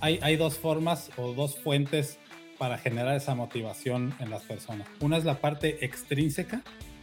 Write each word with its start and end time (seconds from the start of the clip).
hay, 0.00 0.36
dos 0.36 0.58
formas 0.58 1.10
o 1.16 1.32
dos 1.32 1.56
fuentes 1.56 2.18
para 2.58 2.78
generar 2.78 3.16
esa 3.16 3.34
motivación 3.34 4.14
en 4.18 4.30
las 4.30 4.42
personas. 4.42 4.88
Una 5.00 5.16
es 5.16 5.24
la 5.24 5.40
parte 5.40 5.84
extrínseca 5.84 6.62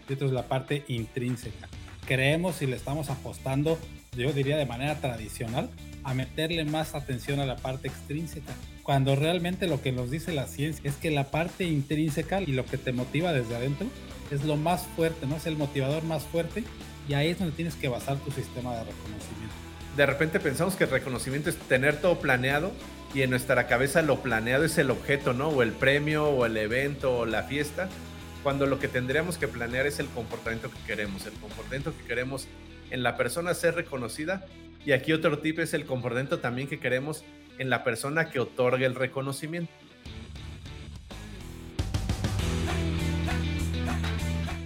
y 0.09 0.13
otra 0.13 0.27
es 0.27 0.33
la 0.33 0.47
parte 0.47 0.83
intrínseca. 0.87 1.67
Creemos 2.05 2.61
y 2.61 2.67
le 2.67 2.75
estamos 2.75 3.09
apostando, 3.09 3.79
yo 4.15 4.31
diría 4.31 4.57
de 4.57 4.65
manera 4.65 4.99
tradicional, 4.99 5.69
a 6.03 6.13
meterle 6.13 6.65
más 6.65 6.93
atención 6.93 7.39
a 7.39 7.45
la 7.45 7.55
parte 7.55 7.87
extrínseca, 7.87 8.53
cuando 8.83 9.15
realmente 9.15 9.67
lo 9.67 9.81
que 9.81 9.91
nos 9.91 10.11
dice 10.11 10.31
la 10.31 10.45
ciencia 10.45 10.87
es 10.87 10.97
que 10.97 11.09
la 11.09 11.31
parte 11.31 11.63
intrínseca 11.63 12.41
y 12.41 12.47
lo 12.47 12.65
que 12.65 12.77
te 12.77 12.91
motiva 12.91 13.33
desde 13.33 13.55
adentro 13.55 13.87
es 14.29 14.43
lo 14.43 14.55
más 14.57 14.83
fuerte, 14.95 15.25
¿no? 15.25 15.37
Es 15.37 15.47
el 15.47 15.57
motivador 15.57 16.03
más 16.03 16.23
fuerte 16.23 16.63
y 17.09 17.13
ahí 17.13 17.29
es 17.29 17.39
donde 17.39 17.55
tienes 17.55 17.75
que 17.75 17.87
basar 17.87 18.17
tu 18.17 18.31
sistema 18.31 18.73
de 18.75 18.83
reconocimiento. 18.83 19.55
De 19.95 20.05
repente 20.05 20.41
pensamos 20.41 20.75
que 20.75 20.83
el 20.83 20.89
reconocimiento 20.89 21.49
es 21.49 21.55
tener 21.55 22.01
todo 22.01 22.19
planeado 22.19 22.73
y 23.13 23.21
en 23.21 23.29
nuestra 23.29 23.65
cabeza 23.65 24.01
lo 24.01 24.21
planeado 24.21 24.65
es 24.65 24.77
el 24.77 24.91
objeto, 24.91 25.33
¿no? 25.33 25.47
O 25.47 25.63
el 25.63 25.71
premio, 25.71 26.25
o 26.25 26.45
el 26.45 26.57
evento, 26.57 27.19
o 27.19 27.25
la 27.25 27.43
fiesta, 27.43 27.87
cuando 28.43 28.65
lo 28.65 28.77
que 28.77 28.89
tendríamos 28.89 29.37
que 29.37 29.47
planear 29.47 29.87
es 29.87 29.99
el 29.99 30.07
comportamiento 30.07 30.69
que 30.69 30.77
queremos, 30.85 31.25
el 31.25 31.33
comportamiento 31.33 31.93
que 31.97 32.03
queremos 32.03 32.47
en 32.91 33.03
la 33.03 33.15
persona 33.15 33.53
ser 33.53 33.75
reconocida. 33.75 34.45
Y 34.85 34.91
aquí 34.91 35.13
otro 35.13 35.39
tip 35.39 35.59
es 35.59 35.73
el 35.73 35.85
comportamiento 35.85 36.39
también 36.39 36.67
que 36.67 36.77
queremos 36.77 37.23
en 37.57 37.69
la 37.69 37.85
persona 37.85 38.29
que 38.29 38.41
otorga 38.41 38.85
el 38.85 38.95
reconocimiento. 38.95 39.71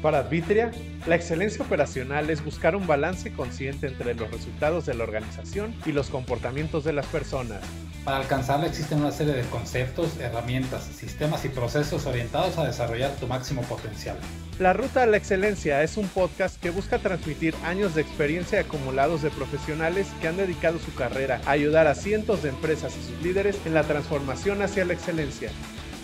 Para 0.02 0.19
Advitria, 0.19 0.71
la 1.08 1.16
excelencia 1.16 1.63
operacional 1.63 2.30
es 2.30 2.44
buscar 2.44 2.76
un 2.76 2.85
balance 2.85 3.31
consciente 3.31 3.88
entre 3.88 4.13
los 4.16 4.30
resultados 4.31 4.85
de 4.85 4.94
la 4.94 5.05
organización 5.05 5.73
y 5.85 5.91
los 5.91 6.09
comportamientos 6.09 6.84
de 6.84 6.94
las 6.94 7.05
personas. 7.05 7.62
Para 8.03 8.17
alcanzarla 8.17 8.67
existen 8.67 8.99
una 8.99 9.12
serie 9.12 9.34
de 9.34 9.44
conceptos, 9.44 10.20
herramientas, 10.20 10.84
sistemas 10.84 11.45
y 11.45 11.49
procesos 11.49 12.06
orientados 12.06 12.58
a 12.58 12.66
desarrollar 12.66 13.11
tu 13.16 13.28
máximo 13.28 13.61
potencial. 13.64 14.17
La 14.59 14.73
Ruta 14.73 15.03
a 15.03 15.06
la 15.06 15.17
Excelencia 15.17 15.83
es 15.83 15.95
un 15.95 16.08
podcast 16.08 16.59
que 16.61 16.69
busca 16.69 17.00
transmitir 17.00 17.56
años 17.63 17.95
de 17.95 18.02
experiencia 18.02 18.59
acumulados 18.59 19.22
de 19.22 19.30
profesionales 19.30 20.08
que 20.22 20.28
han 20.28 20.38
dedicado 20.38 20.80
su 20.80 20.94
carrera 20.94 21.39
a 21.45 21.52
ayudar 21.52 21.88
a 21.88 21.95
cientos 21.95 22.44
de 22.44 22.50
empresas 22.50 22.94
y 22.97 23.02
sus 23.02 23.22
líderes 23.22 23.58
en 23.66 23.73
la 23.73 23.84
transformación 23.84 24.61
hacia 24.61 24.86
la 24.86 24.94
excelencia. 24.94 25.50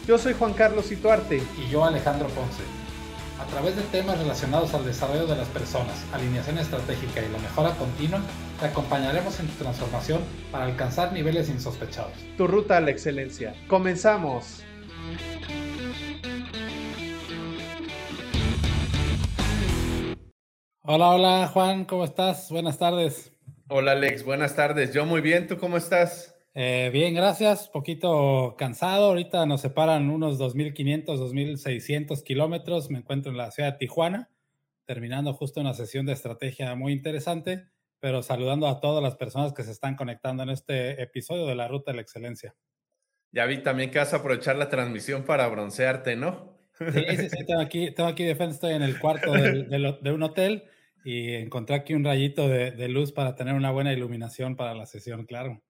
Yo 0.08 0.18
soy 0.18 0.34
Juan 0.34 0.54
Carlos 0.54 0.92
Ituarte. 0.92 1.42
Y 1.58 1.70
yo 1.70 1.84
Alejandro 1.84 2.28
Ponce. 2.30 2.85
A 3.38 3.46
través 3.48 3.76
de 3.76 3.82
temas 3.84 4.18
relacionados 4.18 4.74
al 4.74 4.86
desarrollo 4.86 5.28
de 5.28 5.36
las 5.36 5.48
personas, 5.50 6.06
alineación 6.14 6.58
estratégica 6.58 7.22
y 7.22 7.30
la 7.30 7.38
mejora 7.38 7.72
continua, 7.72 8.22
te 8.60 8.68
acompañaremos 8.68 9.40
en 9.42 9.48
tu 9.48 9.64
transformación 9.64 10.22
para 10.52 10.66
alcanzar 10.66 11.12
niveles 11.12 11.50
insospechados. 11.50 12.14
Tu 12.38 12.48
ruta 12.48 12.78
a 12.78 12.80
la 12.82 12.92
excelencia. 12.92 13.54
Comenzamos. 13.68 14.64
Hola, 20.84 21.10
hola 21.10 21.50
Juan, 21.52 21.84
¿cómo 21.84 22.06
estás? 22.06 22.50
Buenas 22.52 22.78
tardes. 22.78 23.34
Hola 23.68 23.94
Alex, 23.94 24.24
buenas 24.24 24.56
tardes. 24.56 24.94
Yo 24.94 25.06
muy 25.06 25.20
bien, 25.20 25.48
¿tú 25.48 25.58
cómo 25.58 25.76
estás? 25.76 26.35
Eh, 26.58 26.90
bien, 26.94 27.14
gracias. 27.14 27.68
Poquito 27.68 28.56
cansado. 28.58 29.08
Ahorita 29.08 29.46
nos 29.46 29.60
separan 29.60 30.10
unos 30.10 30.40
2.500, 30.40 31.20
2.600 31.20 32.24
kilómetros. 32.24 32.90
Me 32.90 33.00
encuentro 33.00 33.30
en 33.30 33.38
la 33.38 33.52
ciudad 33.52 33.74
de 33.74 33.78
Tijuana, 33.78 34.30
terminando 34.86 35.34
justo 35.34 35.60
una 35.60 35.74
sesión 35.74 36.06
de 36.06 36.14
estrategia 36.14 36.74
muy 36.76 36.94
interesante, 36.94 37.68
pero 38.00 38.24
saludando 38.24 38.70
a 38.70 38.80
todas 38.80 39.04
las 39.04 39.18
personas 39.18 39.52
que 39.52 39.64
se 39.64 39.72
están 39.72 39.98
conectando 39.98 40.44
en 40.44 40.50
este 40.50 41.02
episodio 41.04 41.46
de 41.46 41.56
la 41.56 41.68
Ruta 41.68 41.92
de 41.92 41.98
la 41.98 42.02
Excelencia. 42.04 42.56
Ya 43.34 43.46
vi 43.46 43.58
también 43.58 43.92
que 43.92 44.00
vas 44.00 44.14
a 44.14 44.18
aprovechar 44.18 44.56
la 44.56 44.70
transmisión 44.70 45.24
para 45.24 45.50
broncearte, 45.50 46.16
¿no? 46.16 46.58
Sí, 46.80 47.04
sí, 47.18 47.30
sí. 47.30 47.46
Tengo 47.46 47.60
aquí, 47.60 47.92
tengo 47.92 48.08
aquí 48.08 48.24
de 48.24 48.36
frente, 48.36 48.56
estoy 48.56 48.74
en 48.76 48.82
el 48.82 48.98
cuarto 48.98 49.34
de, 49.34 50.12
un 50.14 50.24
hotel 50.24 50.64
y 51.04 51.34
encontré 51.34 51.76
aquí 51.76 51.94
un 51.94 52.06
rayito 52.06 52.48
de 52.48 52.88
luz 52.88 53.12
para 53.12 53.36
tener 53.36 53.56
una 53.56 53.72
buena 53.72 53.92
iluminación 53.92 54.56
para 54.56 54.74
la 54.74 54.86
sesión, 54.86 55.26
claro. 55.26 55.62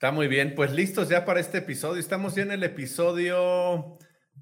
Está 0.00 0.12
muy 0.12 0.28
bien, 0.28 0.54
pues 0.54 0.72
listos 0.72 1.10
ya 1.10 1.26
para 1.26 1.40
este 1.40 1.58
episodio. 1.58 2.00
Estamos 2.00 2.34
ya 2.34 2.42
en 2.42 2.52
el 2.52 2.64
episodio 2.64 3.98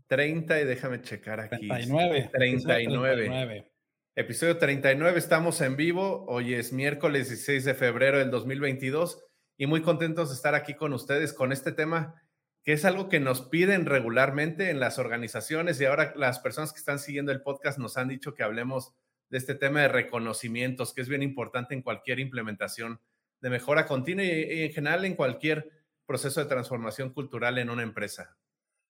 30 0.06 0.60
y 0.60 0.64
déjame 0.64 1.02
checar 1.02 1.40
aquí. 1.40 1.66
39. 1.66 2.30
39. 2.32 3.72
Episodio 4.14 4.56
39, 4.56 5.18
estamos 5.18 5.60
en 5.60 5.74
vivo. 5.74 6.24
Hoy 6.28 6.54
es 6.54 6.72
miércoles 6.72 7.28
16 7.28 7.64
de 7.64 7.74
febrero 7.74 8.20
del 8.20 8.30
2022 8.30 9.20
y 9.56 9.66
muy 9.66 9.82
contentos 9.82 10.28
de 10.28 10.36
estar 10.36 10.54
aquí 10.54 10.74
con 10.74 10.92
ustedes 10.92 11.32
con 11.32 11.50
este 11.50 11.72
tema 11.72 12.14
que 12.62 12.72
es 12.72 12.84
algo 12.84 13.08
que 13.08 13.18
nos 13.18 13.40
piden 13.40 13.84
regularmente 13.84 14.70
en 14.70 14.78
las 14.78 15.00
organizaciones 15.00 15.80
y 15.80 15.86
ahora 15.86 16.12
las 16.14 16.38
personas 16.38 16.72
que 16.72 16.78
están 16.78 17.00
siguiendo 17.00 17.32
el 17.32 17.42
podcast 17.42 17.80
nos 17.80 17.96
han 17.96 18.06
dicho 18.06 18.32
que 18.32 18.44
hablemos 18.44 18.94
de 19.28 19.38
este 19.38 19.56
tema 19.56 19.80
de 19.80 19.88
reconocimientos, 19.88 20.94
que 20.94 21.00
es 21.00 21.08
bien 21.08 21.24
importante 21.24 21.74
en 21.74 21.82
cualquier 21.82 22.20
implementación 22.20 23.00
de 23.40 23.50
mejora 23.50 23.86
continua 23.86 24.24
y, 24.24 24.62
en 24.62 24.72
general 24.72 25.04
en 25.04 25.14
cualquier 25.14 25.70
proceso 26.06 26.40
de 26.40 26.46
transformación 26.46 27.10
cultural 27.10 27.58
en 27.58 27.70
una 27.70 27.82
empresa. 27.82 28.36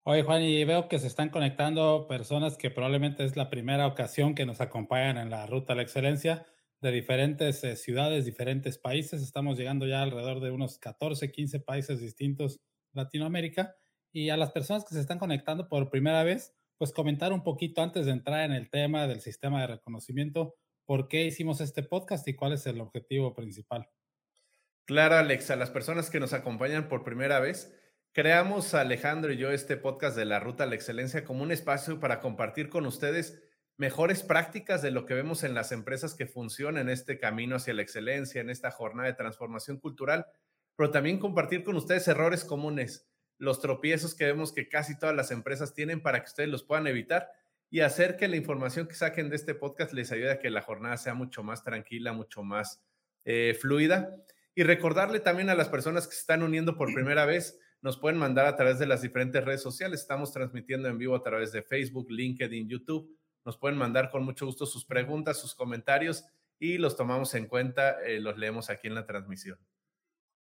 Oye, 0.06 0.24
Juan, 0.24 0.42
y 0.42 0.66
veo 0.66 0.90
que 0.90 1.00
se 1.00 1.08
están 1.08 1.30
conectando 1.30 2.08
personas 2.08 2.58
que 2.58 2.70
probablemente 2.70 3.24
es 3.24 3.38
la 3.38 3.50
primera 3.50 3.88
ocasión 3.88 4.36
que 4.36 4.46
nos 4.46 4.60
acompañan 4.60 5.18
en 5.18 5.30
la 5.30 5.46
ruta 5.46 5.74
a 5.74 5.76
la 5.76 5.84
excelencia 5.84 6.46
de 6.82 6.92
diferentes 6.92 7.64
eh, 7.64 7.78
ciudades, 7.78 8.26
diferentes 8.26 8.78
países. 8.78 9.22
Estamos 9.22 9.58
llegando 9.58 9.88
ya 9.88 10.02
alrededor 10.02 10.42
de 10.42 10.52
unos 10.52 10.78
14, 10.80 11.32
15 11.32 11.62
países 11.62 12.02
distintos 12.02 12.60
Latinoamérica. 12.92 13.76
Y 14.12 14.30
a 14.30 14.38
las 14.38 14.52
personas 14.52 14.84
que 14.84 14.94
se 14.94 15.02
están 15.02 15.20
conectando 15.20 15.70
por 15.70 15.90
primera 15.90 16.24
vez, 16.24 16.54
pues 16.78 16.92
comentar 16.92 17.32
un 17.32 17.44
poquito 17.44 17.82
antes 17.82 18.06
de 18.06 18.12
entrar 18.12 18.44
en 18.44 18.52
el 18.52 18.70
tema 18.70 19.08
del 19.08 19.22
sistema 19.22 19.62
de 19.62 19.68
reconocimiento, 19.68 20.56
por 20.86 21.08
qué 21.08 21.26
hicimos 21.26 21.62
este 21.62 21.82
podcast 21.82 22.28
y 22.28 22.36
cuál 22.36 22.54
es 22.54 22.66
el 22.68 22.82
objetivo 22.82 23.34
principal. 23.34 23.90
Claro, 24.86 25.16
Alex, 25.16 25.50
a 25.50 25.56
las 25.56 25.72
personas 25.72 26.10
que 26.10 26.20
nos 26.20 26.34
acompañan 26.34 26.90
por 26.90 27.06
primera 27.06 27.40
vez, 27.40 27.74
creamos 28.12 28.74
Alejandro 28.74 29.32
y 29.32 29.38
yo 29.38 29.50
este 29.52 29.78
podcast 29.78 30.18
de 30.18 30.26
la 30.26 30.42
Ruta 30.42 30.66
a 30.66 30.68
la 30.68 30.76
Excelencia 30.76 31.24
como 31.24 31.42
un 31.42 31.54
espacio 31.54 32.02
para 32.02 32.20
compartir 32.20 32.68
con 32.68 32.86
ustedes 32.86 33.42
mejores 33.78 34.24
prácticas 34.24 34.82
de 34.82 34.92
lo 34.92 35.06
que 35.06 35.14
vemos 35.14 35.46
en 35.46 35.54
las 35.54 35.72
empresas 35.72 36.16
que 36.16 36.28
funcionan 36.28 36.82
en 36.82 36.90
este 36.90 37.18
camino 37.18 37.56
hacia 37.56 37.74
la 37.74 37.82
excelencia, 37.82 38.42
en 38.42 38.50
esta 38.50 38.72
jornada 38.72 39.08
de 39.08 39.16
transformación 39.16 39.78
cultural, 39.80 40.26
pero 40.76 40.92
también 40.92 41.18
compartir 41.18 41.64
con 41.64 41.78
ustedes 41.78 42.06
errores 42.10 42.44
comunes, 42.44 43.08
los 43.38 43.62
tropiezos 43.62 44.14
que 44.16 44.26
vemos 44.26 44.52
que 44.52 44.68
casi 44.68 45.00
todas 45.00 45.16
las 45.16 45.32
empresas 45.32 45.74
tienen 45.74 46.02
para 46.02 46.20
que 46.20 46.28
ustedes 46.28 46.50
los 46.50 46.64
puedan 46.64 46.88
evitar 46.88 47.32
y 47.70 47.80
hacer 47.80 48.18
que 48.18 48.28
la 48.28 48.36
información 48.36 48.86
que 48.86 48.96
saquen 48.96 49.30
de 49.30 49.38
este 49.38 49.56
podcast 49.56 49.94
les 49.94 50.12
ayude 50.12 50.32
a 50.32 50.40
que 50.40 50.50
la 50.50 50.62
jornada 50.62 50.98
sea 50.98 51.14
mucho 51.14 51.42
más 51.42 51.64
tranquila, 51.64 52.12
mucho 52.12 52.44
más 52.44 52.84
eh, 53.24 53.58
fluida. 53.60 54.14
Y 54.56 54.64
recordarle 54.64 55.20
también 55.20 55.50
a 55.50 55.56
las 55.56 55.70
personas 55.70 56.08
que 56.08 56.14
se 56.14 56.22
están 56.22 56.44
uniendo 56.44 56.78
por 56.78 56.88
primera 56.94 57.26
vez, 57.26 57.60
nos 57.82 57.98
pueden 57.98 58.18
mandar 58.18 58.46
a 58.46 58.56
través 58.56 58.80
de 58.80 58.86
las 58.86 59.02
diferentes 59.02 59.44
redes 59.44 59.62
sociales. 59.62 60.02
Estamos 60.02 60.32
transmitiendo 60.32 60.88
en 60.88 60.98
vivo 60.98 61.16
a 61.16 61.22
través 61.22 61.52
de 61.52 61.64
Facebook, 61.64 62.10
LinkedIn, 62.10 62.70
YouTube. 62.70 63.10
Nos 63.46 63.58
pueden 63.58 63.78
mandar 63.78 64.10
con 64.10 64.24
mucho 64.24 64.46
gusto 64.46 64.66
sus 64.66 64.86
preguntas, 64.86 65.40
sus 65.40 65.54
comentarios 65.54 66.24
y 66.60 66.78
los 66.78 66.96
tomamos 66.96 67.34
en 67.36 67.48
cuenta, 67.48 68.02
eh, 68.06 68.22
los 68.22 68.38
leemos 68.38 68.70
aquí 68.70 68.88
en 68.88 68.96
la 68.96 69.06
transmisión. 69.06 69.60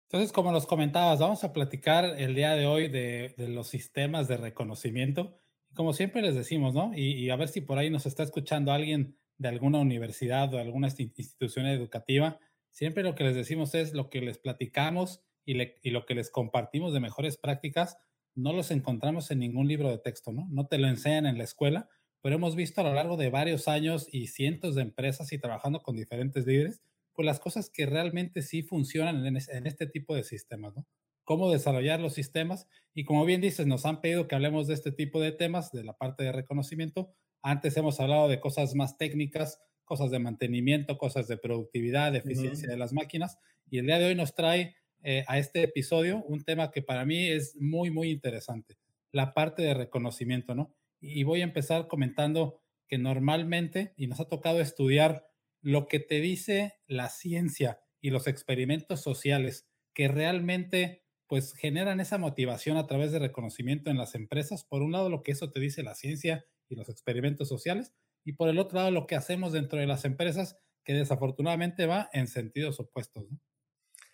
Entonces, 0.08 0.32
como 0.32 0.52
nos 0.52 0.68
comentabas, 0.68 1.20
vamos 1.20 1.44
a 1.44 1.52
platicar 1.52 2.06
el 2.06 2.36
día 2.36 2.52
de 2.52 2.68
hoy 2.68 2.90
de, 2.90 3.34
los 3.38 3.70
sistemas 3.70 4.28
de 4.28 4.38
reconocimiento. 4.38 5.40
Como 5.74 5.94
siempre 5.94 6.22
les 6.22 6.36
decimos, 6.36 6.76
¿no? 6.76 6.92
Y, 6.94 7.14
y, 7.14 7.30
a 7.30 7.38
ver 7.38 7.48
si 7.48 7.62
por 7.62 7.78
ahí 7.78 7.90
nos 7.90 8.06
está 8.06 8.22
escuchando 8.22 8.72
alguien 8.72 9.18
de 9.38 9.48
alguna 9.48 9.80
universidad 9.80 10.54
o 10.54 10.60
alguna 10.60 10.90
institución 10.90 11.66
educativa 11.66 12.40
Siempre 12.72 13.04
lo 13.04 13.16
que 13.16 13.26
les 13.26 13.36
decimos 13.36 13.76
es 13.76 13.94
lo 13.94 14.10
que 14.10 14.22
les 14.22 14.38
platicamos 14.38 15.22
y, 15.46 15.54
lo 15.92 16.06
que 16.06 16.16
les 16.16 16.32
compartimos 16.32 16.94
de 16.94 17.00
mejores 17.00 17.38
prácticas, 17.38 17.98
no 18.34 18.54
los 18.54 18.72
encontramos 18.72 19.30
en 19.32 19.40
ningún 19.40 19.68
libro 19.68 19.90
de 19.90 19.98
texto, 19.98 20.32
¿no? 20.32 20.48
No 20.50 20.68
te 20.68 20.78
lo 20.78 20.88
enseñan 20.88 21.26
en 21.26 21.38
la 21.38 21.44
escuela, 21.44 21.90
pero 22.22 22.36
hemos 22.36 22.56
visto 22.56 22.82
a 22.82 22.84
lo 22.84 22.94
largo 22.94 23.18
de 23.18 23.30
varios 23.30 23.68
años 23.68 24.08
y 24.12 24.28
cientos 24.28 24.76
de 24.76 24.84
empresas 24.84 25.34
y 25.34 25.40
trabajando 25.40 25.82
con 25.82 25.96
diferentes 25.96 26.46
líderes, 26.46 26.82
pues 27.14 27.26
las 27.26 27.40
cosas 27.40 27.70
que 27.70 27.86
realmente 27.86 28.42
sí 28.42 28.64
funcionan 28.64 29.26
en, 29.26 29.68
este 29.68 29.88
tipo 29.88 30.16
de 30.16 30.24
sistemas, 30.24 30.74
¿no? 30.76 30.88
Cómo 31.26 31.52
desarrollar 31.52 32.00
los 32.00 32.14
sistemas 32.14 32.68
y 32.94 33.04
como 33.04 33.26
bien 33.26 33.42
dices, 33.42 33.68
nos 33.68 33.86
han 33.86 34.02
pedido 34.02 34.28
que 34.28 34.36
hablemos 34.36 34.68
de 34.68 34.76
este 34.76 34.92
tipo 34.92 35.20
de 35.20 35.32
temas, 35.32 35.72
de 35.72 35.84
la 35.84 35.98
parte 35.98 36.24
de 36.24 36.32
reconocimiento. 36.32 37.14
Antes 37.42 37.76
hemos 37.76 38.00
hablado 38.00 38.30
de 38.30 38.40
cosas 38.40 38.76
más 38.76 38.98
técnicas, 38.98 39.60
cosas 39.92 40.10
de 40.10 40.20
mantenimiento, 40.20 40.98
cosas 40.98 41.28
de 41.28 41.36
productividad, 41.36 42.14
de 42.14 42.20
eficiencia 42.20 42.70
de 42.70 42.78
las 42.78 42.94
máquinas. 42.94 43.40
Y 43.70 43.78
el 43.78 43.88
día 43.88 44.00
de 44.00 44.06
hoy 44.06 44.16
nos 44.16 44.34
trae 44.34 44.78
eh, 45.04 45.26
a 45.28 45.38
este 45.38 45.64
episodio 45.64 46.24
un 46.30 46.46
tema 46.46 46.72
que 46.72 46.82
para 46.82 47.04
mí 47.04 47.28
es 47.28 47.58
muy, 47.60 47.92
muy 47.92 48.10
interesante, 48.10 48.78
la 49.12 49.34
parte 49.34 49.64
de 49.64 49.74
reconocimiento, 49.74 50.56
¿no? 50.56 50.74
Y 51.02 51.24
voy 51.24 51.42
a 51.42 51.44
empezar 51.44 51.90
comentando 51.90 52.62
que 52.88 53.00
normalmente, 53.00 53.94
y 53.98 54.08
nos 54.08 54.22
ha 54.22 54.30
tocado 54.30 54.62
estudiar 54.62 55.28
lo 55.62 55.90
que 55.90 56.00
te 56.00 56.22
dice 56.22 56.76
la 56.88 57.10
ciencia 57.10 57.82
y 58.00 58.12
los 58.12 58.28
experimentos 58.28 59.02
sociales 59.02 59.68
que 59.94 60.08
realmente 60.08 61.04
pues 61.28 61.52
generan 61.52 62.00
esa 62.00 62.18
motivación 62.18 62.78
a 62.78 62.88
través 62.88 63.12
de 63.12 63.20
reconocimiento 63.20 63.90
en 63.90 63.98
las 63.98 64.16
empresas. 64.16 64.64
Por 64.64 64.84
un 64.84 64.94
lado, 64.94 65.10
lo 65.10 65.22
que 65.22 65.34
eso 65.34 65.52
te 65.52 65.60
dice 65.60 65.84
la 65.84 65.96
ciencia 65.96 66.46
y 66.70 66.76
los 66.76 66.88
experimentos 66.88 67.50
sociales, 67.50 67.94
y 68.24 68.34
por 68.34 68.50
el 68.50 68.60
otro 68.60 68.78
lado, 68.80 68.92
lo 68.92 69.08
que 69.08 69.16
hacemos 69.16 69.52
dentro 69.52 69.80
de 69.80 69.88
las 69.88 70.06
empresas, 70.06 70.58
que 70.84 70.94
desafortunadamente 70.94 71.86
va 71.86 72.10
en 72.14 72.28
sentidos 72.28 72.80
opuestos. 72.80 73.26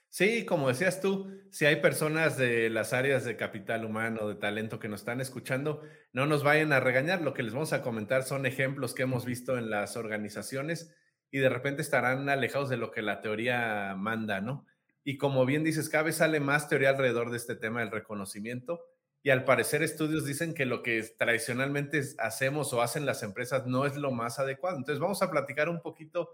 Sí, 0.10 0.46
como 0.46 0.70
decías 0.70 1.02
tú, 1.02 1.30
si 1.52 1.66
hay 1.66 1.78
personas 1.78 2.38
de 2.38 2.70
las 2.70 2.94
áreas 2.94 3.26
de 3.26 3.36
capital 3.36 3.86
humano, 3.86 4.28
de 4.28 4.36
talento 4.36 4.80
que 4.80 4.88
nos 4.88 5.02
están 5.02 5.22
escuchando, 5.22 5.84
no 6.14 6.26
nos 6.26 6.44
vayan 6.44 6.74
a 6.74 6.80
regañar. 6.80 7.22
Lo 7.22 7.34
que 7.34 7.44
les 7.44 7.54
vamos 7.54 7.74
a 7.74 7.82
comentar 7.82 8.24
son 8.24 8.46
ejemplos 8.46 8.96
que 8.96 9.04
hemos 9.04 9.26
visto 9.26 9.58
en 9.58 9.70
las 9.70 9.96
organizaciones 9.98 10.96
y 11.30 11.40
de 11.40 11.50
repente 11.50 11.82
estarán 11.82 12.30
alejados 12.30 12.70
de 12.70 12.78
lo 12.78 12.92
que 12.92 13.02
la 13.02 13.22
teoría 13.22 13.96
manda, 13.96 14.42
¿no? 14.42 14.66
Y 15.04 15.18
como 15.18 15.46
bien 15.46 15.64
dices, 15.64 15.90
cada 15.90 16.06
vez 16.06 16.16
sale 16.16 16.40
más 16.40 16.68
teoría 16.68 16.90
alrededor 16.90 17.30
de 17.30 17.38
este 17.38 17.56
tema 17.56 17.82
del 17.82 17.92
reconocimiento 17.92 18.82
y 19.24 19.30
al 19.30 19.44
parecer 19.44 19.84
estudios 19.84 20.26
dicen 20.26 20.54
que 20.54 20.66
lo 20.66 20.84
que 20.84 21.04
tradicionalmente 21.18 22.02
hacemos 22.20 22.72
o 22.74 22.82
hacen 22.82 23.06
las 23.06 23.24
empresas 23.24 23.66
no 23.66 23.86
es 23.86 23.96
lo 23.96 24.12
más 24.12 24.40
adecuado. 24.40 24.78
Entonces 24.78 25.00
vamos 25.00 25.22
a 25.22 25.32
platicar 25.32 25.70
un 25.70 25.82
poquito 25.82 26.32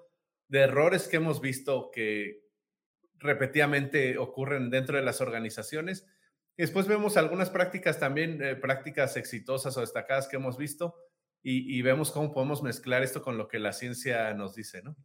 de 0.48 0.60
errores 0.60 1.08
que 1.08 1.18
hemos 1.18 1.42
visto 1.42 1.90
que 1.92 2.44
repetidamente 3.18 4.18
ocurren 4.18 4.70
dentro 4.70 4.98
de 4.98 5.04
las 5.04 5.22
organizaciones. 5.22 6.06
Después 6.58 6.88
vemos 6.88 7.18
algunas 7.18 7.50
prácticas 7.50 8.00
también, 8.00 8.42
eh, 8.44 8.56
prácticas 8.56 9.18
exitosas 9.18 9.76
o 9.78 9.82
destacadas 9.82 10.28
que 10.28 10.36
hemos 10.36 10.58
visto 10.58 10.96
y, 11.42 11.78
y, 11.78 11.82
vemos 11.82 12.12
cómo 12.12 12.32
podemos 12.32 12.62
mezclar 12.62 13.02
esto 13.02 13.22
con 13.22 13.38
lo 13.38 13.48
que 13.48 13.60
la 13.60 13.74
ciencia 13.74 14.34
nos 14.34 14.54
dice, 14.56 14.82
¿no? 14.84 14.96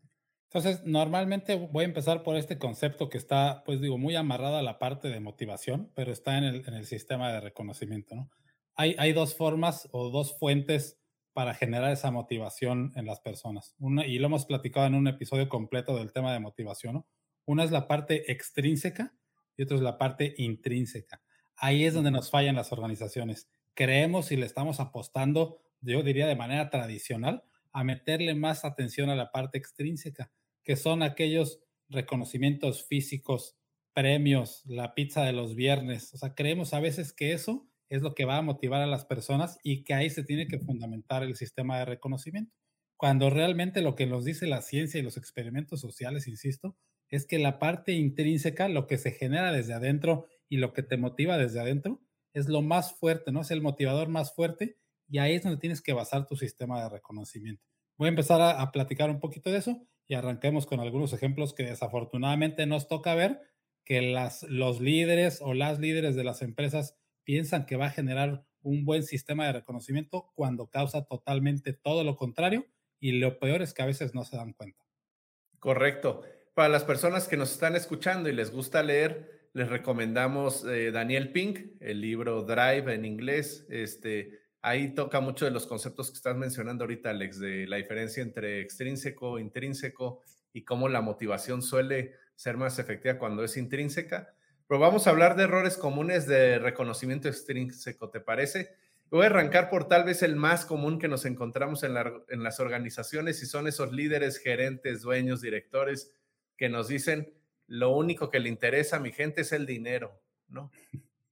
Entonces, 0.51 0.83
normalmente 0.85 1.57
voy 1.57 1.85
a 1.85 1.89
empezar 1.89 2.23
por 2.23 2.37
este 2.37 2.59
concepto 2.59 3.11
que 3.11 3.19
está, 3.19 3.63
pues 3.65 3.83
digo, 3.83 3.99
muy 3.99 4.17
amarrado 4.17 4.57
a 4.57 4.63
la 4.63 4.79
parte 4.79 5.09
de 5.09 5.21
motivación, 5.21 5.93
pero 5.95 6.11
está 6.11 6.39
en 6.39 6.45
el, 6.45 6.65
en 6.67 6.73
el 6.75 6.87
sistema 6.87 7.31
de 7.31 7.41
reconocimiento, 7.41 8.15
¿no? 8.15 8.31
Hay, 8.75 8.95
hay, 8.99 9.13
dos 9.13 9.35
formas 9.35 9.89
o 9.91 10.09
dos 10.09 10.39
fuentes 10.39 10.99
para 11.35 11.53
generar 11.53 11.93
esa 11.93 12.11
motivación 12.11 12.93
en 12.95 13.07
las 13.07 13.21
personas. 13.21 13.75
Una, 13.79 14.07
y 14.07 14.19
lo 14.19 14.27
hemos 14.27 14.47
platicado 14.47 14.87
en 14.87 14.95
un 14.95 15.09
episodio 15.09 15.49
completo 15.49 15.97
del 15.97 16.13
tema 16.13 16.33
de 16.33 16.41
motivación, 16.41 16.95
¿no? 16.95 17.07
Una 17.45 17.65
es 17.65 17.71
la 17.71 17.87
parte 17.87 18.31
extrínseca 18.33 19.15
y 19.57 19.65
otra 19.65 19.77
es 19.77 19.83
la 19.83 19.99
parte 19.99 20.35
intrínseca. 20.39 21.21
Ahí 21.57 21.85
es 21.85 21.93
donde 21.93 22.11
nos 22.11 22.31
fallan 22.31 22.55
las 22.55 22.73
organizaciones. 22.73 23.51
Creemos 23.75 24.33
y 24.33 24.37
le 24.37 24.47
estamos 24.47 24.81
apostando, 24.81 25.61
yo 25.81 26.03
diría 26.03 26.27
de 26.27 26.37
manera 26.37 26.71
tradicional, 26.71 27.43
a 27.73 27.85
meterle 27.85 28.35
más 28.35 28.65
atención 28.65 29.11
a 29.11 29.17
la 29.17 29.31
parte 29.31 29.59
extrínseca 29.59 30.33
que 30.69 30.77
son 30.77 31.03
aquellos 31.03 31.61
reconocimientos 31.89 32.85
físicos, 32.87 33.57
premios, 33.95 34.63
la 34.67 34.95
pizza 34.95 35.25
de 35.25 35.33
los 35.33 35.55
viernes. 35.55 36.13
O 36.13 36.19
sea, 36.19 36.35
creemos 36.35 36.75
a 36.75 36.81
veces 36.81 37.15
que 37.15 37.33
eso 37.33 37.67
es 37.89 38.03
lo 38.03 38.15
que 38.15 38.27
va 38.27 38.37
a 38.37 38.43
motivar 38.43 38.83
a 38.83 38.87
las 38.87 39.07
personas 39.07 39.59
y 39.63 39.83
que 39.83 39.95
ahí 39.95 40.11
se 40.11 40.25
tiene 40.25 40.47
que 40.47 40.59
fundamentar 40.59 41.23
el 41.23 41.37
sistema 41.37 41.79
de 41.79 41.87
reconocimiento. 41.87 42.55
Cuando 42.99 43.31
realmente 43.31 43.81
lo 43.81 43.95
que 43.95 44.07
nos 44.07 44.27
dice 44.27 44.47
la 44.47 44.61
ciencia 44.61 45.01
y 45.01 45.03
los 45.03 45.17
experimentos 45.17 45.81
sociales, 45.81 46.29
insisto, 46.29 46.77
es 47.09 47.27
que 47.27 47.39
la 47.39 47.59
parte 47.59 47.93
intrínseca, 47.93 48.69
lo 48.69 48.87
que 48.87 48.99
se 48.99 49.13
genera 49.13 49.53
desde 49.53 49.73
adentro 49.73 50.27
y 50.51 50.59
lo 50.59 50.75
que 50.75 50.83
te 50.83 50.99
motiva 50.99 51.39
desde 51.39 51.61
adentro, 51.61 52.03
es 52.35 52.49
lo 52.49 52.61
más 52.61 52.93
fuerte, 52.93 53.33
¿no? 53.33 53.41
Es 53.41 53.51
el 53.51 53.63
motivador 53.63 54.09
más 54.09 54.35
fuerte 54.35 54.77
y 55.09 55.19
ahí 55.19 55.35
es 55.35 55.43
donde 55.43 55.59
tienes 55.59 55.81
que 55.81 55.93
basar 55.93 56.27
tu 56.27 56.37
sistema 56.37 56.83
de 56.83 56.89
reconocimiento. 56.89 57.65
Voy 57.97 58.07
a 58.07 58.11
empezar 58.11 58.41
a, 58.41 58.71
platicar 58.71 59.11
un 59.11 59.21
poquito 59.21 59.51
de 59.51 59.59
eso 59.59 59.87
y 60.07 60.15
arranquemos 60.15 60.67
con 60.67 60.81
algunos 60.81 61.13
ejemplos 61.13 61.53
que 61.53 61.65
desafortunadamente 61.65 62.67
nos 62.67 62.87
toca 62.87 63.15
ver 63.15 63.41
que 63.85 64.03
las, 64.03 64.45
los 64.45 64.81
líderes 64.81 65.41
o 65.43 65.55
las 65.55 65.79
líderes 65.81 66.15
de 66.15 66.25
las 66.25 66.43
empresas 66.43 66.97
piensan 67.25 67.67
que 67.67 67.77
va 67.77 67.87
a 67.87 67.91
generar 67.91 68.45
un 68.63 68.85
buen 68.85 69.03
sistema 69.03 69.47
de 69.47 69.53
reconocimiento 69.53 70.31
cuando 70.35 70.69
causa 70.69 71.07
totalmente 71.07 71.73
todo 71.73 72.05
lo 72.05 72.17
contrario 72.17 72.67
y 73.01 73.13
lo 73.13 73.39
peor 73.39 73.63
es 73.63 73.75
que 73.75 73.83
a 73.83 73.87
veces 73.87 74.15
no 74.15 74.25
se 74.25 74.37
dan 74.37 74.53
cuenta. 74.53 74.85
Correcto. 75.59 76.23
Para 76.55 76.69
las 76.69 76.85
personas 76.85 77.29
que 77.29 77.37
nos 77.37 77.53
están 77.53 77.77
escuchando 77.77 78.29
y 78.29 78.33
les 78.33 78.51
gusta 78.51 78.83
leer, 78.83 79.51
les 79.53 79.69
recomendamos 79.69 80.65
eh, 80.65 80.91
Daniel 80.91 81.33
Pink, 81.33 81.77
el 81.81 82.01
libro 82.01 82.43
Drive 82.43 82.93
en 82.93 83.05
inglés. 83.05 83.67
Este, 83.71 84.39
Ahí 84.61 84.95
toca 84.95 85.21
mucho 85.21 85.45
de 85.45 85.53
los 85.53 85.67
conceptos 85.67 86.11
que 86.11 86.17
estás 86.17 86.37
mencionando 86.37 86.85
ahorita, 86.85 87.11
Alex, 87.11 87.39
de 87.39 87.67
la 87.67 87.77
diferencia 87.77 88.23
entre 88.23 88.61
extrínseco, 88.61 89.39
intrínseco 89.39 90.23
y 90.53 90.65
cómo 90.65 90.89
la 90.89 91.01
motivación 91.01 91.63
suele 91.63 92.15
ser 92.35 92.57
más 92.57 92.79
efectiva 92.79 93.19
cuando 93.19 93.45
es 93.45 93.57
intrínseca. 93.57 94.35
Pero 94.67 94.81
vamos 94.81 95.07
a 95.07 95.11
hablar 95.11 95.37
de 95.37 95.45
errores 95.45 95.77
comunes 95.77 96.27
de 96.27 96.59
reconocimiento 96.59 97.29
extrínseco, 97.29 98.11
¿te 98.11 98.21
parece? 98.21 98.75
Voy 99.11 99.25
a 99.25 99.27
arrancar 99.27 99.71
por 99.71 99.89
tal 99.89 100.05
vez 100.05 100.23
el 100.23 100.37
más 100.37 100.67
común 100.67 100.99
que 100.99 101.09
nos 101.09 101.25
encontramos 101.25 101.83
en, 101.85 101.95
en 102.29 102.43
las 102.43 102.61
organizaciones 102.61 103.43
y 103.43 103.47
son 103.47 103.67
esos 103.69 103.93
líderes, 103.93 104.39
gerentes, 104.39 105.03
dueños, 105.03 105.41
directores 105.41 106.13
que 106.57 106.69
nos 106.69 106.89
dicen, 106.89 107.33
lo 107.69 107.91
único 107.91 108.29
que 108.29 108.41
le 108.41 108.49
interesa 108.49 108.97
a 108.97 109.01
mi 109.01 109.13
gente 109.13 109.43
es 109.43 109.53
el 109.53 109.65
dinero, 109.65 110.21
¿no? 110.49 110.71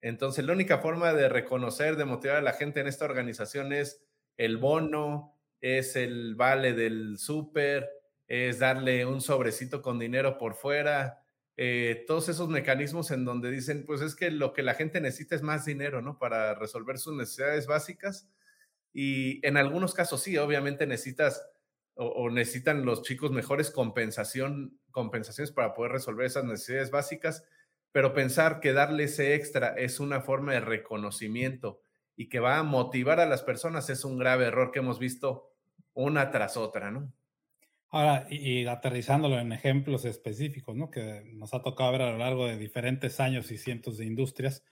Entonces, 0.01 0.45
la 0.45 0.53
única 0.53 0.79
forma 0.79 1.13
de 1.13 1.29
reconocer, 1.29 1.97
de 1.97 2.05
motivar 2.05 2.37
a 2.37 2.43
la 2.43 2.53
gente 2.53 2.81
en 2.81 2.87
esta 2.87 3.05
organización 3.05 3.73
es 3.73 4.05
el 4.37 4.59
bono, 4.59 5.35
es 5.61 5.97
el 5.97 6.35
vale 6.35 6.75
del 6.75 7.19
súper, 7.19 7.89
es 8.29 8.59
darle 8.59 9.07
un 9.07 9.21
sobrecito 9.21 9.83
con 9.83 9.99
dinero 9.99 10.39
por 10.39 10.55
fuera, 10.55 11.23
eh, 11.57 12.05
todos 12.07 12.29
esos 12.29 12.49
mecanismos 12.49 13.11
en 13.11 13.25
donde 13.25 13.51
dicen, 13.51 13.85
pues 13.87 14.03
es 14.03 14.15
que 14.15 14.31
lo 14.31 14.53
que 14.53 14.63
la 14.63 14.75
gente 14.75 15.01
necesita 15.01 15.35
es 15.35 15.43
más 15.43 15.65
dinero, 15.65 16.03
¿no? 16.03 16.19
Para 16.19 16.55
resolver 16.55 16.99
sus 16.99 17.17
necesidades 17.17 17.67
básicas. 17.67 18.29
Y 18.93 19.47
en 19.47 19.57
algunos 19.57 19.95
casos 19.95 20.23
sí, 20.23 20.37
obviamente 20.37 20.87
necesitas 20.87 21.49
o, 21.95 22.07
o 22.07 22.31
necesitan 22.31 22.85
los 22.85 23.03
chicos 23.03 23.31
mejores 23.31 23.71
compensación, 23.71 24.79
compensaciones 24.91 25.51
para 25.51 25.73
poder 25.73 25.93
resolver 25.93 26.27
esas 26.27 26.45
necesidades 26.45 26.91
básicas 26.91 27.45
pero 27.97 28.13
pensar 28.13 28.61
que 28.61 28.75
darle 28.75 29.05
ese 29.05 29.35
extra 29.35 29.69
es 29.69 30.01
una 30.01 30.21
forma 30.21 30.53
de 30.53 30.61
reconocimiento 30.61 31.81
y 32.15 32.29
que 32.29 32.41
va 32.41 32.59
a 32.59 32.63
motivar 32.63 33.21
a 33.21 33.25
las 33.25 33.43
personas 33.43 33.89
es 33.89 34.05
un 34.05 34.19
grave 34.19 34.45
error 34.45 34.71
que 34.71 34.81
hemos 34.81 34.99
visto 34.99 35.55
una 35.95 36.31
tras 36.31 36.59
otra, 36.59 36.91
¿no? 36.91 37.11
Ahora, 37.89 38.27
y, 38.29 38.67
aterrizándolo 38.67 39.39
en 39.39 39.51
ejemplos 39.51 40.05
específicos, 40.05 40.77
¿no? 40.77 40.91
Que 40.91 41.23
nos 41.33 41.55
ha 41.55 41.63
tocado 41.63 41.93
ver 41.93 42.03
a 42.03 42.11
lo 42.11 42.19
largo 42.19 42.47
de 42.47 42.59
diferentes 42.59 43.19
años 43.19 43.51
y 43.51 43.57
cientos 43.57 43.97
de 43.97 44.05
industrias, 44.05 44.63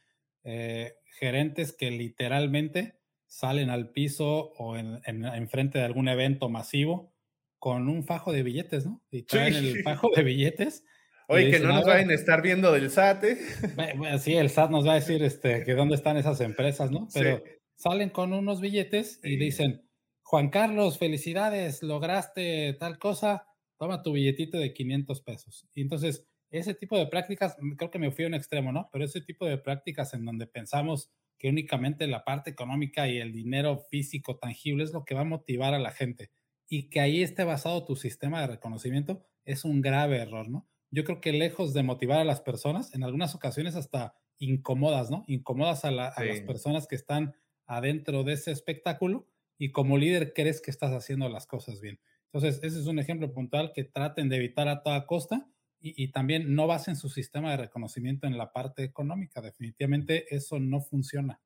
eh, 0.43 0.97
gerentes 1.19 1.73
que 1.73 1.91
literalmente 1.91 3.01
salen 3.27 3.71
al 3.71 3.89
piso 3.89 4.53
o 4.59 4.77
en, 4.77 5.01
en, 5.07 5.49
frente 5.49 5.79
de 5.79 5.87
algún 5.87 6.09
evento 6.09 6.51
masivo 6.51 7.15
con 7.59 7.89
un 7.89 8.05
fajo 8.05 8.33
de 8.33 8.43
billetes, 8.43 8.85
¿no? 8.85 9.03
Y 9.11 9.23
traen 9.23 9.55
el 9.55 9.83
fajo 9.83 10.11
de 10.15 10.25
billetes 10.25 10.85
Oye, 11.29 11.51
que 11.51 11.61
no 11.61 11.69
nos 11.69 11.87
vayan 11.87 12.11
a 12.11 12.15
estar 12.15 12.43
viendo 12.43 12.73
del 12.73 12.91
SAT, 12.91 13.25
¿eh? 13.25 13.39
sí, 14.19 14.35
el 14.35 14.51
SAT 14.51 14.71
nos 14.71 14.87
va 14.87 14.93
a 14.93 14.97
decir 14.97 15.23
este, 15.23 15.65
que 15.65 15.75
dónde 15.75 15.95
están 15.95 16.17
esas 16.17 16.41
empresas, 16.41 16.91
¿no? 16.91 17.09
Pero 17.15 17.43
salen 17.77 18.11
con 18.11 18.33
unos 18.33 18.61
billetes 18.61 19.21
y 19.23 19.37
dicen, 19.37 19.89
Juan 20.23 20.51
Carlos, 20.51 20.99
felicidades, 20.99 21.83
lograste 21.83 22.75
tal 22.75 22.99
cosa, 22.99 23.47
toma 23.79 24.03
tu 24.03 24.13
billetito 24.13 24.59
de 24.59 24.73
500 24.73 25.23
pesos. 25.23 25.69
Y 25.75 25.83
entonces, 25.83 26.27
ese 26.51 26.75
tipo 26.75 26.99
de 26.99 27.07
prácticas, 27.07 27.57
mm, 27.61 27.73
creo 27.77 27.91
que 27.91 27.99
me 27.99 28.11
fui 28.11 28.25
a 28.25 28.29
un 28.29 28.35
extremo, 28.35 28.73
¿no? 28.73 28.89
Pero 28.93 29.05
ese 29.05 29.21
tipo 29.21 29.47
de 29.47 29.59
prácticas 29.59 30.15
en 30.15 30.25
donde 30.25 30.47
pensamos 30.47 31.11
que 31.39 31.49
únicamente 31.49 32.07
la 32.07 32.25
parte 32.25 32.51
económica 32.51 33.09
y 33.09 33.19
el 33.19 33.33
dinero 33.33 33.79
físico 33.91 34.39
tangible 34.39 34.85
es 34.85 34.93
lo 34.93 35.05
que 35.05 35.15
va 35.15 35.23
a 35.23 35.25
motivar 35.25 35.75
a 35.75 35.79
la 35.79 35.91
gente 35.91 36.31
y 36.69 36.89
que 36.89 37.01
ahí 37.01 37.23
esté 37.23 37.45
basado 37.45 37.85
tu 37.85 37.97
sistema 37.97 38.41
de 38.41 38.47
reconocimiento, 38.47 39.27
es 39.45 39.65
un 39.65 39.81
grave 39.81 40.19
error, 40.19 40.49
¿no? 40.49 40.67
Yo 40.95 41.05
creo 41.05 41.21
que 41.21 41.33
lejos 41.33 41.75
de 41.75 41.83
motivar 41.83 42.21
a 42.21 42.25
las 42.25 42.41
personas, 42.41 42.95
en 42.95 43.03
algunas 43.03 43.35
ocasiones 43.35 43.75
hasta 43.75 44.15
incomodas, 44.39 45.11
¿no? 45.11 45.25
Incomodas 45.27 45.85
a, 45.85 45.91
las 45.91 46.15
personas 46.47 46.87
que 46.87 46.95
están 46.95 47.35
adentro 47.67 48.23
de 48.23 48.35
ese 48.35 48.53
espectáculo 48.53 49.29
y 49.59 49.73
como 49.73 49.99
líder 49.99 50.33
crees 50.35 50.61
que 50.61 50.71
estás 50.71 50.93
haciendo 50.93 51.29
las 51.29 51.47
cosas 51.47 51.81
bien. 51.81 51.99
Entonces, 52.27 52.61
ese 52.63 52.79
es 52.79 52.87
un 52.87 52.99
ejemplo 52.99 53.33
puntual 53.33 53.73
que 53.75 53.85
traten 53.85 54.29
de 54.29 54.37
evitar 54.37 54.69
a 54.69 54.83
toda 54.83 55.07
costa 55.07 55.49
y, 55.81 56.01
y 56.03 56.13
también 56.13 56.55
no 56.55 56.67
basen 56.67 56.95
su 56.95 57.09
sistema 57.09 57.51
de 57.51 57.57
reconocimiento 57.57 58.27
en 58.27 58.39
la 58.39 58.53
parte 58.53 58.85
económica. 58.85 59.41
Definitivamente 59.41 60.33
eso 60.35 60.61
no 60.61 60.81
funciona. 60.81 61.41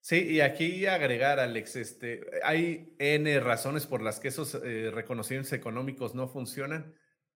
Sí, 0.00 0.16
y 0.16 0.40
aquí 0.40 0.84
agregar, 0.86 1.40
Alex, 1.40 1.76
este, 1.76 2.20
hay 2.42 2.94
N 2.98 3.40
razones 3.40 3.86
por 3.86 4.02
las 4.02 4.20
que 4.20 4.28
esos 4.28 4.54
eh, 4.54 4.90
reconocimientos 4.90 5.54
económicos 5.54 6.14
no 6.14 6.28
funcionan 6.28 6.94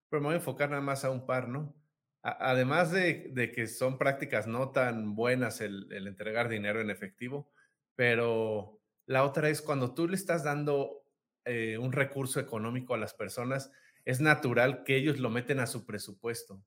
pero 0.09 0.21
me 0.21 0.27
voy 0.27 0.33
a 0.33 0.37
enfocar 0.37 0.69
nada 0.69 0.81
más 0.81 1.05
a 1.05 1.11
un 1.11 1.25
par, 1.25 1.47
¿no? 1.47 1.75
además 2.21 2.91
de, 2.91 3.51
que 3.53 3.67
son 3.67 3.97
prácticas 3.97 4.47
no 4.47 4.71
tan 4.71 5.15
buenas 5.15 5.61
el, 5.61 5.87
entregar 5.91 6.49
dinero 6.49 6.81
en 6.81 6.89
efectivo, 6.89 7.49
pero 7.95 8.79
la 9.05 9.23
otra 9.23 9.49
es 9.49 9.61
cuando 9.61 9.93
tú 9.93 10.07
le 10.07 10.15
estás 10.15 10.43
dando 10.43 11.05
eh, 11.45 11.77
un 11.77 11.91
recurso 11.91 12.39
económico 12.39 12.93
a 12.93 12.97
las 12.97 13.13
personas, 13.13 13.71
es 14.05 14.19
natural 14.19 14.83
que 14.83 14.97
ellos 14.97 15.19
lo 15.19 15.29
meten 15.29 15.59
a 15.59 15.67
su 15.67 15.85
presupuesto. 15.85 16.61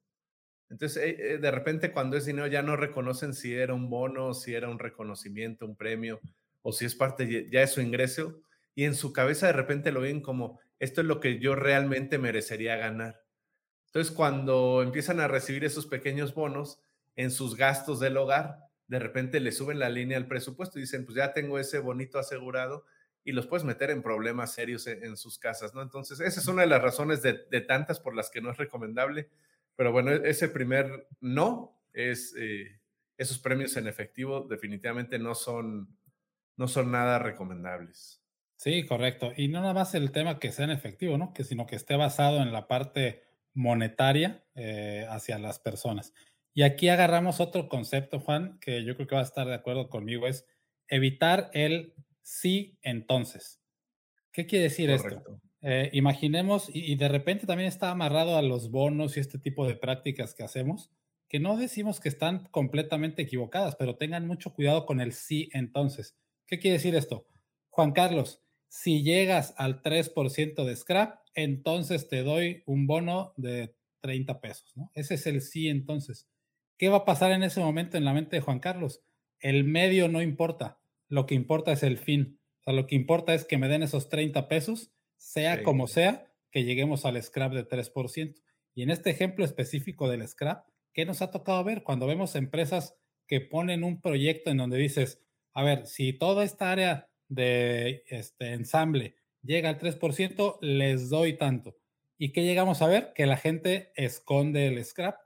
Entonces, 0.71 1.03
eh, 1.03 1.35
eh, 1.35 1.39
de 1.39 1.51
repente 1.51 1.93
cuando 1.93 2.17
es 2.17 2.25
dinero 2.25 2.47
ya 2.47 2.63
no 2.63 2.77
reconocen 2.77 3.35
si 3.35 3.55
era 3.55 3.75
un 3.75 3.91
bono, 3.91 4.33
si 4.33 4.55
era 4.55 4.69
un 4.69 4.79
reconocimiento, 4.79 5.67
un 5.67 5.77
premio, 5.77 6.21
o 6.63 6.73
si 6.73 6.87
es 6.87 6.95
parte 6.95 7.51
ya 7.51 7.61
de 7.61 7.67
su 7.67 7.81
ingreso, 7.83 8.41
y 8.75 8.85
en 8.85 8.95
su 8.95 9.13
cabeza 9.13 9.49
de 9.49 9.53
repente 9.53 9.93
lo 9.93 10.01
ven 10.01 10.23
como, 10.23 10.61
esto 10.79 11.03
es 11.03 11.07
lo 11.07 11.21
que 11.21 11.39
yo 11.39 11.55
realmente 11.55 12.17
merecería 12.17 12.77
ganar. 12.77 13.22
Entonces, 13.93 14.15
cuando 14.15 14.83
empiezan 14.83 15.21
a 15.21 15.29
recibir 15.29 15.67
esos 15.67 15.87
pequeños 15.87 16.33
bonos 16.33 16.81
en 17.15 17.31
sus 17.31 17.57
gastos 17.57 18.01
del 18.01 18.17
hogar, 18.17 18.57
de 18.87 18.99
repente 18.99 19.39
le 19.39 19.53
suben 19.53 19.79
la 19.79 19.91
línea 19.91 20.17
al 20.17 20.27
presupuesto 20.27 20.79
y 20.79 20.83
dicen, 20.83 21.05
pues 21.05 21.17
ya 21.17 21.35
tengo 21.35 21.59
ese 21.59 21.79
bonito 21.79 22.19
asegurado 22.19 22.87
y 23.23 23.33
los 23.33 23.47
puedes 23.47 23.65
meter 23.65 23.91
en 23.91 24.03
problemas 24.03 24.55
serios 24.55 24.87
en, 24.87 25.15
sus 25.19 25.39
casas, 25.39 25.75
¿no? 25.75 25.83
Entonces, 25.83 26.21
esa 26.21 26.41
es 26.41 26.47
una 26.47 26.63
de 26.63 26.69
las 26.69 26.81
razones 26.81 27.21
de, 27.21 27.35
tantas 27.61 28.01
por 28.01 28.17
las 28.17 28.31
que 28.31 28.41
no 28.41 28.51
es 28.51 28.57
recomendable. 28.57 29.29
Pero 29.77 29.93
bueno, 29.93 30.11
e, 30.11 30.23
ese 30.31 30.49
primer 30.49 31.07
no 31.21 31.79
es, 31.93 32.35
eh, 32.39 32.81
esos 33.19 33.39
premios 33.39 33.77
en 33.77 33.89
efectivo 33.89 34.47
definitivamente 34.49 35.19
no 35.19 35.35
son, 35.35 35.99
no 36.57 36.67
son 36.67 36.91
nada 36.91 37.19
recomendables. 37.19 38.23
Sí, 38.57 38.87
correcto. 38.87 39.33
Y 39.37 39.49
no 39.49 39.61
nada 39.61 39.75
más 39.75 39.95
el 39.95 40.13
tema 40.13 40.39
que 40.39 40.51
sea 40.51 40.65
en 40.65 40.71
efectivo, 40.71 41.19
¿no? 41.19 41.35
Que 41.35 41.45
sino 41.45 41.67
que 41.67 41.77
esté 41.77 41.95
basado 41.97 42.41
en 42.41 42.55
la 42.55 42.69
parte 42.69 43.32
monetaria 43.55 44.45
eh, 44.55 45.07
hacia 45.09 45.39
las 45.39 45.59
personas. 45.59 46.13
Y 46.55 46.63
aquí 46.63 46.89
agarramos 46.89 47.41
otro 47.41 47.69
concepto, 47.69 48.21
Juan, 48.21 48.59
que 48.61 48.85
yo 48.85 48.95
creo 48.95 49.07
que 49.07 49.15
va 49.15 49.23
a 49.23 49.25
estar 49.25 49.47
de 49.47 49.55
acuerdo 49.55 49.89
conmigo, 49.89 50.27
es 50.27 50.47
evitar 50.89 51.51
el 51.55 51.95
sí 52.23 52.79
entonces. 52.83 53.61
¿Qué 54.33 54.47
quiere 54.47 54.65
decir 54.65 54.91
esto? 54.91 55.41
Eh, 55.63 55.91
imaginemos, 55.93 56.69
y, 56.73 56.97
de 56.97 57.09
repente 57.09 57.47
también 57.47 57.69
está 57.69 57.91
amarrado 57.91 58.37
a 58.37 58.43
los 58.43 58.71
bonos 58.71 59.17
y 59.17 59.21
este 59.21 59.39
tipo 59.39 59.67
de 59.67 59.77
prácticas 59.77 60.35
que 60.35 60.43
hacemos, 60.43 60.91
que 61.29 61.41
no 61.41 61.57
decimos 61.57 62.01
que 62.01 62.09
están 62.09 62.47
completamente 62.51 63.23
equivocadas, 63.23 63.77
pero 63.77 63.97
tengan 63.97 64.27
mucho 64.27 64.53
cuidado 64.53 64.85
con 64.85 65.01
el 65.01 65.13
sí 65.13 65.49
entonces. 65.53 66.17
¿Qué 66.47 66.59
quiere 66.59 66.77
decir 66.77 66.95
esto? 66.95 67.27
Juan 67.71 67.93
Carlos, 67.93 68.43
si 68.73 69.03
llegas 69.03 69.53
al 69.59 69.83
3% 69.83 70.65
de 70.65 70.75
scrap, 70.75 71.21
entonces 71.35 72.09
te 72.09 72.23
doy 72.23 72.63
un 72.65 72.87
bono 72.87 73.35
de 73.37 73.77
30 74.01 74.41
pesos, 74.41 74.73
¿no? 74.75 74.91
Ese 74.95 75.17
es 75.17 75.27
el 75.27 75.43
sí 75.43 75.69
entonces. 75.69 76.27
¿Qué 76.79 76.89
va 76.89 76.97
a 76.99 77.05
pasar 77.05 77.33
en 77.33 77.43
ese 77.43 77.61
momento 77.61 77.99
en 77.99 78.07
la 78.07 78.15
mente 78.15 78.37
de 78.37 78.41
Juan 78.41 78.61
Carlos? 78.61 79.03
El 79.41 79.65
medio 79.65 80.09
no 80.09 80.23
importa, 80.23 80.81
lo 81.11 81.27
que 81.27 81.35
importa 81.35 81.73
es 81.73 81.83
el 81.83 81.99
fin. 81.99 82.41
O 82.61 82.63
sea, 82.65 82.73
lo 82.73 82.87
que 82.87 82.95
importa 82.95 83.35
es 83.35 83.45
que 83.45 83.59
me 83.59 83.69
den 83.69 83.83
esos 83.83 84.09
30 84.09 84.49
pesos, 84.49 84.91
sea 85.19 85.63
como 85.63 85.87
sea, 85.87 86.33
que 86.51 86.65
lleguemos 86.65 87.05
al 87.05 87.23
scrap 87.23 87.53
de 87.53 87.69
3%. 87.69 88.41
Y 88.75 88.85
en 88.85 88.91
este 88.91 89.11
ejemplo 89.11 89.45
específico 89.45 90.09
del 90.09 90.27
scrap, 90.27 90.67
¿qué 90.95 91.05
nos 91.05 91.21
ha 91.21 91.31
tocado 91.31 91.63
ver 91.63 91.83
cuando 91.83 92.07
vemos 92.07 92.37
empresas 92.37 92.97
que 93.27 93.43
ponen 93.43 93.85
un 93.85 94.01
proyecto 94.01 94.51
en 94.51 94.57
donde 94.57 94.79
dices, 94.79 95.23
a 95.53 95.63
ver, 95.63 95.85
si 95.87 96.15
toda 96.15 96.43
esta 96.43 96.73
área 96.73 97.12
de 97.35 98.05
este 98.07 98.53
ensamble 98.53 99.17
llega 99.43 99.69
al 99.69 99.79
3%, 99.79 100.59
les 100.61 101.09
doy 101.09 101.37
tanto. 101.37 101.77
¿Y 102.19 102.33
qué 102.33 102.45
llegamos 102.45 102.83
a 102.83 102.87
ver? 102.87 103.13
Que 103.15 103.27
la 103.27 103.37
gente 103.37 103.93
esconde 103.97 104.69
el 104.69 104.85
scrap, 104.85 105.17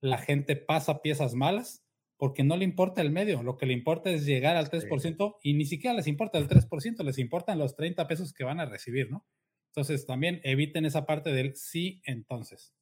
la 0.00 0.18
gente 0.18 0.56
pasa 0.56 1.02
piezas 1.02 1.34
malas 1.34 1.84
porque 2.16 2.44
no 2.44 2.56
le 2.56 2.64
importa 2.64 3.00
el 3.00 3.10
medio, 3.10 3.42
lo 3.42 3.56
que 3.56 3.66
le 3.66 3.72
importa 3.72 4.10
es 4.10 4.24
llegar 4.24 4.56
al 4.56 4.70
3% 4.70 5.36
y 5.42 5.54
ni 5.54 5.64
siquiera 5.64 5.94
les 5.94 6.06
importa 6.06 6.38
el 6.38 6.48
3%, 6.48 7.02
les 7.04 7.18
importan 7.18 7.58
los 7.58 7.74
30 7.74 8.06
pesos 8.06 8.32
que 8.32 8.44
van 8.44 8.60
a 8.60 8.66
recibir, 8.66 9.10
¿no? 9.10 9.26
Entonces 9.68 10.06
también 10.06 10.40
eviten 10.44 10.84
esa 10.84 11.06
parte 11.06 11.32
del 11.32 11.56
sí 11.56 12.00
entonces. 12.04 12.74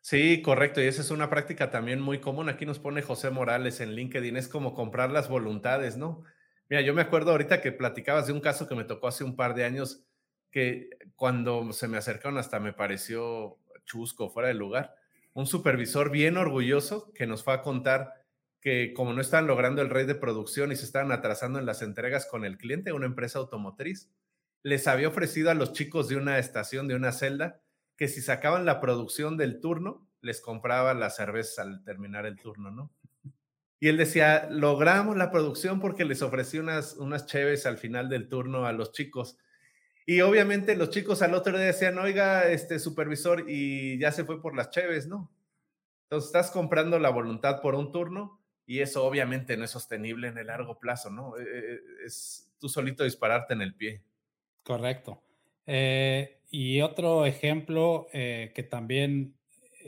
Sí, 0.00 0.40
correcto. 0.42 0.82
Y 0.82 0.86
esa 0.86 1.02
es 1.02 1.10
una 1.10 1.28
práctica 1.28 1.70
también 1.70 2.00
muy 2.00 2.20
común. 2.20 2.48
Aquí 2.48 2.64
nos 2.64 2.78
pone 2.78 3.02
José 3.02 3.30
Morales 3.30 3.80
en 3.80 3.94
LinkedIn. 3.94 4.36
Es 4.38 4.48
como 4.48 4.74
comprar 4.74 5.10
las 5.10 5.28
voluntades, 5.28 5.98
¿no? 5.98 6.24
Mira, 6.70 6.82
yo 6.82 6.94
me 6.94 7.02
acuerdo 7.02 7.32
ahorita 7.32 7.60
que 7.60 7.72
platicabas 7.72 8.28
de 8.28 8.32
un 8.32 8.40
caso 8.40 8.68
que 8.68 8.76
me 8.76 8.84
tocó 8.84 9.08
hace 9.08 9.24
un 9.24 9.34
par 9.34 9.54
de 9.54 9.64
años, 9.64 10.04
que 10.52 10.88
cuando 11.16 11.72
se 11.72 11.88
me 11.88 11.96
acercaron 11.98 12.38
hasta 12.38 12.60
me 12.60 12.72
pareció 12.72 13.58
chusco, 13.84 14.30
fuera 14.30 14.48
de 14.48 14.54
lugar. 14.54 14.94
Un 15.32 15.48
supervisor 15.48 16.10
bien 16.10 16.36
orgulloso 16.36 17.12
que 17.12 17.26
nos 17.26 17.42
fue 17.42 17.54
a 17.54 17.62
contar 17.62 18.24
que 18.60 18.92
como 18.94 19.12
no 19.12 19.20
estaban 19.20 19.48
logrando 19.48 19.82
el 19.82 19.90
rey 19.90 20.06
de 20.06 20.14
producción 20.14 20.70
y 20.70 20.76
se 20.76 20.84
estaban 20.84 21.10
atrasando 21.10 21.58
en 21.58 21.66
las 21.66 21.82
entregas 21.82 22.26
con 22.26 22.44
el 22.44 22.56
cliente, 22.56 22.92
una 22.92 23.06
empresa 23.06 23.40
automotriz, 23.40 24.12
les 24.62 24.86
había 24.86 25.08
ofrecido 25.08 25.50
a 25.50 25.54
los 25.54 25.72
chicos 25.72 26.08
de 26.08 26.16
una 26.16 26.38
estación, 26.38 26.86
de 26.86 26.94
una 26.94 27.10
celda, 27.10 27.62
que 27.96 28.06
si 28.06 28.20
sacaban 28.20 28.64
la 28.64 28.80
producción 28.80 29.36
del 29.36 29.60
turno, 29.60 30.06
les 30.20 30.40
compraba 30.40 30.94
la 30.94 31.10
cerveza 31.10 31.62
al 31.62 31.82
terminar 31.82 32.26
el 32.26 32.36
turno, 32.36 32.70
¿no? 32.70 32.92
Y 33.80 33.88
él 33.88 33.96
decía, 33.96 34.46
logramos 34.50 35.16
la 35.16 35.30
producción 35.30 35.80
porque 35.80 36.04
les 36.04 36.20
ofrecí 36.20 36.58
unas, 36.58 36.96
unas 36.96 37.24
cheves 37.24 37.64
al 37.64 37.78
final 37.78 38.10
del 38.10 38.28
turno 38.28 38.66
a 38.66 38.72
los 38.72 38.92
chicos. 38.92 39.38
Y 40.04 40.20
obviamente 40.20 40.76
los 40.76 40.90
chicos 40.90 41.22
al 41.22 41.34
otro 41.34 41.56
día 41.56 41.68
decían, 41.68 41.98
oiga, 41.98 42.50
este 42.50 42.78
supervisor, 42.78 43.46
y 43.48 43.98
ya 43.98 44.12
se 44.12 44.24
fue 44.24 44.42
por 44.42 44.54
las 44.54 44.70
cheves, 44.70 45.08
¿no? 45.08 45.32
Entonces 46.04 46.26
estás 46.26 46.50
comprando 46.50 46.98
la 46.98 47.08
voluntad 47.08 47.62
por 47.62 47.74
un 47.74 47.90
turno 47.90 48.42
y 48.66 48.80
eso 48.80 49.04
obviamente 49.04 49.56
no 49.56 49.64
es 49.64 49.70
sostenible 49.70 50.28
en 50.28 50.36
el 50.36 50.48
largo 50.48 50.78
plazo, 50.78 51.08
¿no? 51.08 51.38
E, 51.38 51.42
e, 51.42 51.80
es 52.04 52.52
tú 52.58 52.68
solito 52.68 53.04
dispararte 53.04 53.54
en 53.54 53.62
el 53.62 53.74
pie. 53.74 54.02
Correcto. 54.62 55.22
Eh, 55.66 56.42
y 56.50 56.82
otro 56.82 57.24
ejemplo 57.24 58.08
eh, 58.12 58.52
que 58.54 58.62
también 58.62 59.36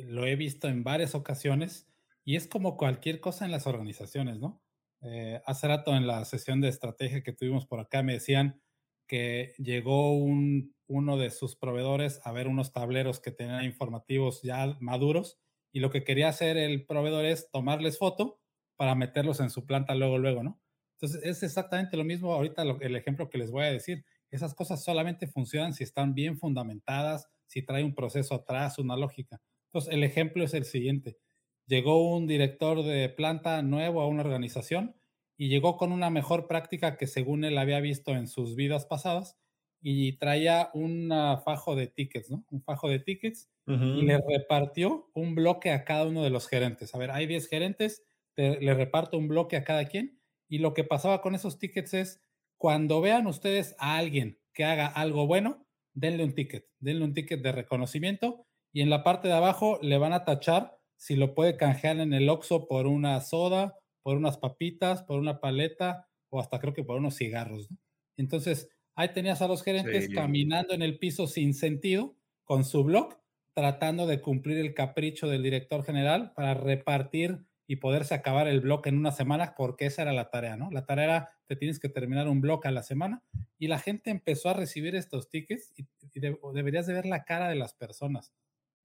lo 0.04 0.24
he 0.24 0.36
visto 0.36 0.68
en 0.68 0.82
varias 0.82 1.14
ocasiones 1.14 1.91
y 2.24 2.36
es 2.36 2.46
como 2.46 2.76
cualquier 2.76 3.20
cosa 3.20 3.44
en 3.44 3.50
las 3.50 3.66
organizaciones, 3.66 4.38
¿no? 4.40 4.62
Eh, 5.02 5.40
hace 5.46 5.66
rato 5.68 5.94
en 5.96 6.06
la 6.06 6.24
sesión 6.24 6.60
de 6.60 6.68
estrategia 6.68 7.22
que 7.22 7.32
tuvimos 7.32 7.66
por 7.66 7.80
acá 7.80 8.02
me 8.02 8.12
decían 8.14 8.62
que 9.08 9.52
llegó 9.58 10.16
un, 10.16 10.76
uno 10.86 11.16
de 11.16 11.30
sus 11.30 11.56
proveedores 11.56 12.20
a 12.24 12.32
ver 12.32 12.46
unos 12.46 12.72
tableros 12.72 13.18
que 13.20 13.32
tenían 13.32 13.64
informativos 13.64 14.42
ya 14.42 14.76
maduros 14.80 15.40
y 15.72 15.80
lo 15.80 15.90
que 15.90 16.04
quería 16.04 16.28
hacer 16.28 16.56
el 16.56 16.86
proveedor 16.86 17.24
es 17.24 17.50
tomarles 17.50 17.98
foto 17.98 18.40
para 18.76 18.94
meterlos 18.94 19.40
en 19.40 19.50
su 19.50 19.66
planta 19.66 19.94
luego, 19.94 20.18
luego, 20.18 20.42
¿no? 20.44 20.60
Entonces 21.00 21.22
es 21.24 21.42
exactamente 21.42 21.96
lo 21.96 22.04
mismo 22.04 22.32
ahorita 22.32 22.62
el 22.62 22.96
ejemplo 22.96 23.28
que 23.28 23.38
les 23.38 23.50
voy 23.50 23.64
a 23.64 23.72
decir. 23.72 24.04
Esas 24.30 24.54
cosas 24.54 24.84
solamente 24.84 25.26
funcionan 25.26 25.74
si 25.74 25.82
están 25.84 26.14
bien 26.14 26.38
fundamentadas, 26.38 27.28
si 27.46 27.62
trae 27.62 27.82
un 27.84 27.94
proceso 27.94 28.34
atrás, 28.34 28.78
una 28.78 28.96
lógica. 28.96 29.40
Entonces 29.66 29.92
el 29.92 30.04
ejemplo 30.04 30.44
es 30.44 30.54
el 30.54 30.64
siguiente 30.64 31.18
llegó 31.66 32.14
un 32.16 32.26
director 32.26 32.82
de 32.82 33.08
planta 33.08 33.62
nuevo 33.62 34.00
a 34.02 34.06
una 34.08 34.22
organización 34.22 34.96
y 35.36 35.48
llegó 35.48 35.76
con 35.76 35.92
una 35.92 36.10
mejor 36.10 36.46
práctica 36.46 36.96
que 36.96 37.06
según 37.06 37.44
él 37.44 37.58
había 37.58 37.80
visto 37.80 38.12
en 38.12 38.28
sus 38.28 38.54
vidas 38.56 38.86
pasadas 38.86 39.38
y 39.80 40.18
traía 40.18 40.70
un 40.74 41.10
fajo 41.44 41.74
de 41.74 41.86
tickets, 41.88 42.30
¿no? 42.30 42.44
Un 42.50 42.62
fajo 42.62 42.88
de 42.88 42.98
tickets 43.00 43.50
y 43.90 44.02
le 44.02 44.18
repartió 44.18 45.10
un 45.14 45.34
bloque 45.34 45.70
a 45.70 45.84
cada 45.84 46.06
uno 46.06 46.22
de 46.22 46.30
los 46.30 46.48
gerentes. 46.48 46.94
A 46.94 46.98
ver, 46.98 47.10
hay 47.10 47.26
10 47.26 47.48
gerentes, 47.48 48.04
le 48.36 48.74
reparto 48.74 49.18
un 49.18 49.28
bloque 49.28 49.56
a 49.56 49.64
cada 49.64 49.86
quien 49.86 50.20
y 50.48 50.58
lo 50.58 50.74
que 50.74 50.84
pasaba 50.84 51.20
con 51.20 51.34
esos 51.34 51.58
tickets 51.58 51.94
es 51.94 52.20
cuando 52.56 53.00
vean 53.00 53.26
ustedes 53.26 53.74
a 53.78 53.96
alguien 53.96 54.38
que 54.52 54.64
haga 54.64 54.86
algo 54.86 55.26
bueno, 55.26 55.66
denle 55.94 56.24
un 56.24 56.34
ticket, 56.34 56.68
denle 56.78 57.04
un 57.04 57.14
ticket 57.14 57.42
de 57.42 57.52
reconocimiento 57.52 58.46
y 58.72 58.80
en 58.82 58.90
la 58.90 59.02
parte 59.02 59.28
de 59.28 59.34
abajo 59.34 59.78
le 59.82 59.98
van 59.98 60.12
a 60.12 60.24
tachar 60.24 60.78
si 61.02 61.16
lo 61.16 61.34
puede 61.34 61.56
canjear 61.56 61.98
en 61.98 62.12
el 62.12 62.28
Oxxo 62.28 62.68
por 62.68 62.86
una 62.86 63.20
soda, 63.20 63.76
por 64.04 64.16
unas 64.16 64.38
papitas, 64.38 65.02
por 65.02 65.18
una 65.18 65.40
paleta 65.40 66.08
o 66.30 66.38
hasta 66.38 66.60
creo 66.60 66.74
que 66.74 66.84
por 66.84 66.96
unos 66.96 67.16
cigarros. 67.16 67.68
Entonces, 68.16 68.68
ahí 68.94 69.08
tenías 69.12 69.42
a 69.42 69.48
los 69.48 69.64
gerentes 69.64 70.08
caminando 70.14 70.74
en 70.74 70.82
el 70.82 71.00
piso 71.00 71.26
sin 71.26 71.54
sentido 71.54 72.14
con 72.44 72.64
su 72.64 72.84
blog, 72.84 73.18
tratando 73.52 74.06
de 74.06 74.20
cumplir 74.20 74.58
el 74.58 74.74
capricho 74.74 75.26
del 75.26 75.42
director 75.42 75.82
general 75.82 76.34
para 76.36 76.54
repartir 76.54 77.46
y 77.66 77.76
poderse 77.76 78.14
acabar 78.14 78.46
el 78.46 78.60
blog 78.60 78.86
en 78.86 78.96
una 78.96 79.10
semana, 79.10 79.56
porque 79.56 79.86
esa 79.86 80.02
era 80.02 80.12
la 80.12 80.30
tarea, 80.30 80.56
¿no? 80.56 80.70
La 80.70 80.86
tarea 80.86 81.04
era, 81.04 81.28
te 81.48 81.56
tienes 81.56 81.80
que 81.80 81.88
terminar 81.88 82.28
un 82.28 82.40
blog 82.40 82.64
a 82.64 82.70
la 82.70 82.84
semana, 82.84 83.24
y 83.58 83.66
la 83.66 83.80
gente 83.80 84.10
empezó 84.10 84.50
a 84.50 84.54
recibir 84.54 84.94
estos 84.94 85.28
tickets 85.28 85.72
y, 85.76 85.84
deberías 86.54 86.86
de 86.86 86.94
ver 86.94 87.06
la 87.06 87.24
cara 87.24 87.48
de 87.48 87.56
las 87.56 87.74
personas. 87.74 88.32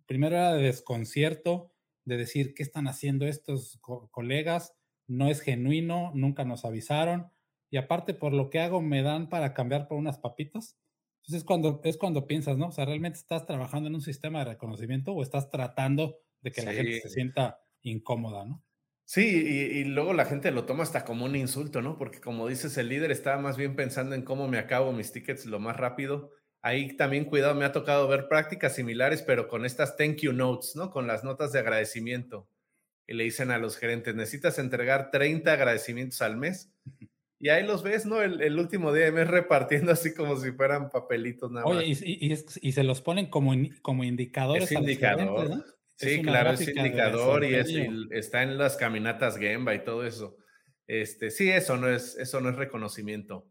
Primero 0.08 0.36
era 0.36 0.54
de 0.54 0.64
desconcierto, 0.64 1.74
de 2.08 2.16
decir 2.16 2.54
qué 2.54 2.64
están 2.64 2.88
haciendo 2.88 3.28
estos 3.28 3.80
colegas, 4.12 4.74
no 5.08 5.28
es 5.28 5.42
genuino, 5.42 6.12
nunca 6.16 6.46
nos 6.46 6.64
avisaron 6.64 7.32
y 7.70 7.76
aparte 7.76 8.14
por 8.14 8.34
lo 8.34 8.50
que 8.50 8.60
hago 8.60 8.82
me 8.82 9.02
dan 9.02 9.28
para 9.28 9.54
cambiar 9.54 9.90
por 9.90 9.98
unas 9.98 10.18
papitas. 10.18 10.78
Entonces 11.18 11.42
es 11.42 11.44
cuando, 11.44 11.82
es 11.84 11.98
cuando 11.98 12.26
piensas, 12.26 12.58
¿no? 12.58 12.68
O 12.68 12.72
sea, 12.72 12.86
¿realmente 12.86 13.20
estás 13.20 13.46
trabajando 13.46 13.90
en 13.90 13.96
un 13.96 14.02
sistema 14.02 14.40
de 14.40 14.46
reconocimiento 14.46 15.12
o 15.12 15.22
estás 15.22 15.50
tratando 15.50 16.18
de 16.40 16.52
que 16.52 16.62
la 16.62 16.72
gente 16.72 17.02
se 17.02 17.10
sienta 17.10 17.60
incómoda, 17.82 18.46
¿no? 18.46 18.64
Sí, 19.04 19.44
y, 19.46 19.80
y, 19.80 19.84
luego 19.84 20.14
la 20.14 20.26
gente 20.26 20.52
lo 20.52 20.66
toma 20.66 20.84
hasta 20.84 21.06
como 21.06 21.26
un 21.26 21.36
insulto, 21.36 21.82
¿no? 21.82 21.98
Porque 21.98 22.20
como 22.20 22.48
dices, 22.48 22.78
el 22.78 22.90
líder 22.90 23.12
estaba 23.12 23.42
más 23.42 23.58
bien 23.58 23.76
pensando 23.76 24.16
en 24.16 24.22
cómo 24.22 24.48
me 24.48 24.60
acabo 24.60 24.92
mis 24.94 25.12
tickets 25.12 25.46
lo 25.46 25.60
más 25.60 25.78
rápido 25.78 26.32
Ahí 26.62 26.96
también, 26.98 27.26
cuidado, 27.26 27.56
me 27.56 27.66
ha 27.66 27.72
tocado 27.72 28.08
ver 28.08 28.28
prácticas 28.28 28.76
similares, 28.76 29.22
pero 29.22 29.48
con 29.48 29.66
estas 29.66 29.96
thank 29.96 30.18
you 30.18 30.34
notes, 30.34 30.76
¿no? 30.76 30.90
Con 30.90 31.08
las 31.08 31.24
notas 31.24 31.52
de 31.52 31.60
agradecimiento. 31.60 32.50
y 33.10 33.14
le 33.14 33.24
dicen 33.24 33.52
a 33.52 33.58
los 33.58 33.78
gerentes, 33.78 34.16
necesitas 34.16 34.60
entregar 34.60 35.12
30 35.12 35.54
agradecimientos 35.54 36.22
al 36.22 36.36
mes. 36.36 36.74
Y 37.40 37.50
ahí 37.50 37.66
los 37.66 37.84
ves, 37.84 38.06
¿no? 38.06 38.22
El, 38.22 38.60
último 38.60 38.92
día 38.92 39.06
de 39.06 39.12
mes 39.12 39.28
repartiendo 39.28 39.92
así 39.92 40.14
como 40.14 40.38
si 40.38 40.52
fueran 40.52 40.90
papelitos 40.90 41.52
nada 41.52 41.66
Oye, 41.68 41.86
Y, 41.86 42.34
y, 42.34 42.72
se 42.72 42.84
los 42.84 43.02
ponen 43.02 43.28
como, 43.30 43.54
como 43.82 44.04
indicadores. 44.04 44.64
Es 44.64 44.72
indicador. 44.72 45.64
Sí, 45.98 46.22
claro, 46.22 46.52
es 46.52 46.68
indicador 46.68 47.44
y, 47.44 47.56
es, 47.56 47.70
está 48.12 48.44
en 48.44 48.58
las 48.58 48.76
caminatas 48.78 49.38
Gemba 49.38 49.74
y 49.74 49.84
todo 49.84 50.06
eso. 50.06 50.38
Este, 50.86 51.32
sí, 51.32 51.50
eso 51.50 51.78
no 51.78 51.90
es, 51.90 52.16
eso 52.18 52.40
no 52.40 52.50
es 52.50 52.56
reconocimiento. 52.56 53.48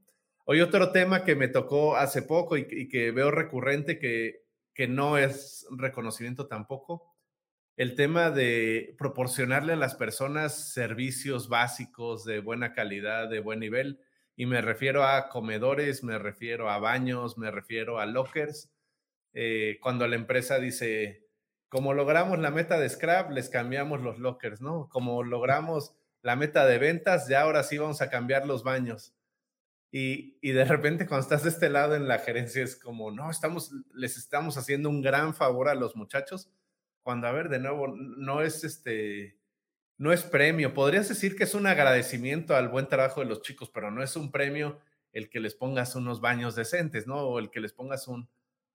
Hoy 0.48 0.60
otro 0.60 0.92
tema 0.92 1.24
que 1.24 1.34
me 1.34 1.48
tocó 1.48 1.96
hace 1.96 2.22
poco 2.22 2.56
y, 2.56 2.86
que 2.86 3.10
veo 3.10 3.32
recurrente 3.32 3.98
que, 3.98 4.44
no 4.86 5.18
es 5.18 5.66
reconocimiento 5.76 6.46
tampoco, 6.46 7.16
el 7.76 7.96
tema 7.96 8.30
de 8.30 8.94
proporcionarle 8.96 9.72
a 9.72 9.76
las 9.76 9.96
personas 9.96 10.72
servicios 10.72 11.48
básicos 11.48 12.24
de 12.24 12.38
buena 12.38 12.74
calidad, 12.74 13.28
de 13.28 13.40
buen 13.40 13.58
nivel. 13.58 13.98
Y 14.36 14.46
me 14.46 14.60
refiero 14.60 15.02
a 15.02 15.30
comedores, 15.30 16.04
me 16.04 16.16
refiero 16.16 16.70
a 16.70 16.78
baños, 16.78 17.36
me 17.38 17.50
refiero 17.50 17.98
a 17.98 18.06
lockers. 18.06 18.70
Eh, 19.32 19.78
cuando 19.82 20.06
la 20.06 20.14
empresa 20.14 20.60
dice, 20.60 21.26
como 21.68 21.92
logramos 21.92 22.38
la 22.38 22.52
meta 22.52 22.78
de 22.78 22.88
Scrap, 22.88 23.32
les 23.32 23.48
cambiamos 23.50 24.00
los 24.00 24.20
lockers, 24.20 24.60
¿no? 24.60 24.88
Como 24.90 25.24
logramos 25.24 25.96
la 26.22 26.36
meta 26.36 26.66
de 26.66 26.78
ventas, 26.78 27.26
ya 27.26 27.40
ahora 27.40 27.64
sí 27.64 27.78
vamos 27.78 28.00
a 28.00 28.10
cambiar 28.10 28.46
los 28.46 28.62
baños. 28.62 29.15
Y, 29.90 30.38
de 30.42 30.64
repente 30.64 31.06
cuando 31.06 31.22
estás 31.22 31.44
de 31.44 31.48
este 31.48 31.70
lado 31.70 31.94
en 31.94 32.08
la 32.08 32.18
gerencia 32.18 32.62
es 32.62 32.76
como, 32.76 33.10
no, 33.10 33.30
estamos, 33.30 33.72
les 33.94 34.16
estamos 34.18 34.58
haciendo 34.58 34.90
un 34.90 35.00
gran 35.00 35.34
favor 35.34 35.68
a 35.68 35.74
los 35.74 35.96
muchachos 35.96 36.50
cuando, 37.02 37.28
a 37.28 37.32
ver, 37.32 37.48
de 37.48 37.60
nuevo, 37.60 37.94
no 37.96 38.42
es 38.42 38.64
este, 38.64 39.38
no 39.96 40.12
es 40.12 40.22
premio. 40.22 40.74
Podrías 40.74 41.08
decir 41.08 41.36
que 41.36 41.44
es 41.44 41.54
un 41.54 41.66
agradecimiento 41.66 42.56
al 42.56 42.68
buen 42.68 42.88
trabajo 42.88 43.20
de 43.20 43.26
los 43.26 43.42
chicos, 43.42 43.70
pero 43.70 43.90
no 43.90 44.02
es 44.02 44.16
un 44.16 44.30
premio 44.32 44.80
el 45.12 45.30
que 45.30 45.40
les 45.40 45.54
pongas 45.54 45.94
unos 45.94 46.20
baños 46.20 46.56
decentes, 46.56 47.06
¿no? 47.06 47.16
O 47.20 47.38
el 47.38 47.50
que 47.50 47.60
les 47.60 47.72
pongas 47.72 48.08
un, 48.08 48.28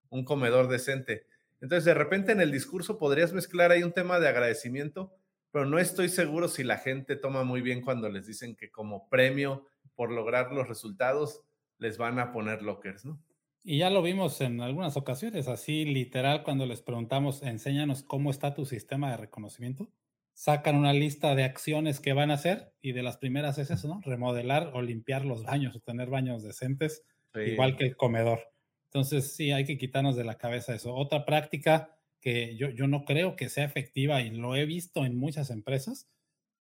un 0.09 0.23
comedor 0.23 0.67
decente. 0.67 1.27
Entonces, 1.59 1.85
de 1.85 1.93
repente 1.93 2.31
en 2.31 2.41
el 2.41 2.51
discurso 2.51 2.97
podrías 2.97 3.33
mezclar 3.33 3.71
ahí 3.71 3.83
un 3.83 3.91
tema 3.91 4.19
de 4.19 4.27
agradecimiento, 4.27 5.13
pero 5.51 5.65
no 5.65 5.77
estoy 5.77 6.09
seguro 6.09 6.47
si 6.47 6.63
la 6.63 6.77
gente 6.77 7.15
toma 7.15 7.43
muy 7.43 7.61
bien 7.61 7.81
cuando 7.81 8.09
les 8.09 8.25
dicen 8.25 8.55
que 8.55 8.71
como 8.71 9.09
premio 9.09 9.67
por 9.95 10.11
lograr 10.11 10.51
los 10.51 10.67
resultados 10.67 11.41
les 11.77 11.97
van 11.97 12.19
a 12.19 12.31
poner 12.31 12.61
lockers, 12.61 13.05
¿no? 13.05 13.21
Y 13.63 13.77
ya 13.77 13.91
lo 13.91 14.01
vimos 14.01 14.41
en 14.41 14.59
algunas 14.61 14.97
ocasiones, 14.97 15.47
así 15.47 15.85
literal, 15.85 16.43
cuando 16.43 16.65
les 16.65 16.81
preguntamos, 16.81 17.43
enséñanos 17.43 18.01
cómo 18.01 18.31
está 18.31 18.55
tu 18.55 18.65
sistema 18.65 19.11
de 19.11 19.17
reconocimiento, 19.17 19.91
sacan 20.33 20.75
una 20.75 20.93
lista 20.93 21.35
de 21.35 21.43
acciones 21.43 21.99
que 21.99 22.13
van 22.13 22.31
a 22.31 22.35
hacer 22.35 22.73
y 22.81 22.93
de 22.93 23.03
las 23.03 23.17
primeras 23.17 23.59
es 23.59 23.69
eso, 23.69 23.87
¿no? 23.87 24.01
Remodelar 24.03 24.71
o 24.73 24.81
limpiar 24.81 25.25
los 25.25 25.43
baños 25.43 25.75
o 25.75 25.79
tener 25.79 26.09
baños 26.09 26.41
decentes, 26.41 27.03
igual 27.35 27.77
que 27.77 27.85
el 27.85 27.95
comedor. 27.95 28.51
Entonces, 28.85 29.35
sí, 29.35 29.51
hay 29.51 29.65
que 29.65 29.77
quitarnos 29.77 30.15
de 30.15 30.23
la 30.23 30.37
cabeza 30.39 30.73
eso. 30.73 30.95
Otra 30.95 31.25
práctica 31.25 31.95
que 32.19 32.55
yo, 32.57 32.69
yo 32.69 32.87
no 32.87 33.05
creo 33.05 33.35
que 33.35 33.49
sea 33.49 33.65
efectiva 33.65 34.21
y 34.21 34.31
lo 34.31 34.55
he 34.55 34.65
visto 34.65 35.05
en 35.05 35.15
muchas 35.17 35.51
empresas, 35.51 36.09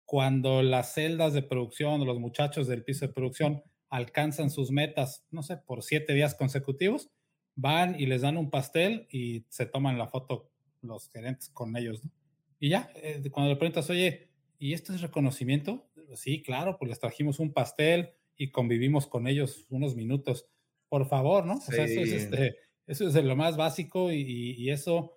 cuando 0.04 0.62
las 0.62 0.94
celdas 0.94 1.32
de 1.32 1.42
producción 1.42 2.00
o 2.00 2.04
los 2.04 2.20
muchachos 2.20 2.66
del 2.66 2.84
piso 2.84 3.06
de 3.06 3.12
producción 3.12 3.62
alcanzan 3.88 4.50
sus 4.50 4.70
metas, 4.70 5.26
no 5.30 5.42
sé, 5.42 5.56
por 5.56 5.82
siete 5.82 6.14
días 6.14 6.34
consecutivos, 6.34 7.10
van 7.54 7.98
y 7.98 8.06
les 8.06 8.22
dan 8.22 8.36
un 8.36 8.50
pastel 8.50 9.06
y 9.10 9.46
se 9.48 9.66
toman 9.66 9.98
la 9.98 10.08
foto 10.08 10.50
los 10.82 11.08
gerentes 11.10 11.48
con 11.48 11.76
ellos, 11.76 12.04
¿no? 12.04 12.10
Y 12.60 12.70
ya, 12.70 12.90
eh, 12.96 13.22
cuando 13.30 13.50
le 13.50 13.56
preguntas, 13.56 13.90
oye, 13.90 14.30
¿y 14.58 14.72
esto 14.72 14.94
es 14.94 15.00
reconocimiento? 15.00 15.90
Sí, 16.14 16.42
claro, 16.42 16.76
pues 16.78 16.88
les 16.88 16.98
trajimos 16.98 17.38
un 17.38 17.52
pastel 17.52 18.10
y 18.36 18.50
convivimos 18.50 19.06
con 19.06 19.26
ellos 19.26 19.66
unos 19.70 19.96
minutos. 19.96 20.48
Por 20.88 21.06
favor, 21.06 21.44
¿no? 21.46 21.54
O 21.54 21.60
sea, 21.60 21.84
eso 21.84 22.00
es, 22.00 22.12
este, 22.12 22.56
eso 22.86 23.08
es 23.08 23.14
lo 23.14 23.36
más 23.36 23.56
básico 23.56 24.12
y, 24.12 24.54
y 24.56 24.70
eso, 24.70 25.12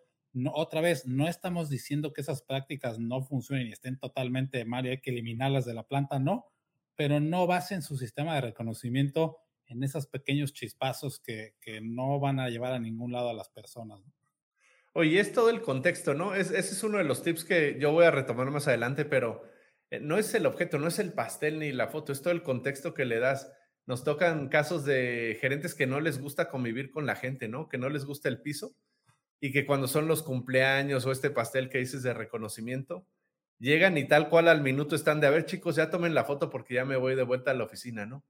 otra 0.53 0.81
vez, 0.81 1.05
no 1.05 1.27
estamos 1.27 1.69
diciendo 1.69 2.13
que 2.13 2.21
esas 2.21 2.41
prácticas 2.41 2.99
no 2.99 3.21
funcionen 3.21 3.67
y 3.67 3.71
estén 3.71 3.97
totalmente 3.97 4.65
mal 4.65 4.85
y 4.85 4.89
hay 4.89 5.01
que 5.01 5.11
eliminarlas 5.11 5.65
de 5.65 5.73
la 5.73 5.87
planta, 5.87 6.19
no, 6.19 6.45
pero 6.95 7.19
no 7.19 7.47
basen 7.47 7.81
su 7.81 7.97
sistema 7.97 8.35
de 8.35 8.41
reconocimiento 8.41 9.37
en 9.67 9.83
esos 9.83 10.07
pequeños 10.07 10.53
chispazos 10.53 11.19
que, 11.19 11.53
no 11.81 12.19
van 12.19 12.39
a 12.39 12.49
llevar 12.49 12.73
a 12.73 12.79
ningún 12.79 13.11
lado 13.11 13.29
a 13.29 13.33
las 13.33 13.49
personas. 13.49 14.01
Oye, 14.93 15.19
es 15.19 15.31
todo 15.31 15.49
el 15.49 15.61
contexto, 15.61 16.13
¿no? 16.13 16.33
ese 16.33 16.57
es 16.57 16.83
uno 16.83 16.97
de 16.97 17.03
los 17.03 17.21
tips 17.21 17.45
que 17.45 17.77
yo 17.79 17.91
voy 17.91 18.05
a 18.05 18.11
retomar 18.11 18.49
más 18.49 18.67
adelante, 18.67 19.05
pero 19.05 19.43
eh, 19.91 19.99
no 19.99 20.17
es 20.17 20.33
el 20.33 20.45
objeto, 20.45 20.79
no 20.79 20.87
es 20.87 20.99
el 20.99 21.13
pastel 21.13 21.59
ni 21.59 21.71
la 21.71 21.87
foto, 21.87 22.11
es 22.11 22.21
todo 22.21 22.33
el 22.33 22.43
contexto 22.43 22.93
que 22.93 23.05
le 23.05 23.19
das. 23.19 23.51
Nos 23.85 24.03
tocan 24.03 24.49
casos 24.49 24.83
de 24.83 25.37
gerentes 25.39 25.75
que 25.75 25.87
no 25.87 25.99
les 26.01 26.19
gusta 26.19 26.49
convivir 26.49 26.91
con 26.91 27.05
la 27.05 27.15
gente, 27.15 27.47
¿no? 27.47 27.69
Que 27.69 27.77
no 27.77 27.89
les 27.89 28.03
gusta 28.05 28.27
el 28.27 28.41
piso 28.41 28.75
y 29.39 29.51
que 29.51 29.65
cuando 29.65 29.87
son 29.87 30.07
los 30.07 30.23
cumpleaños 30.23 31.05
o 31.05 31.11
este 31.11 31.29
pastel 31.29 31.69
que 31.69 31.77
dices 31.77 32.03
de 32.03 32.13
reconocimiento, 32.13 33.05
llegan 33.59 33.97
y 33.97 34.07
tal 34.07 34.29
cual 34.29 34.47
al 34.47 34.61
minuto 34.61 34.95
están 34.95 35.19
de, 35.19 35.27
a 35.27 35.31
ver 35.31 35.45
chicos, 35.45 35.75
ya 35.75 35.89
tomen 35.89 36.13
la 36.13 36.25
foto 36.25 36.49
porque 36.49 36.75
ya 36.75 36.85
me 36.85 36.95
voy 36.95 37.15
de 37.15 37.23
vuelta 37.23 37.51
a 37.51 37.53
la 37.53 37.63
oficina, 37.63 38.05
¿no? 38.05 38.23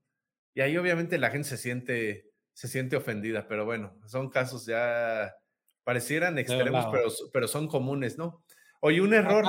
Y 0.53 0.61
ahí 0.61 0.75
obviamente 0.77 1.17
la 1.17 1.29
gente 1.29 1.47
se 1.47 1.57
siente, 1.57 2.31
se 2.53 2.67
siente 2.67 2.95
ofendida, 2.95 3.47
pero 3.47 3.65
bueno, 3.65 3.95
son 4.05 4.29
casos 4.29 4.65
ya 4.65 5.35
parecieran 5.83 6.37
extremos, 6.37 6.87
pero, 6.91 7.09
pero 7.31 7.47
son 7.47 7.67
comunes, 7.67 8.17
¿no? 8.17 8.43
Oye, 8.81 9.01
un 9.01 9.13
error... 9.13 9.45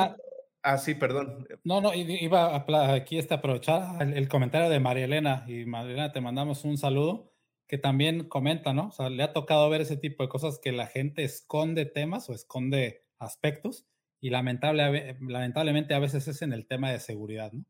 Ah, 0.62 0.76
sí, 0.76 0.94
perdón. 0.94 1.46
No, 1.62 1.80
no, 1.80 1.94
iba 1.94 2.56
a, 2.56 2.92
aquí 2.92 3.16
este 3.16 3.32
aprovechar 3.32 4.02
el, 4.02 4.14
el, 4.14 4.28
comentario 4.28 4.68
de 4.68 4.80
María 4.80 5.04
Elena 5.04 5.44
y 5.46 5.64
María 5.64 5.92
Elena, 5.92 6.12
te 6.12 6.20
mandamos 6.20 6.64
un 6.64 6.76
saludo 6.76 7.32
que 7.68 7.78
también 7.78 8.28
comenta, 8.28 8.72
¿no? 8.72 8.88
O 8.88 8.92
sea, 8.92 9.10
le 9.10 9.22
ha 9.22 9.32
tocado 9.32 9.68
ver 9.68 9.82
ese 9.82 9.96
tipo 9.96 10.22
de 10.22 10.28
cosas 10.30 10.58
que 10.58 10.72
la 10.72 10.86
gente 10.86 11.22
esconde 11.22 11.84
temas 11.84 12.28
o 12.30 12.34
esconde 12.34 13.04
aspectos 13.18 13.86
y 14.20 14.30
lamentable, 14.30 15.16
lamentablemente 15.20 15.94
a 15.94 15.98
veces 15.98 16.26
es 16.28 16.42
en 16.42 16.52
el 16.52 16.66
tema 16.66 16.90
de 16.90 16.98
seguridad, 16.98 17.52
¿no? 17.52 17.64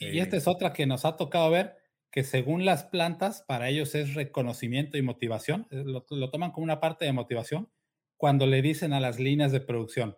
Y 0.00 0.18
esta 0.18 0.36
es 0.36 0.46
otra 0.46 0.72
que 0.72 0.86
nos 0.86 1.04
ha 1.04 1.16
tocado 1.16 1.50
ver, 1.50 1.76
que 2.10 2.24
según 2.24 2.64
las 2.64 2.84
plantas, 2.84 3.42
para 3.42 3.68
ellos 3.68 3.94
es 3.94 4.14
reconocimiento 4.14 4.98
y 4.98 5.02
motivación, 5.02 5.66
eh, 5.70 5.82
lo, 5.84 6.04
lo 6.10 6.30
toman 6.30 6.52
como 6.52 6.64
una 6.64 6.80
parte 6.80 7.04
de 7.04 7.12
motivación, 7.12 7.70
cuando 8.16 8.46
le 8.46 8.62
dicen 8.62 8.92
a 8.92 9.00
las 9.00 9.18
líneas 9.18 9.52
de 9.52 9.60
producción, 9.60 10.16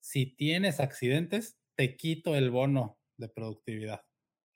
si 0.00 0.26
tienes 0.26 0.80
accidentes, 0.80 1.58
te 1.76 1.96
quito 1.96 2.36
el 2.36 2.50
bono 2.50 3.00
de 3.16 3.28
productividad. 3.28 4.02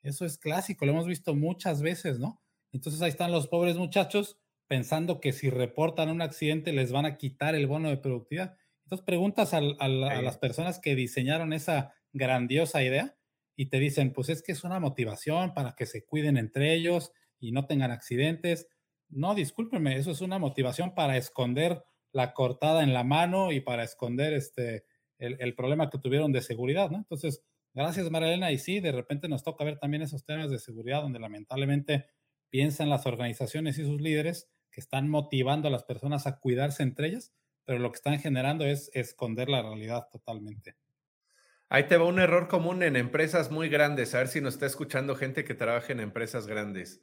Eso 0.01 0.25
es 0.25 0.37
clásico, 0.37 0.85
lo 0.85 0.91
hemos 0.91 1.07
visto 1.07 1.35
muchas 1.35 1.81
veces, 1.81 2.19
¿no? 2.19 2.42
Entonces 2.73 3.01
ahí 3.01 3.09
están 3.09 3.31
los 3.31 3.47
pobres 3.47 3.77
muchachos 3.77 4.37
pensando 4.67 5.21
que 5.21 5.31
si 5.31 5.49
reportan 5.49 6.09
un 6.09 6.21
accidente 6.21 6.73
les 6.73 6.91
van 6.91 7.05
a 7.05 7.17
quitar 7.17 7.55
el 7.55 7.67
bono 7.67 7.89
de 7.89 7.97
productividad. 7.97 8.57
Entonces 8.85 9.05
preguntas 9.05 9.53
a, 9.53 9.61
las 9.61 10.37
personas 10.37 10.79
que 10.79 10.95
diseñaron 10.95 11.53
esa 11.53 11.93
grandiosa 12.11 12.83
idea 12.83 13.15
y 13.55 13.67
te 13.67 13.79
dicen, 13.79 14.11
pues 14.11 14.29
es 14.29 14.41
que 14.41 14.51
es 14.51 14.63
una 14.63 14.79
motivación 14.79 15.53
para 15.53 15.75
que 15.75 15.85
se 15.85 16.03
cuiden 16.03 16.37
entre 16.37 16.73
ellos 16.73 17.11
y 17.39 17.51
no 17.51 17.65
tengan 17.65 17.91
accidentes. 17.91 18.67
No, 19.09 19.35
discúlpeme, 19.35 19.95
eso 19.95 20.11
es 20.11 20.21
una 20.21 20.39
motivación 20.39 20.95
para 20.95 21.17
esconder 21.17 21.83
la 22.11 22.33
cortada 22.33 22.83
en 22.83 22.93
la 22.93 23.03
mano 23.03 23.51
y 23.51 23.59
para 23.59 23.83
esconder 23.83 24.33
este, 24.33 24.85
el, 25.17 25.55
problema 25.55 25.89
que 25.89 25.99
tuvieron 25.99 26.31
de 26.31 26.41
seguridad, 26.41 26.89
¿no? 26.89 26.97
Entonces, 26.97 27.43
gracias 27.73 28.09
Marilena. 28.09 28.51
Y 28.51 28.57
sí, 28.57 28.79
de 28.79 28.91
repente 28.91 29.29
nos 29.29 29.43
toca 29.43 29.63
ver 29.63 29.77
también 29.77 30.03
esos 30.03 30.25
temas 30.25 30.49
de 30.49 30.59
seguridad 30.59 31.01
donde 31.01 31.19
lamentablemente 31.19 32.05
piensan 32.53 32.87
las 32.87 33.07
organizaciones 33.07 33.79
y 33.79 33.83
sus 33.83 33.99
líderes 33.99 34.47
que 34.69 34.79
están 34.79 35.09
motivando 35.09 35.69
a 35.69 35.71
las 35.71 35.85
personas 35.85 36.27
a 36.27 36.37
cuidarse 36.37 36.83
entre 36.83 37.07
ellas, 37.07 37.33
pero 37.65 37.79
lo 37.79 37.91
que 37.91 37.95
están 37.95 38.19
generando 38.19 38.63
es 38.63 38.91
esconder 38.93 39.49
la 39.49 39.63
realidad 39.63 40.07
totalmente. 40.11 40.75
Ahí 41.67 41.87
te 41.87 41.97
va 41.97 42.05
un 42.05 42.19
error 42.19 42.47
común 42.47 42.83
en 42.83 42.95
empresas 42.95 43.49
muy 43.49 43.69
grandes. 43.69 44.13
A 44.13 44.19
ver 44.19 44.27
si 44.27 44.39
nos 44.39 44.53
está 44.53 44.67
escuchando 44.67 45.15
gente 45.15 45.43
que 45.43 45.55
trabaja 45.55 45.93
en 45.93 45.99
empresas 45.99 46.45
grandes. 46.45 47.01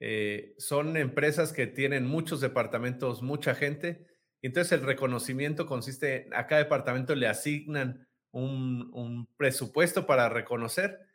Eh, 0.00 0.54
son 0.56 0.96
empresas 0.96 1.52
que 1.52 1.66
tienen 1.66 2.06
muchos 2.06 2.40
departamentos, 2.40 3.20
mucha 3.20 3.54
gente. 3.54 4.06
Entonces 4.40 4.72
el 4.72 4.86
reconocimiento 4.86 5.66
consiste, 5.66 6.30
a 6.32 6.46
cada 6.46 6.62
departamento 6.62 7.14
le 7.14 7.28
asignan 7.28 8.08
un, 8.30 8.88
un 8.94 9.28
presupuesto 9.36 10.06
para 10.06 10.30
reconocer 10.30 11.05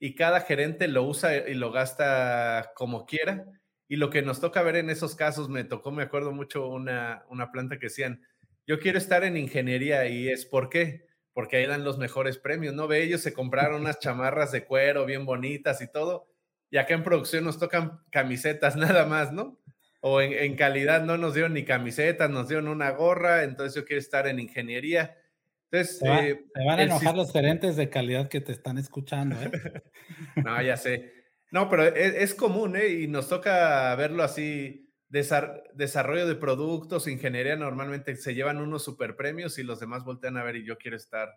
y 0.00 0.14
cada 0.16 0.40
gerente 0.40 0.88
lo 0.88 1.04
usa 1.04 1.48
y 1.48 1.54
lo 1.54 1.70
gasta 1.70 2.72
como 2.74 3.06
quiera. 3.06 3.46
Y 3.86 3.96
lo 3.96 4.10
que 4.10 4.22
nos 4.22 4.40
toca 4.40 4.62
ver 4.62 4.76
en 4.76 4.88
esos 4.90 5.14
casos, 5.14 5.48
me 5.48 5.62
tocó, 5.64 5.92
me 5.92 6.02
acuerdo 6.02 6.32
mucho, 6.32 6.66
una, 6.68 7.24
una 7.28 7.52
planta 7.52 7.78
que 7.78 7.86
decían, 7.86 8.22
yo 8.66 8.78
quiero 8.78 8.98
estar 8.98 9.24
en 9.24 9.36
ingeniería 9.36 10.06
y 10.08 10.28
es 10.28 10.46
¿por 10.46 10.70
qué? 10.70 11.06
Porque 11.32 11.56
ahí 11.56 11.66
dan 11.66 11.84
los 11.84 11.98
mejores 11.98 12.38
premios, 12.38 12.74
¿no? 12.74 12.88
Ve, 12.88 13.02
ellos 13.02 13.20
se 13.20 13.34
compraron 13.34 13.82
unas 13.82 13.98
chamarras 14.00 14.52
de 14.52 14.64
cuero 14.64 15.04
bien 15.06 15.26
bonitas 15.26 15.82
y 15.82 15.90
todo, 15.90 16.28
y 16.70 16.78
acá 16.78 16.94
en 16.94 17.02
producción 17.02 17.44
nos 17.44 17.58
tocan 17.58 18.00
camisetas 18.10 18.76
nada 18.76 19.06
más, 19.06 19.32
¿no? 19.32 19.58
O 20.00 20.20
en, 20.22 20.56
calidad 20.56 21.02
no 21.04 21.18
nos 21.18 21.34
dieron 21.34 21.52
ni 21.52 21.64
camisetas, 21.64 22.30
nos 22.30 22.48
dieron 22.48 22.68
una 22.68 22.90
gorra, 22.92 23.42
entonces 23.44 23.74
yo 23.74 23.84
quiero 23.84 24.00
estar 24.00 24.26
en 24.26 24.40
ingeniería. 24.40 25.16
Entonces, 25.70 25.98
se, 25.98 26.30
eh, 26.30 26.44
van 26.66 26.80
a 26.80 26.82
enojar 26.82 27.14
los 27.14 27.32
gerentes 27.32 27.76
de 27.76 27.90
calidad 27.90 28.28
que 28.28 28.40
te 28.40 28.52
están 28.52 28.78
escuchando. 28.78 29.36
¿eh? 29.40 29.50
no, 30.44 30.60
ya 30.62 30.76
sé. 30.76 31.12
No, 31.52 31.68
pero 31.68 31.84
e, 31.84 32.22
es, 32.22 32.34
común, 32.34 32.76
¿eh? 32.76 32.88
Y 32.88 33.06
nos 33.06 33.28
toca 33.28 33.94
verlo 33.94 34.22
así. 34.22 34.92
desarrollo 35.08 36.26
de 36.26 36.34
productos, 36.34 37.06
ingeniería, 37.06 37.56
normalmente 37.56 38.16
se 38.16 38.34
llevan 38.34 38.58
unos 38.58 38.84
super 38.84 39.16
premios 39.16 39.58
y 39.58 39.62
los 39.62 39.80
demás 39.80 40.04
voltean 40.04 40.36
a 40.36 40.44
ver 40.44 40.56
y 40.56 40.64
yo 40.64 40.76
quiero 40.78 40.96
estar, 40.96 41.28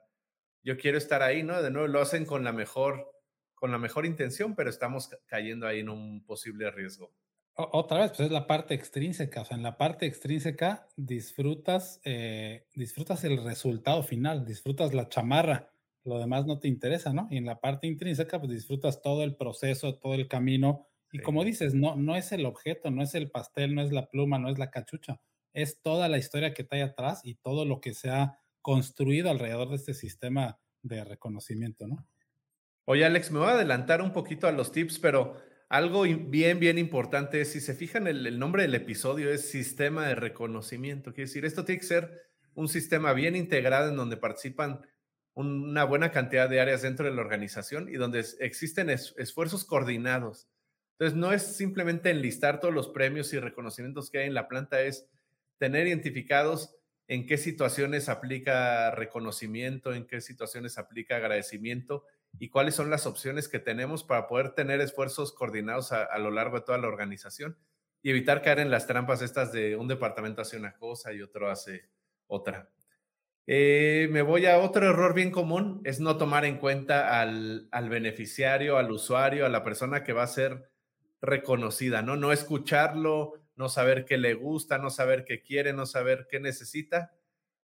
yo 0.63 0.77
quiero 0.77 0.97
estar 0.97 1.21
ahí, 1.21 1.43
¿no? 1.43 1.61
De 1.61 1.71
nuevo, 1.71 1.87
lo 1.87 2.01
hacen 2.01 2.25
con 2.25 2.43
la 2.43 2.53
mejor, 2.53 3.11
con 3.53 3.71
la 3.71 3.77
mejor 3.77 4.05
intención, 4.05 4.55
pero 4.55 4.69
estamos 4.69 5.09
cayendo 5.27 5.67
ahí 5.67 5.79
en 5.81 5.89
un 5.89 6.25
posible 6.25 6.71
riesgo. 6.71 7.13
Otra 7.55 7.99
vez, 7.99 8.09
pues 8.11 8.21
es 8.21 8.31
la 8.31 8.47
parte 8.47 8.73
extrínseca. 8.73 9.41
O 9.41 9.45
sea, 9.45 9.55
en 9.57 9.63
la 9.63 9.77
parte 9.77 10.07
extrínseca 10.07 10.87
disfrutas, 10.95 12.01
eh, 12.03 12.65
disfrutas 12.73 13.23
el 13.23 13.43
resultado 13.43 14.01
final, 14.01 14.43
disfrutas 14.43 14.93
la 14.93 15.07
chamarra, 15.07 15.71
lo 16.03 16.17
demás 16.17 16.47
no 16.47 16.59
te 16.59 16.67
interesa, 16.67 17.13
¿no? 17.13 17.27
Y 17.29 17.37
en 17.37 17.45
la 17.45 17.61
parte 17.61 17.85
intrínseca, 17.85 18.39
pues 18.39 18.51
disfrutas 18.51 19.01
todo 19.01 19.23
el 19.23 19.35
proceso, 19.35 19.99
todo 19.99 20.15
el 20.15 20.27
camino. 20.27 20.87
Y 21.11 21.19
como 21.19 21.43
dices, 21.43 21.75
no, 21.75 21.95
no 21.95 22.15
es 22.15 22.31
el 22.31 22.45
objeto, 22.47 22.89
no 22.89 23.03
es 23.03 23.13
el 23.13 23.29
pastel, 23.29 23.75
no 23.75 23.83
es 23.83 23.91
la 23.91 24.09
pluma, 24.09 24.39
no 24.39 24.49
es 24.49 24.57
la 24.57 24.71
cachucha, 24.71 25.21
es 25.53 25.79
toda 25.81 26.09
la 26.09 26.17
historia 26.17 26.55
que 26.55 26.63
está 26.63 26.75
ahí 26.75 26.81
atrás 26.81 27.21
y 27.23 27.35
todo 27.35 27.65
lo 27.65 27.81
que 27.81 27.93
se 27.93 28.09
ha 28.09 28.39
construido 28.63 29.29
alrededor 29.29 29.69
de 29.69 29.75
este 29.75 29.93
sistema 29.93 30.59
de 30.81 31.03
reconocimiento, 31.03 31.87
¿no? 31.87 32.07
Oye, 32.85 33.05
Alex, 33.05 33.31
me 33.31 33.39
voy 33.39 33.49
a 33.49 33.51
adelantar 33.51 34.01
un 34.01 34.11
poquito 34.11 34.47
a 34.47 34.51
los 34.51 34.71
tips, 34.71 34.99
pero 34.99 35.37
algo 35.73 36.03
bien, 36.03 36.59
bien 36.59 36.77
importante 36.77 37.41
es, 37.41 37.51
si 37.51 37.59
se 37.59 37.73
fijan, 37.73 38.05
el, 38.05 38.27
el 38.27 38.37
nombre 38.37 38.61
del 38.61 38.75
episodio 38.75 39.31
es 39.31 39.49
sistema 39.49 40.07
de 40.07 40.13
reconocimiento. 40.13 41.13
Quiere 41.15 41.27
decir, 41.27 41.45
esto 41.45 41.65
tiene 41.65 41.79
que 41.79 41.87
ser 41.87 42.21
un 42.53 42.67
sistema 42.67 43.11
bien 43.13 43.35
integrado 43.35 43.89
en 43.89 43.95
donde 43.95 44.15
participan 44.15 44.85
una 45.33 45.83
buena 45.83 46.11
cantidad 46.11 46.47
de 46.47 46.61
áreas 46.61 46.83
dentro 46.83 47.07
de 47.07 47.15
la 47.15 47.21
organización 47.21 47.89
y 47.89 47.93
donde 47.93 48.23
existen 48.39 48.91
esfuerzos 48.91 49.65
coordinados. 49.65 50.47
Entonces, 50.91 51.17
no 51.17 51.33
es 51.33 51.41
simplemente 51.41 52.11
enlistar 52.11 52.59
todos 52.59 52.71
los 52.71 52.89
premios 52.89 53.33
y 53.33 53.39
reconocimientos 53.39 54.11
que 54.11 54.19
hay 54.19 54.27
en 54.27 54.35
la 54.35 54.47
planta, 54.47 54.79
es 54.83 55.07
tener 55.57 55.87
identificados 55.87 56.75
en 57.07 57.25
qué 57.25 57.39
situaciones 57.39 58.09
aplica 58.09 58.91
reconocimiento, 58.91 59.95
en 59.95 60.05
qué 60.05 60.21
situaciones 60.21 60.77
aplica 60.77 61.15
agradecimiento 61.15 62.05
y 62.39 62.49
cuáles 62.49 62.75
son 62.75 62.89
las 62.89 63.05
opciones 63.05 63.47
que 63.47 63.59
tenemos 63.59 64.03
para 64.03 64.27
poder 64.27 64.51
tener 64.51 64.81
esfuerzos 64.81 65.31
coordinados 65.31 65.91
a, 65.91 66.17
lo 66.17 66.31
largo 66.31 66.57
de 66.57 66.65
toda 66.65 66.77
la 66.77 66.87
organización 66.87 67.57
y 68.01 68.09
evitar 68.09 68.41
caer 68.41 68.59
en 68.59 68.71
las 68.71 68.87
trampas 68.87 69.21
estas 69.21 69.51
de 69.51 69.75
un 69.75 69.87
departamento 69.87 70.41
hace 70.41 70.57
una 70.57 70.73
cosa 70.73 71.13
y 71.13 71.21
otro 71.21 71.49
hace 71.49 71.89
otra. 72.27 72.69
Eh, 73.45 74.07
me 74.11 74.21
voy 74.21 74.45
a 74.45 74.57
otro 74.57 74.87
error 74.87 75.13
bien 75.13 75.31
común, 75.31 75.81
es 75.83 75.99
no 75.99 76.17
tomar 76.17 76.45
en 76.45 76.57
cuenta 76.57 77.21
al, 77.21 77.67
al, 77.71 77.89
beneficiario, 77.89 78.77
al 78.77 78.91
usuario, 78.91 79.45
a 79.45 79.49
la 79.49 79.63
persona 79.63 80.03
que 80.03 80.13
va 80.13 80.23
a 80.23 80.27
ser 80.27 80.69
reconocida, 81.21 82.01
¿no? 82.01 82.15
No 82.15 82.31
escucharlo, 82.31 83.33
no 83.55 83.69
saber 83.69 84.05
qué 84.05 84.17
le 84.17 84.33
gusta, 84.33 84.77
no 84.77 84.89
saber 84.89 85.25
qué 85.25 85.41
quiere, 85.41 85.73
no 85.73 85.85
saber 85.85 86.27
qué 86.29 86.39
necesita 86.39 87.13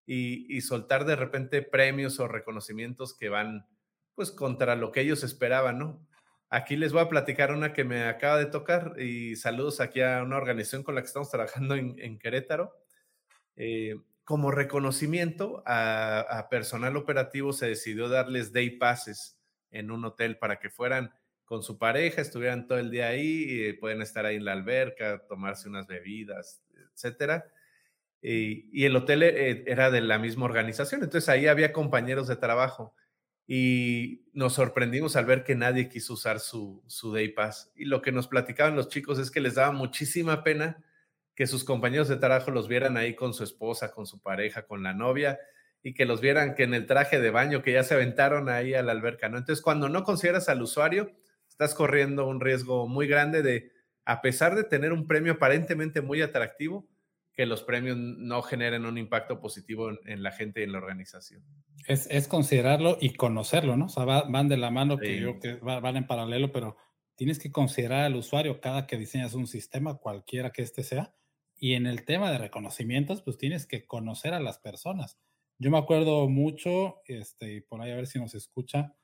y, 0.05 0.53
y 0.55 0.61
soltar 0.61 1.05
de 1.05 1.15
repente 1.15 1.61
premios 1.61 2.19
o 2.19 2.27
reconocimientos 2.27 3.13
que 3.13 3.29
van 3.29 3.65
pues 4.19 4.31
contra 4.31 4.75
lo 4.75 4.91
que 4.91 4.99
ellos 4.99 5.23
esperaban, 5.23 5.79
¿no? 5.79 6.05
Aquí 6.49 6.75
les 6.75 6.91
voy 6.91 7.01
a 7.03 7.07
platicar 7.07 7.53
una 7.53 7.71
que 7.71 7.85
me 7.85 8.03
acaba 8.03 8.37
de 8.37 8.47
tocar 8.47 8.99
y 8.99 9.37
saludos 9.37 9.79
aquí 9.79 10.01
a 10.01 10.21
una 10.23 10.35
organización 10.35 10.83
con 10.83 10.95
la 10.95 11.01
que 11.01 11.07
estamos 11.07 11.31
trabajando 11.31 11.75
en, 11.75 12.19
Querétaro. 12.19 12.75
Eh, 13.55 13.95
como 14.25 14.51
reconocimiento 14.51 15.63
a, 15.65 16.47
personal 16.51 16.97
operativo 16.97 17.53
se 17.53 17.67
decidió 17.67 18.09
darles 18.09 18.51
day 18.51 18.71
passes 18.71 19.39
en 19.71 19.89
un 19.89 20.03
hotel 20.03 20.37
para 20.37 20.59
que 20.59 20.69
fueran 20.69 21.13
con 21.45 21.63
su 21.63 21.77
pareja, 21.77 22.21
estuvieran 22.21 22.67
todo 22.67 22.77
el 22.77 22.91
día 22.91 23.07
ahí, 23.07 23.45
y 23.47 23.71
pueden 23.71 24.01
estar 24.01 24.25
ahí 24.25 24.35
en 24.35 24.43
la 24.43 24.51
alberca, 24.51 25.23
tomarse 25.29 25.69
unas 25.69 25.87
bebidas, 25.87 26.61
etcétera. 26.93 27.45
Y, 28.21 28.83
el 28.83 28.97
hotel 28.97 29.23
eh, 29.23 29.63
era 29.65 29.89
de 29.89 30.01
la 30.01 30.19
misma 30.19 30.43
organización, 30.43 31.03
entonces 31.03 31.29
ahí 31.29 31.47
había 31.47 31.71
compañeros 31.71 32.27
de 32.27 32.35
trabajo 32.35 32.93
y 33.51 34.29
nos 34.31 34.53
sorprendimos 34.53 35.15
al 35.15 35.25
ver 35.25 35.43
que 35.43 35.55
nadie 35.55 35.89
quiso 35.89 36.13
usar 36.13 36.39
su, 36.39 36.83
su 36.85 37.11
Day 37.11 37.29
Pass. 37.29 37.71
Y 37.75 37.85
lo 37.85 37.99
que 38.03 38.11
nos 38.11 38.27
platicaban 38.27 38.75
los 38.75 38.89
chicos 38.89 39.17
es 39.17 39.31
que 39.31 39.39
les 39.39 39.55
daba 39.55 39.71
muchísima 39.71 40.43
pena 40.43 40.83
que 41.33 41.47
sus 41.47 41.63
compañeros 41.63 42.07
de 42.09 42.17
trabajo 42.17 42.51
los 42.51 42.67
vieran 42.67 42.95
ahí 42.95 43.15
con 43.15 43.33
su 43.33 43.43
esposa, 43.43 43.91
con 43.91 44.05
su 44.05 44.21
pareja, 44.21 44.67
con 44.67 44.83
la 44.83 44.93
novia, 44.93 45.39
y 45.81 45.95
que 45.95 46.05
los 46.05 46.21
vieran 46.21 46.53
que 46.53 46.61
en 46.61 46.75
el 46.75 46.85
traje 46.85 47.19
de 47.19 47.31
baño 47.31 47.63
que 47.63 47.73
ya 47.73 47.83
se 47.83 47.95
aventaron 47.95 48.49
ahí 48.49 48.75
a 48.75 48.83
la 48.83 48.91
alberca. 48.91 49.25
Entonces, 49.25 49.61
cuando 49.63 49.89
no 49.89 50.03
consideras 50.03 50.47
al 50.47 50.61
usuario, 50.61 51.11
estás 51.49 51.73
corriendo 51.73 52.27
un 52.27 52.41
riesgo 52.41 52.87
muy 52.87 53.07
grande 53.07 53.41
de, 53.41 53.71
a 54.05 54.21
pesar 54.21 54.55
de 54.55 54.63
tener 54.63 54.93
un 54.93 55.07
premio 55.07 55.33
aparentemente 55.33 56.01
muy 56.01 56.21
atractivo, 56.21 56.87
que 57.39 57.45
los 57.45 57.63
premios 57.63 57.95
no 57.95 58.41
generen 58.41 58.85
un 58.85 58.97
impacto 58.97 59.39
positivo 59.39 59.91
en, 60.05 60.23
la 60.23 60.33
gente 60.33 60.59
y 60.59 60.63
en 60.65 60.73
la 60.73 60.79
organización. 60.79 61.41
Es, 61.87 62.27
considerarlo 62.27 62.97
y 62.99 63.13
conocerlo, 63.13 63.77
¿no? 63.77 63.85
O 63.85 63.87
sea, 63.87 64.03
van 64.03 64.49
de 64.49 64.57
la 64.57 64.71
mano, 64.71 64.97
que 64.97 65.21
yo 65.21 65.39
que 65.39 65.53
van 65.53 65.95
en 65.95 66.05
paralelo, 66.05 66.51
pero 66.51 66.75
tienes 67.15 67.39
que 67.39 67.49
considerar 67.49 68.03
al 68.03 68.17
usuario 68.17 68.59
cada 68.59 68.87
que 68.87 68.97
diseñas 68.97 69.35
un 69.35 69.47
sistema, 69.47 69.99
cualquiera 69.99 70.51
que 70.51 70.63
este 70.63 70.83
sea. 70.83 71.15
Y 71.55 71.75
en 71.75 71.85
el 71.87 72.03
tema 72.03 72.29
de 72.29 72.39
reconocimientos, 72.39 73.21
pues 73.21 73.37
tienes 73.37 73.65
que 73.65 73.87
conocer 73.87 74.33
a 74.33 74.41
las 74.41 74.59
personas. 74.59 75.17
Yo 75.59 75.71
me 75.71 75.77
acuerdo 75.77 76.27
mucho, 76.27 76.97
este, 77.05 77.53
y 77.53 77.61
por 77.61 77.81
ahí 77.81 77.91
a 77.91 77.95
ver 77.95 78.07
si 78.07 78.19
nos 78.19 78.35
escucha, 78.35 78.97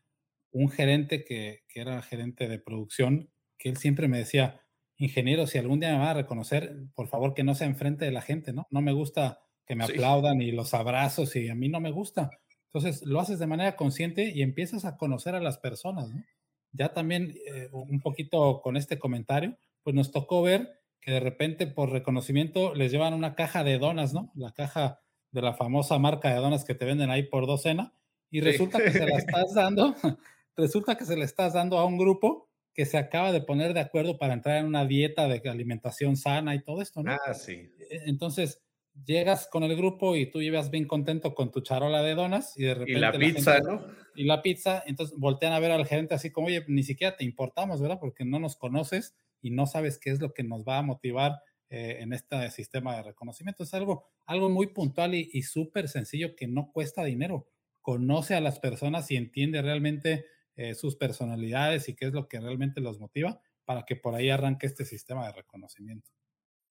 un 0.52 0.67
gerente 0.67 1.24
que, 1.24 1.63
que 1.69 1.80
era 1.80 2.02
gerente 2.02 2.50
de 2.50 2.60
producción, 2.60 3.32
que 3.58 3.69
él 3.69 3.78
siempre 3.78 4.10
me 4.10 4.17
decía, 4.17 4.64
ingeniero, 4.97 5.47
si 5.47 5.58
algún 5.58 5.79
día 5.79 5.91
me 5.93 5.99
va 5.99 6.12
a 6.12 6.15
reconocer, 6.15 6.75
por 6.93 7.08
favor 7.08 7.34
que 7.34 7.43
no 7.43 7.55
sea 7.55 7.67
enfrente 7.67 8.05
de 8.05 8.12
la 8.12 8.21
gente, 8.21 8.53
¿no? 8.53 8.67
No 8.69 8.81
me 8.81 8.93
gusta 8.93 9.39
que 9.65 9.75
me 9.75 9.84
aplaudan 9.84 10.41
y 10.41 10.51
los 10.51 10.73
abrazos 10.73 11.36
y 11.36 11.49
a 11.49 11.55
mí 11.55 11.69
no 11.69 11.79
me 11.79 11.91
gusta. 11.91 12.29
Entonces 12.67 13.05
lo 13.05 13.19
haces 13.19 13.39
de 13.39 13.47
manera 13.47 13.75
consciente 13.75 14.31
y 14.34 14.41
empiezas 14.41 14.86
a 14.86 14.97
conocer 14.97 15.36
a 15.36 15.41
las 15.41 15.58
personas, 15.58 16.10
¿no? 16.10 16.23
Ya 16.71 16.93
también 16.93 17.34
eh, 17.47 17.69
un 17.71 18.01
poquito 18.01 18.62
con 18.62 18.75
este 18.75 18.99
comentario, 18.99 19.58
pues 19.81 19.95
nos 19.95 20.12
tocó 20.12 20.41
ver 20.41 20.81
que 20.99 21.12
de 21.12 21.19
repente 21.21 21.67
por 21.67 21.91
reconocimiento 21.91 22.73
les 22.73 22.91
llevan 22.91 23.13
una 23.13 23.36
caja 23.36 23.63
de 23.63 23.77
donas, 23.77 24.13
¿no? 24.13 24.31
La 24.36 24.51
caja 24.51 24.99
de 25.31 25.41
la 25.41 25.53
famosa 25.53 25.99
marca 25.99 26.29
de 26.29 26.36
donas 26.36 26.65
que 26.65 26.75
te 26.75 26.86
venden 26.86 27.12
ahí 27.12 27.23
por 27.23 27.47
docena 27.47 27.93
y 28.29 28.41
resulta 28.41 28.84
que 28.84 28.91
se 28.91 29.05
la 29.05 29.17
estás 29.17 29.53
dando, 29.53 29.95
resulta 30.58 30.97
que 30.97 31.05
se 31.05 31.15
le 31.15 31.23
estás 31.23 31.53
dando 31.53 31.77
a 31.77 31.86
un 31.86 31.97
grupo 31.97 32.49
que 32.76 32.86
se 32.86 32.98
acaba 32.98 33.32
de 33.32 33.42
poner 33.42 33.74
de 33.74 33.80
acuerdo 33.80 34.18
para 34.20 34.34
entrar 34.34 34.58
en 34.58 34.66
una 34.66 34.86
dieta 34.86 35.28
de 35.30 35.42
alimentación 35.50 36.18
sana 36.18 36.54
y 36.54 36.62
todo 36.62 36.82
esto, 36.82 37.02
¿no? 37.02 37.14
Ah, 37.14 37.34
sí. 37.34 37.72
E, 37.90 38.04
entonces, 38.08 38.62
llegas 39.06 39.48
con 39.48 39.64
el 39.64 39.76
grupo 39.78 40.16
y 40.18 40.30
tú 40.30 40.42
llevas 40.42 40.70
bien 40.72 40.86
contento 40.86 41.34
con 41.34 41.52
tu 41.52 41.62
charola 41.62 42.04
de 42.04 42.16
donas 42.16 42.54
y 42.58 42.64
de 42.64 42.74
repente... 42.74 42.92
Y 42.92 43.02
la 43.02 43.12
pizza, 43.14 43.60
¿no? 43.60 43.82
Y 44.14 44.26
la 44.26 44.42
pizza, 44.42 44.84
entonces 44.86 45.18
voltean 45.18 45.54
a 45.54 45.60
ver 45.60 45.72
al 45.72 45.86
gerente 45.86 46.16
así 46.16 46.32
como, 46.32 46.48
oye, 46.48 46.66
ni 46.68 46.84
siquiera 46.84 47.16
te 47.16 47.24
importamos, 47.24 47.82
¿verdad? 47.82 48.00
Porque 48.00 48.26
no 48.26 48.40
nos 48.40 48.58
conoces 48.58 49.16
y 49.42 49.52
no 49.52 49.68
sabes 49.68 49.98
qué 49.98 50.12
es 50.12 50.20
lo 50.20 50.34
que 50.34 50.44
nos 50.44 50.64
va 50.66 50.78
a 50.78 50.82
motivar 50.82 51.40
eh, 51.70 51.98
en 52.02 52.12
este 52.12 52.52
sistema 52.52 52.96
de 52.98 53.04
reconocimiento. 53.04 53.64
Es 53.64 53.74
algo, 53.74 54.10
algo 54.26 54.50
muy 54.50 54.68
puntual 54.68 55.16
y, 55.16 55.30
y 55.32 55.44
súper 55.44 55.88
sencillo 55.88 56.36
que 56.36 56.48
no 56.48 56.72
cuesta 56.74 57.06
dinero. 57.06 57.48
Conoce 57.82 58.36
a 58.36 58.42
las 58.42 58.60
personas 58.60 59.10
y 59.12 59.16
entiende 59.16 59.62
realmente 59.62 60.26
eh, 60.56 60.76
sus 60.76 60.96
personalidades 60.96 61.89
y 61.89 61.96
qué 61.96 62.06
es 62.06 62.13
lo 62.13 62.28
que 62.28 62.39
realmente 62.39 62.82
los 62.82 63.00
motiva 63.00 63.41
para 63.65 63.84
que 63.84 63.96
por 63.96 64.15
ahí 64.15 64.30
arranque 64.30 64.68
este 64.68 64.86
sistema 64.86 65.26
de 65.26 65.34
reconocimiento. 65.34 66.12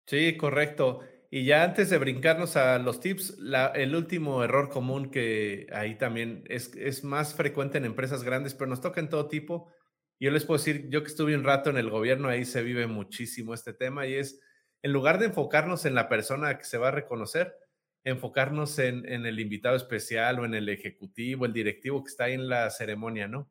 Sí, 0.06 0.36
correcto. 0.36 1.00
Y 1.30 1.44
ya 1.46 1.64
antes 1.64 1.90
de 1.90 1.98
brincarnos 1.98 2.56
a 2.56 2.78
los 2.78 3.00
tips, 3.00 3.38
el 3.74 3.96
último 3.96 4.44
error 4.44 4.68
común 4.68 5.10
que 5.10 5.66
ahí 5.72 5.96
también 5.96 6.44
es, 6.48 7.02
más 7.02 7.34
frecuente 7.34 7.78
en 7.78 7.84
empresas 7.84 8.22
grandes, 8.22 8.54
pero 8.54 8.70
nos 8.70 8.80
toca 8.80 9.00
en 9.00 9.08
todo 9.08 9.28
tipo. 9.28 9.72
Yo 10.20 10.30
les 10.30 10.44
puedo 10.44 10.58
decir, 10.58 10.88
yo 10.90 11.02
que 11.02 11.08
estuve 11.08 11.34
un 11.34 11.42
rato 11.42 11.70
en 11.70 11.76
el 11.76 11.90
gobierno, 11.90 12.28
ahí 12.28 12.44
se 12.44 12.62
vive 12.62 12.86
muchísimo 12.86 13.52
este 13.52 13.72
tema 13.72 14.06
y 14.06 14.14
es, 14.14 14.40
en 14.82 14.92
lugar 14.92 15.18
de 15.18 15.26
enfocarnos 15.26 15.86
en 15.86 15.94
la 15.94 16.08
persona 16.08 16.56
que 16.56 16.64
se 16.64 16.78
va 16.78 16.88
a 16.88 16.92
reconocer, 16.92 17.56
enfocarnos 18.04 18.78
en, 18.78 19.04
en 19.10 19.26
el 19.26 19.40
invitado 19.40 19.74
especial 19.74 20.38
o 20.38 20.44
en 20.44 20.54
el 20.54 20.68
ejecutivo, 20.68 21.46
el 21.46 21.52
directivo 21.52 22.04
que 22.04 22.10
está 22.10 22.24
ahí 22.24 22.34
en 22.34 22.48
la 22.48 22.70
ceremonia, 22.70 23.26
¿no? 23.26 23.50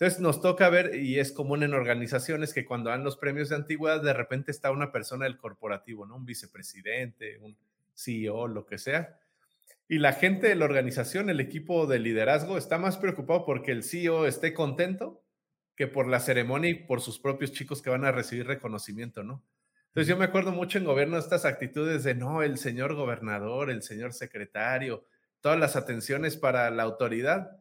Entonces 0.00 0.20
nos 0.20 0.40
toca 0.40 0.70
ver, 0.70 0.94
y 0.94 1.18
es 1.18 1.30
común 1.30 1.62
en 1.62 1.74
organizaciones, 1.74 2.54
que 2.54 2.64
cuando 2.64 2.88
dan 2.88 3.04
los 3.04 3.18
premios 3.18 3.50
de 3.50 3.56
antigüedad, 3.56 4.02
de 4.02 4.14
repente 4.14 4.50
está 4.50 4.70
una 4.70 4.92
persona 4.92 5.26
del 5.26 5.36
corporativo, 5.36 6.06
¿no? 6.06 6.16
Un 6.16 6.24
vicepresidente, 6.24 7.36
un 7.36 7.54
CEO, 7.94 8.48
lo 8.48 8.64
que 8.64 8.78
sea. 8.78 9.18
Y 9.88 9.98
la 9.98 10.14
gente 10.14 10.48
de 10.48 10.54
la 10.54 10.64
organización, 10.64 11.28
el 11.28 11.38
equipo 11.38 11.86
de 11.86 11.98
liderazgo, 11.98 12.56
está 12.56 12.78
más 12.78 12.96
preocupado 12.96 13.44
porque 13.44 13.72
el 13.72 13.82
CEO 13.82 14.24
esté 14.24 14.54
contento 14.54 15.22
que 15.76 15.86
por 15.86 16.08
la 16.08 16.20
ceremonia 16.20 16.70
y 16.70 16.74
por 16.86 17.02
sus 17.02 17.18
propios 17.18 17.52
chicos 17.52 17.82
que 17.82 17.90
van 17.90 18.06
a 18.06 18.12
recibir 18.12 18.46
reconocimiento, 18.46 19.22
¿no? 19.22 19.44
Entonces 19.88 20.08
yo 20.08 20.16
me 20.16 20.24
acuerdo 20.24 20.52
mucho 20.52 20.78
en 20.78 20.84
gobierno 20.84 21.18
estas 21.18 21.44
actitudes 21.44 22.04
de, 22.04 22.14
no, 22.14 22.42
el 22.42 22.56
señor 22.56 22.94
gobernador, 22.94 23.68
el 23.68 23.82
señor 23.82 24.14
secretario, 24.14 25.04
todas 25.42 25.60
las 25.60 25.76
atenciones 25.76 26.38
para 26.38 26.70
la 26.70 26.84
autoridad. 26.84 27.59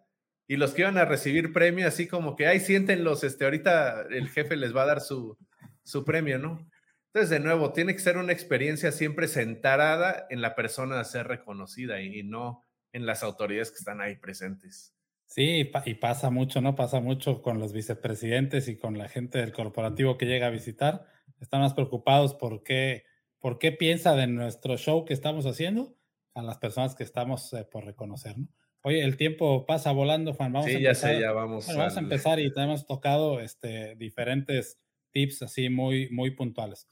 Y 0.50 0.58
los 0.58 0.74
que 0.74 0.82
iban 0.82 0.98
a 0.98 1.06
recibir 1.06 1.54
premio, 1.54 1.88
así 1.88 2.08
como 2.08 2.36
que, 2.36 2.48
ay, 2.48 2.60
siéntenlos, 2.60 3.24
este, 3.24 3.46
ahorita 3.46 4.08
el 4.10 4.30
jefe 4.30 4.56
les 4.56 4.76
va 4.76 4.82
a 4.82 4.88
dar 4.88 5.00
su, 5.00 5.38
su 5.84 6.04
premio, 6.04 6.40
¿no? 6.40 6.68
Entonces, 7.14 7.30
de 7.30 7.40
nuevo, 7.40 7.72
tiene 7.72 7.94
que 7.94 8.00
ser 8.00 8.18
una 8.18 8.34
experiencia 8.34 8.92
siempre 8.92 9.28
centrada 9.28 10.26
en 10.32 10.42
la 10.42 10.56
persona 10.56 11.00
a 11.00 11.04
ser 11.04 11.28
reconocida 11.28 12.02
y, 12.02 12.24
no 12.24 12.66
en 12.94 13.06
las 13.06 13.22
autoridades 13.22 13.70
que 13.70 13.78
están 13.78 14.02
ahí 14.02 14.16
presentes. 14.16 14.96
Sí, 15.28 15.70
y 15.86 15.94
pasa 15.94 16.32
mucho, 16.32 16.62
¿no? 16.62 16.74
Pasa 16.74 17.00
mucho 17.00 17.44
con 17.44 17.60
los 17.60 17.72
vicepresidentes 17.72 18.70
y 18.70 18.76
con 18.76 18.98
la 18.98 19.08
gente 19.08 19.38
del 19.38 19.54
corporativo 19.54 20.18
que 20.18 20.26
llega 20.26 20.48
a 20.48 20.50
visitar. 20.50 21.06
Están 21.40 21.62
más 21.62 21.76
preocupados 21.76 22.34
por 22.34 22.64
qué, 22.64 23.06
por 23.38 23.60
qué 23.60 23.72
piensa 23.72 24.16
de 24.16 24.26
nuestro 24.26 24.78
show 24.78 25.06
que 25.06 25.14
estamos 25.14 25.46
haciendo 25.46 25.96
a 26.34 26.42
las 26.42 26.58
personas 26.58 26.96
que 26.96 27.04
estamos 27.04 27.54
eh, 27.54 27.68
por 27.72 27.86
reconocer, 27.86 28.40
¿no? 28.40 28.48
Oye, 28.82 29.04
el 29.04 29.18
tiempo 29.18 29.66
pasa 29.66 29.92
volando, 29.92 30.34
Juan. 30.34 30.54
Vamos 30.54 30.68
sí, 30.68 30.76
a 30.76 30.78
empezar. 30.78 31.12
ya 31.12 31.16
sé, 31.16 31.22
ya 31.22 31.32
vamos. 31.32 31.68
vamos 31.68 31.98
a 31.98 32.00
empezar 32.00 32.40
y 32.40 32.54
tenemos 32.54 32.86
tocado 32.86 33.40
este, 33.40 33.96
diferentes 33.96 34.80
tips 35.12 35.42
así 35.42 35.70
muy, 35.70 36.10
muy 36.12 36.32
puntuales 36.32 36.88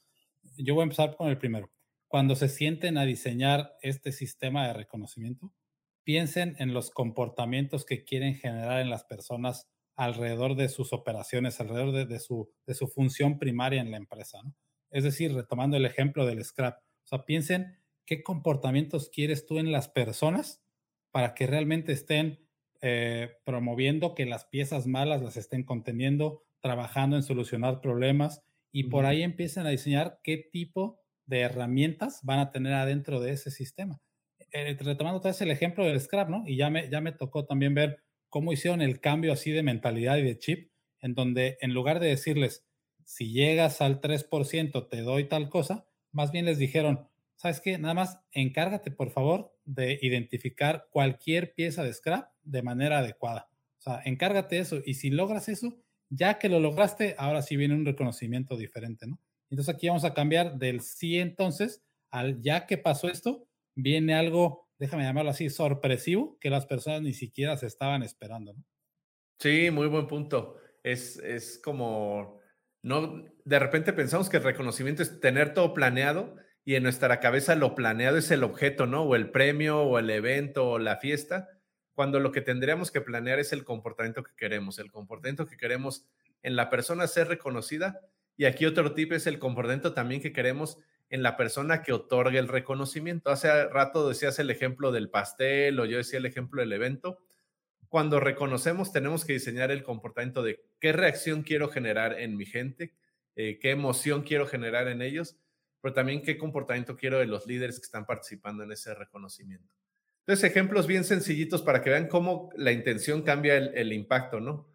yo 0.58 0.74
voy 0.74 0.82
a 0.82 0.84
empezar 0.84 1.16
con 1.16 1.30
el 1.30 1.38
primero. 1.38 1.72
Cuando 2.08 2.36
se 2.36 2.50
sienten 2.50 2.98
a 2.98 3.06
diseñar 3.06 3.76
este 3.82 4.12
sistema 4.12 4.68
de 4.68 4.74
reconocimiento, 4.74 5.54
piensen 6.04 6.56
en 6.60 6.74
los 6.74 6.90
comportamientos 6.90 7.86
que 7.86 8.04
quieren 8.04 8.36
generar 8.36 8.82
en 8.82 8.90
las 8.90 9.04
personas 9.04 9.70
alrededor 9.96 10.56
de 10.56 10.70
sus 10.70 10.94
operaciones, 10.94 11.60
alrededor 11.60 12.08
de, 12.08 12.20
su, 12.20 12.50
de 12.66 12.76
su 12.76 12.88
función 12.88 13.40
primaria 13.40 13.82
en 13.82 13.92
la 13.92 13.98
empresa. 13.98 14.42
Es 14.90 15.04
decir, 15.04 15.34
retomando 15.34 15.76
el 15.76 15.86
ejemplo 15.86 16.26
del 16.26 16.44
scrap, 16.44 16.80
o 16.80 17.08
sea, 17.08 17.26
piensen 17.26 17.80
qué 18.06 18.24
comportamientos 18.24 19.10
quieres 19.10 19.46
tú 19.46 19.60
en 19.60 19.72
las 19.72 19.90
personas 19.90 20.64
para 21.12 21.34
que 21.34 21.48
realmente 21.48 21.92
estén 21.92 22.40
eh, 22.82 23.32
promoviendo 23.44 24.14
que 24.14 24.26
las 24.26 24.46
piezas 24.46 24.88
malas 24.88 25.22
las 25.22 25.38
estén 25.38 25.64
conteniendo, 25.64 26.44
trabajando 26.62 27.16
en 27.16 27.24
solucionar 27.24 27.82
problemas 27.82 28.44
y 28.72 28.86
por 28.86 29.06
ahí 29.06 29.24
empiezan 29.24 29.66
a 29.66 29.70
diseñar 29.70 30.20
qué 30.24 30.38
tipo 30.38 31.00
de 31.26 31.42
herramientas 31.42 32.20
van 32.24 32.40
a 32.40 32.52
tener 32.52 32.74
adentro 32.74 33.20
de 33.20 33.32
ese 33.32 33.52
sistema. 33.52 34.00
Eh, 34.52 34.78
retomando 34.80 35.18
otra 35.18 35.32
vez 35.32 35.42
el 35.42 35.52
ejemplo 35.52 35.86
del 35.86 36.00
Scrap, 36.00 36.30
¿no? 36.30 36.44
Y 36.46 36.58
ya 36.58 36.70
me, 36.70 36.90
ya 36.90 37.02
me 37.02 37.12
tocó 37.12 37.46
también 37.46 37.74
ver 37.74 38.04
cómo 38.30 38.54
hicieron 38.54 38.82
el 38.82 39.00
cambio 39.02 39.34
así 39.34 39.52
de 39.52 39.64
mentalidad 39.64 40.18
y 40.18 40.24
de 40.24 40.38
chip, 40.38 40.72
en 41.02 41.16
donde 41.16 41.58
en 41.62 41.74
lugar 41.74 42.00
de 42.00 42.08
decirles, 42.08 42.66
si 43.04 43.32
llegas 43.32 43.82
al 43.82 44.02
3% 44.02 44.88
te 44.90 45.02
doy 45.02 45.26
tal 45.26 45.50
cosa, 45.50 45.88
más 46.12 46.32
bien 46.32 46.46
les 46.46 46.58
dijeron, 46.58 47.08
¿sabes 47.38 47.62
qué? 47.62 47.78
Nada 47.78 47.94
más 47.94 48.20
encárgate, 48.32 48.92
por 48.92 49.12
favor, 49.12 49.56
de 49.64 49.98
identificar 50.02 50.88
cualquier 50.92 51.54
pieza 51.54 51.84
de 51.84 51.94
scrap 51.94 52.32
de 52.44 52.62
manera 52.64 53.00
adecuada. 53.00 53.50
O 53.80 53.82
sea, 53.82 54.02
encárgate 54.04 54.60
eso 54.60 54.82
y 54.84 54.96
si 54.96 55.10
logras 55.10 55.48
eso, 55.48 55.78
ya 56.10 56.40
que 56.40 56.50
lo 56.50 56.60
lograste, 56.60 57.16
ahora 57.18 57.42
sí 57.42 57.56
viene 57.56 57.76
un 57.76 57.86
reconocimiento 57.86 58.58
diferente, 58.58 59.08
¿no? 59.08 59.22
Entonces 59.50 59.74
aquí 59.74 59.88
vamos 59.88 60.04
a 60.04 60.14
cambiar 60.14 60.58
del 60.58 60.82
sí 60.82 61.20
entonces 61.20 61.84
al 62.12 62.42
ya 62.42 62.66
que 62.66 62.78
pasó 62.78 63.08
esto, 63.08 63.48
viene 63.76 64.16
algo, 64.16 64.70
déjame 64.80 65.04
llamarlo 65.04 65.32
así, 65.32 65.50
sorpresivo, 65.50 66.38
que 66.40 66.50
las 66.50 66.66
personas 66.66 67.02
ni 67.02 67.14
siquiera 67.14 67.58
se 67.58 67.68
estaban 67.68 68.04
esperando, 68.04 68.54
¿no? 68.54 68.66
Sí, 69.40 69.70
muy 69.72 69.88
buen 69.88 70.08
punto. 70.08 70.58
Es, 70.84 71.18
es 71.20 71.60
como, 71.60 72.40
no, 72.82 73.26
de 73.46 73.60
repente 73.60 73.94
pensamos 73.94 74.30
que 74.30 74.38
el 74.38 74.44
reconocimiento 74.44 75.04
es 75.04 75.20
tener 75.20 75.54
todo 75.54 75.74
planeado 75.74 76.38
y 76.68 76.76
en 76.76 76.84
nuestra 76.84 77.22
cabeza 77.22 77.56
lo 77.56 77.76
planeado 77.76 78.18
es 78.18 78.30
el 78.30 78.44
objeto, 78.44 78.88
¿no? 78.88 79.04
O 79.04 79.16
el 79.16 79.30
premio, 79.32 79.84
o 79.84 80.00
el 80.00 80.10
evento, 80.10 80.72
o 80.72 80.80
la 80.80 80.98
fiesta 80.98 81.48
cuando 81.94 82.20
lo 82.20 82.34
que 82.34 82.42
tendríamos 82.42 82.92
que 82.92 83.00
planear 83.00 83.40
es 83.40 83.54
el 83.54 83.64
comportamiento 83.64 84.22
que 84.22 84.36
queremos, 84.36 84.78
el 84.78 84.92
comportamiento 84.92 85.48
que 85.48 85.56
queremos 85.56 86.06
en 86.44 86.58
la 86.58 86.70
persona 86.70 87.08
ser 87.08 87.30
reconocida. 87.30 88.02
Y 88.36 88.44
aquí 88.46 88.66
otro 88.66 88.94
tip 88.94 89.14
es 89.14 89.28
el 89.28 89.40
comportamiento 89.40 89.94
también 89.94 90.22
que 90.22 90.34
queremos 90.34 90.78
en 91.10 91.24
la 91.24 91.38
persona 91.38 91.84
que 91.84 91.94
otorga 91.94 92.38
el 92.38 92.50
reconocimiento. 92.50 93.32
Hace 93.32 93.70
rato 93.70 94.08
decías 94.08 94.38
el 94.38 94.52
ejemplo 94.52 94.92
del 94.92 95.10
pastel 95.10 95.80
o 95.80 95.86
yo 95.86 95.98
decía 95.98 96.20
el 96.20 96.28
ejemplo 96.28 96.62
del 96.62 96.74
evento. 96.74 97.18
Cuando 97.88 98.20
reconocemos 98.20 98.92
tenemos 98.92 99.26
que 99.26 99.34
diseñar 99.34 99.72
el 99.72 99.82
comportamiento 99.82 100.44
de 100.44 100.64
qué 100.80 100.92
reacción 100.92 101.42
quiero 101.42 101.70
generar 101.70 102.20
en 102.20 102.36
mi 102.36 102.46
gente, 102.46 102.94
eh, 103.38 103.58
qué 103.58 103.72
emoción 103.72 104.22
quiero 104.22 104.46
generar 104.46 104.88
en 104.88 105.02
ellos, 105.02 105.38
pero 105.82 105.94
también 105.94 106.22
qué 106.22 106.38
comportamiento 106.38 106.98
quiero 106.98 107.20
de 107.20 107.26
los 107.26 107.46
líderes 107.46 107.80
que 107.80 107.86
están 107.86 108.06
participando 108.06 108.64
en 108.64 108.72
ese 108.72 108.94
reconocimiento. 108.94 109.74
Entonces, 110.22 110.50
ejemplos 110.50 110.88
bien 110.88 111.04
sencillitos 111.06 111.62
para 111.62 111.82
que 111.82 111.90
vean 111.90 112.08
cómo 112.08 112.50
la 112.58 112.74
intención 112.74 113.22
cambia 113.22 113.58
el, 113.58 113.94
impacto, 113.94 114.42
¿no? 114.42 114.70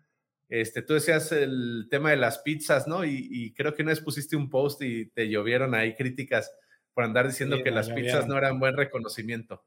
Este, 0.49 0.81
tú 0.81 0.95
decías 0.95 1.31
el 1.33 1.89
tema 1.91 2.11
de 2.11 2.17
las 2.17 2.39
pizzas, 2.39 2.89
¿no? 2.89 3.05
Y, 3.05 3.53
creo 3.55 3.75
que 3.75 3.83
una 3.83 3.93
vez 3.93 4.01
pusiste 4.01 4.35
un 4.35 4.49
post 4.49 4.81
y 4.83 5.11
te 5.11 5.29
llovieron 5.29 5.75
ahí 5.75 5.95
críticas 5.95 6.51
por 6.95 7.05
andar 7.05 7.27
diciendo 7.27 7.63
que 7.63 7.71
las 7.71 7.91
pizzas 7.91 8.27
no 8.27 8.39
eran 8.39 8.59
buen 8.59 8.77
reconocimiento. 8.77 9.65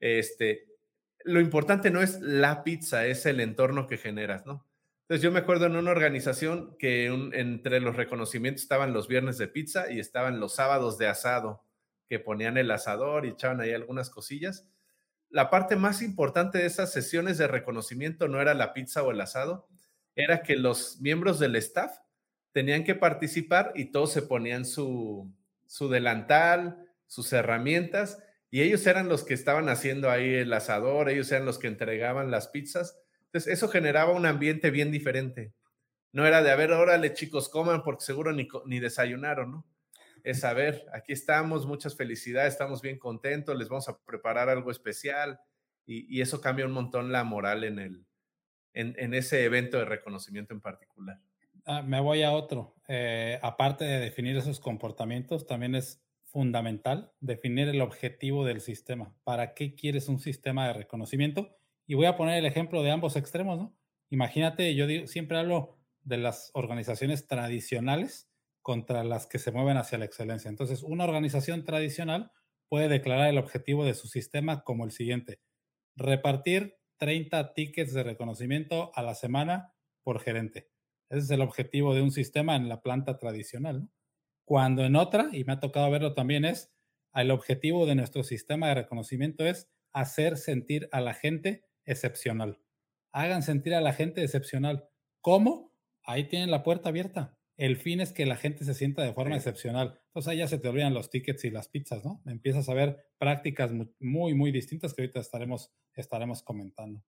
Este, 0.00 0.66
lo 1.24 1.40
importante 1.40 1.90
no 1.90 2.02
es 2.02 2.20
la 2.20 2.64
pizza, 2.64 3.06
es 3.06 3.24
el 3.26 3.38
entorno 3.38 3.86
que 3.86 3.98
generas, 3.98 4.44
¿no? 4.44 4.66
Entonces 5.12 5.24
yo 5.24 5.30
me 5.30 5.40
acuerdo 5.40 5.66
en 5.66 5.76
una 5.76 5.90
organización 5.90 6.74
que 6.78 7.04
entre 7.06 7.80
los 7.80 7.96
reconocimientos 7.96 8.62
estaban 8.62 8.94
los 8.94 9.08
viernes 9.08 9.36
de 9.36 9.46
pizza 9.46 9.92
y 9.92 10.00
estaban 10.00 10.40
los 10.40 10.54
sábados 10.54 10.96
de 10.96 11.06
asado, 11.06 11.66
que 12.08 12.18
ponían 12.18 12.56
el 12.56 12.70
asador 12.70 13.26
y 13.26 13.28
echaban 13.28 13.60
ahí 13.60 13.72
algunas 13.72 14.08
cosillas 14.08 14.66
la 15.32 15.48
parte 15.48 15.76
más 15.76 16.02
importante 16.02 16.58
de 16.58 16.66
esas 16.66 16.92
sesiones 16.92 17.38
de 17.38 17.48
reconocimiento 17.48 18.28
no 18.28 18.40
era 18.40 18.52
la 18.52 18.74
pizza 18.74 19.02
o 19.02 19.10
el 19.10 19.20
asado, 19.20 19.66
era 20.14 20.42
que 20.42 20.56
los 20.56 21.00
miembros 21.00 21.38
del 21.38 21.56
staff 21.56 21.98
tenían 22.52 22.84
que 22.84 22.94
participar 22.94 23.72
y 23.74 23.86
todos 23.86 24.12
se 24.12 24.20
ponían 24.20 24.66
su, 24.66 25.32
su 25.66 25.88
delantal, 25.88 26.86
sus 27.06 27.32
herramientas, 27.32 28.22
y 28.50 28.60
ellos 28.60 28.86
eran 28.86 29.08
los 29.08 29.24
que 29.24 29.32
estaban 29.32 29.70
haciendo 29.70 30.10
ahí 30.10 30.34
el 30.34 30.52
asador, 30.52 31.08
ellos 31.08 31.32
eran 31.32 31.46
los 31.46 31.58
que 31.58 31.68
entregaban 31.68 32.30
las 32.30 32.48
pizzas. 32.48 33.01
Entonces, 33.32 33.52
eso 33.52 33.68
generaba 33.68 34.12
un 34.12 34.26
ambiente 34.26 34.70
bien 34.70 34.90
diferente. 34.90 35.54
No 36.12 36.26
era 36.26 36.42
de, 36.42 36.50
a 36.50 36.56
ver, 36.56 36.72
órale 36.72 37.14
chicos, 37.14 37.48
coman 37.48 37.82
porque 37.82 38.04
seguro 38.04 38.32
ni, 38.32 38.46
ni 38.66 38.78
desayunaron, 38.78 39.50
¿no? 39.50 39.66
es 40.24 40.40
saber, 40.40 40.86
aquí 40.92 41.12
estamos, 41.12 41.66
muchas 41.66 41.96
felicidades, 41.96 42.52
estamos 42.52 42.80
bien 42.80 42.98
contentos, 42.98 43.56
les 43.56 43.68
vamos 43.68 43.88
a 43.88 43.98
preparar 44.04 44.48
algo 44.48 44.70
especial 44.70 45.40
y, 45.84 46.20
eso 46.20 46.40
cambia 46.40 46.66
un 46.66 46.72
montón 46.72 47.10
la 47.10 47.24
moral 47.24 47.64
en, 47.64 47.78
el, 47.78 48.06
en, 48.72 49.14
ese 49.14 49.44
evento 49.44 49.78
de 49.78 49.84
reconocimiento 49.84 50.54
en 50.54 50.60
particular. 50.60 51.18
Ah, 51.64 51.82
me 51.82 52.00
voy 52.00 52.22
a 52.22 52.30
otro. 52.30 52.76
Eh, 52.86 53.38
aparte 53.42 53.84
de 53.84 53.98
definir 53.98 54.36
esos 54.36 54.60
comportamientos, 54.60 55.46
también 55.46 55.74
es 55.74 56.00
fundamental 56.24 57.12
definir 57.20 57.68
el 57.68 57.80
objetivo 57.80 58.44
del 58.44 58.60
sistema. 58.60 59.12
¿Para 59.24 59.54
qué 59.54 59.74
quieres 59.74 60.08
un 60.08 60.20
sistema 60.20 60.68
de 60.68 60.74
reconocimiento? 60.74 61.58
Y 61.92 61.94
voy 61.94 62.06
a 62.06 62.16
poner 62.16 62.38
el 62.38 62.46
ejemplo 62.46 62.82
de 62.82 62.90
ambos 62.90 63.16
extremos, 63.16 63.58
¿no? 63.58 63.76
Imagínate, 64.08 64.74
yo 64.74 64.86
siempre 65.06 65.36
hablo 65.36 65.76
de 66.00 66.16
las 66.16 66.50
organizaciones 66.54 67.26
tradicionales 67.26 68.30
contra 68.62 69.04
las 69.04 69.26
que 69.26 69.38
se 69.38 69.52
mueven 69.52 69.76
hacia 69.76 69.98
la 69.98 70.06
excelencia. 70.06 70.48
Entonces, 70.48 70.82
una 70.82 71.04
organización 71.04 71.66
tradicional 71.66 72.32
puede 72.70 72.88
declarar 72.88 73.28
el 73.28 73.36
objetivo 73.36 73.84
de 73.84 73.92
su 73.92 74.08
sistema 74.08 74.64
como 74.64 74.86
el 74.86 74.90
siguiente. 74.90 75.42
Repartir 75.94 76.78
30 76.96 77.52
tickets 77.52 77.92
de 77.92 78.04
reconocimiento 78.04 78.90
a 78.94 79.02
la 79.02 79.14
semana 79.14 79.74
por 80.02 80.18
gerente. 80.18 80.70
Ese 81.10 81.18
es 81.24 81.30
el 81.30 81.42
objetivo 81.42 81.94
de 81.94 82.00
un 82.00 82.10
sistema 82.10 82.56
en 82.56 82.70
la 82.70 82.80
planta 82.80 83.18
tradicional. 83.18 83.90
Cuando 84.46 84.82
en 84.86 84.96
otra, 84.96 85.28
y 85.30 85.44
me 85.44 85.52
ha 85.52 85.60
tocado 85.60 85.90
verlo 85.90 86.14
también, 86.14 86.46
es 86.46 86.72
el 87.12 87.30
objetivo 87.30 87.84
de 87.84 87.96
nuestro 87.96 88.22
sistema 88.22 88.68
de 88.68 88.76
reconocimiento 88.76 89.44
es 89.44 89.70
hacer 89.92 90.38
sentir 90.38 90.88
a 90.90 91.02
la 91.02 91.12
gente 91.12 91.66
excepcional. 91.84 92.58
Hagan 93.12 93.42
sentir 93.42 93.74
a 93.74 93.80
la 93.80 93.92
gente 93.92 94.22
excepcional. 94.22 94.88
¿Cómo? 95.20 95.72
Ahí 96.04 96.24
tienen 96.24 96.50
la 96.50 96.62
puerta 96.62 96.88
abierta 96.88 97.38
el 97.56 97.76
fin 97.76 98.00
es 98.00 98.12
que 98.12 98.26
la 98.26 98.36
gente 98.36 98.64
se 98.64 98.74
sienta 98.74 99.02
de 99.02 99.12
forma 99.12 99.36
excepcional. 99.36 100.00
Entonces 100.06 100.30
ahí 100.30 100.38
ya 100.38 100.48
se 100.48 100.58
te 100.58 100.68
olvidan 100.68 100.94
los 100.94 101.10
tickets 101.10 101.44
y 101.44 101.50
las 101.50 101.68
pizzas, 101.68 102.04
¿no? 102.04 102.22
Empiezas 102.26 102.68
a 102.68 102.74
ver 102.74 103.06
prácticas 103.18 103.70
muy, 104.00 104.34
muy 104.34 104.50
distintas 104.52 104.94
que 104.94 105.02
ahorita 105.02 105.20
estaremos, 105.20 105.70
estaremos 105.94 106.42
comentando. 106.42 107.04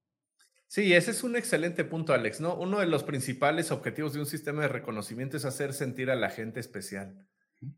Sí, 0.66 0.92
ese 0.92 1.12
es 1.12 1.24
un 1.24 1.36
excelente 1.36 1.84
punto, 1.84 2.12
Alex, 2.12 2.40
¿no? 2.40 2.54
Uno 2.56 2.80
de 2.80 2.86
los 2.86 3.04
principales 3.04 3.70
objetivos 3.70 4.12
de 4.12 4.20
un 4.20 4.26
sistema 4.26 4.62
de 4.62 4.68
reconocimiento 4.68 5.36
es 5.36 5.44
hacer 5.44 5.72
sentir 5.72 6.10
a 6.10 6.14
la 6.14 6.30
gente 6.30 6.60
especial, 6.60 7.26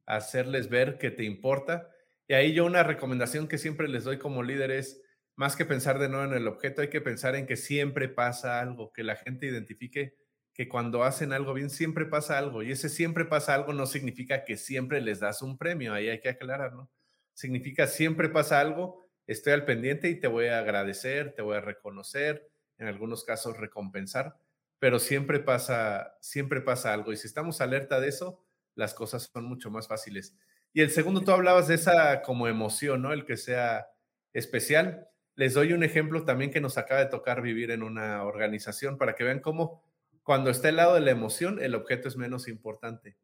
hacerles 0.05 0.69
ver 0.69 0.99
que 0.99 1.11
te 1.11 1.25
importa. 1.25 1.91
Y 2.29 2.35
ahí 2.35 2.53
yo 2.53 2.65
una 2.65 2.83
recomendación 2.83 3.49
que 3.49 3.59
siempre 3.59 3.89
les 3.89 4.05
doy 4.05 4.19
como 4.19 4.43
líder 4.43 4.71
es, 4.71 5.03
más 5.37 5.57
que 5.57 5.65
pensar 5.65 5.99
de 5.99 6.09
nuevo 6.09 6.25
en 6.25 6.35
el 6.35 6.49
objeto, 6.49 6.83
hay 6.83 6.89
que 6.89 7.01
pensar 7.01 7.37
en 7.37 7.47
que 7.47 7.57
siempre 7.57 8.09
pasa 8.09 8.61
algo, 8.61 8.93
que 8.93 9.05
la 9.05 9.17
gente 9.17 9.47
identifique 9.47 10.17
que 10.53 10.69
cuando 10.69 11.05
hacen 11.05 11.33
algo 11.33 11.53
bien 11.53 11.69
siempre 11.69 12.07
pasa 12.07 12.39
algo 12.39 12.63
y 12.63 12.73
ese 12.73 12.89
siempre 12.89 13.27
pasa 13.27 13.55
algo 13.55 13.75
no 13.75 13.85
significa 13.85 14.45
que 14.45 14.57
siempre 14.57 15.03
les 15.03 15.21
das 15.21 15.43
un 15.43 15.59
premio, 15.59 15.93
ahí 15.93 16.09
hay 16.09 16.21
que 16.21 16.31
aclarar, 16.31 16.73
¿no? 16.73 16.91
Significa 17.35 17.87
siempre 17.87 18.31
pasa 18.31 18.59
algo 18.59 19.07
estoy 19.27 19.53
al 19.53 19.65
pendiente 19.65 20.09
y 20.09 20.21
te 20.21 20.29
voy 20.29 20.47
a 20.47 20.59
agradecer, 20.59 21.35
te 21.35 21.43
voy 21.43 21.57
a 21.57 21.61
reconocer, 21.61 22.49
en 22.79 22.87
algunos 22.87 23.25
casos 23.25 23.57
recompensar, 23.57 24.37
pero 24.79 24.99
siempre 24.99 25.41
pasa, 25.41 26.17
siempre 26.21 26.61
pasa 26.61 26.93
algo. 26.93 27.13
Y 27.13 27.17
si 27.17 27.27
estamos 27.27 27.61
alerta 27.61 28.01
de 28.01 28.09
eso, 28.09 28.45
las 28.75 28.95
cosas 28.95 29.31
son 29.33 29.45
mucho 29.45 29.71
más 29.71 29.89
fáciles. 29.89 30.37
Y 30.73 30.83
el 30.83 30.91
segundo, 30.91 31.23
tú 31.23 31.31
hablabas 31.31 31.69
de 31.69 31.75
esa 31.75 32.23
como 32.23 32.49
emoción, 32.49 33.03
¿no? 33.03 33.13
El 33.13 33.25
que 33.25 33.37
sea 33.37 33.89
especial. 34.35 35.09
Les 35.37 35.55
doy 35.55 35.73
un 35.73 35.85
ejemplo 35.85 36.25
también 36.25 36.51
que 36.51 36.61
nos 36.61 36.79
acaba 36.79 37.01
de 37.01 37.11
tocar 37.11 37.43
vivir 37.43 37.71
en 37.71 37.83
una 37.83 38.25
organización 38.25 38.99
para 38.99 39.15
que 39.15 39.25
vean 39.25 39.41
cómo 39.41 39.83
cuando 40.27 40.51
está 40.51 40.71
el 40.71 40.77
lado 40.77 40.95
de 40.97 41.03
la 41.03 41.13
emoción, 41.13 41.63
el 41.63 41.77
objeto 41.77 42.09
es 42.09 42.17
menos 42.17 42.49
importante. 42.49 43.17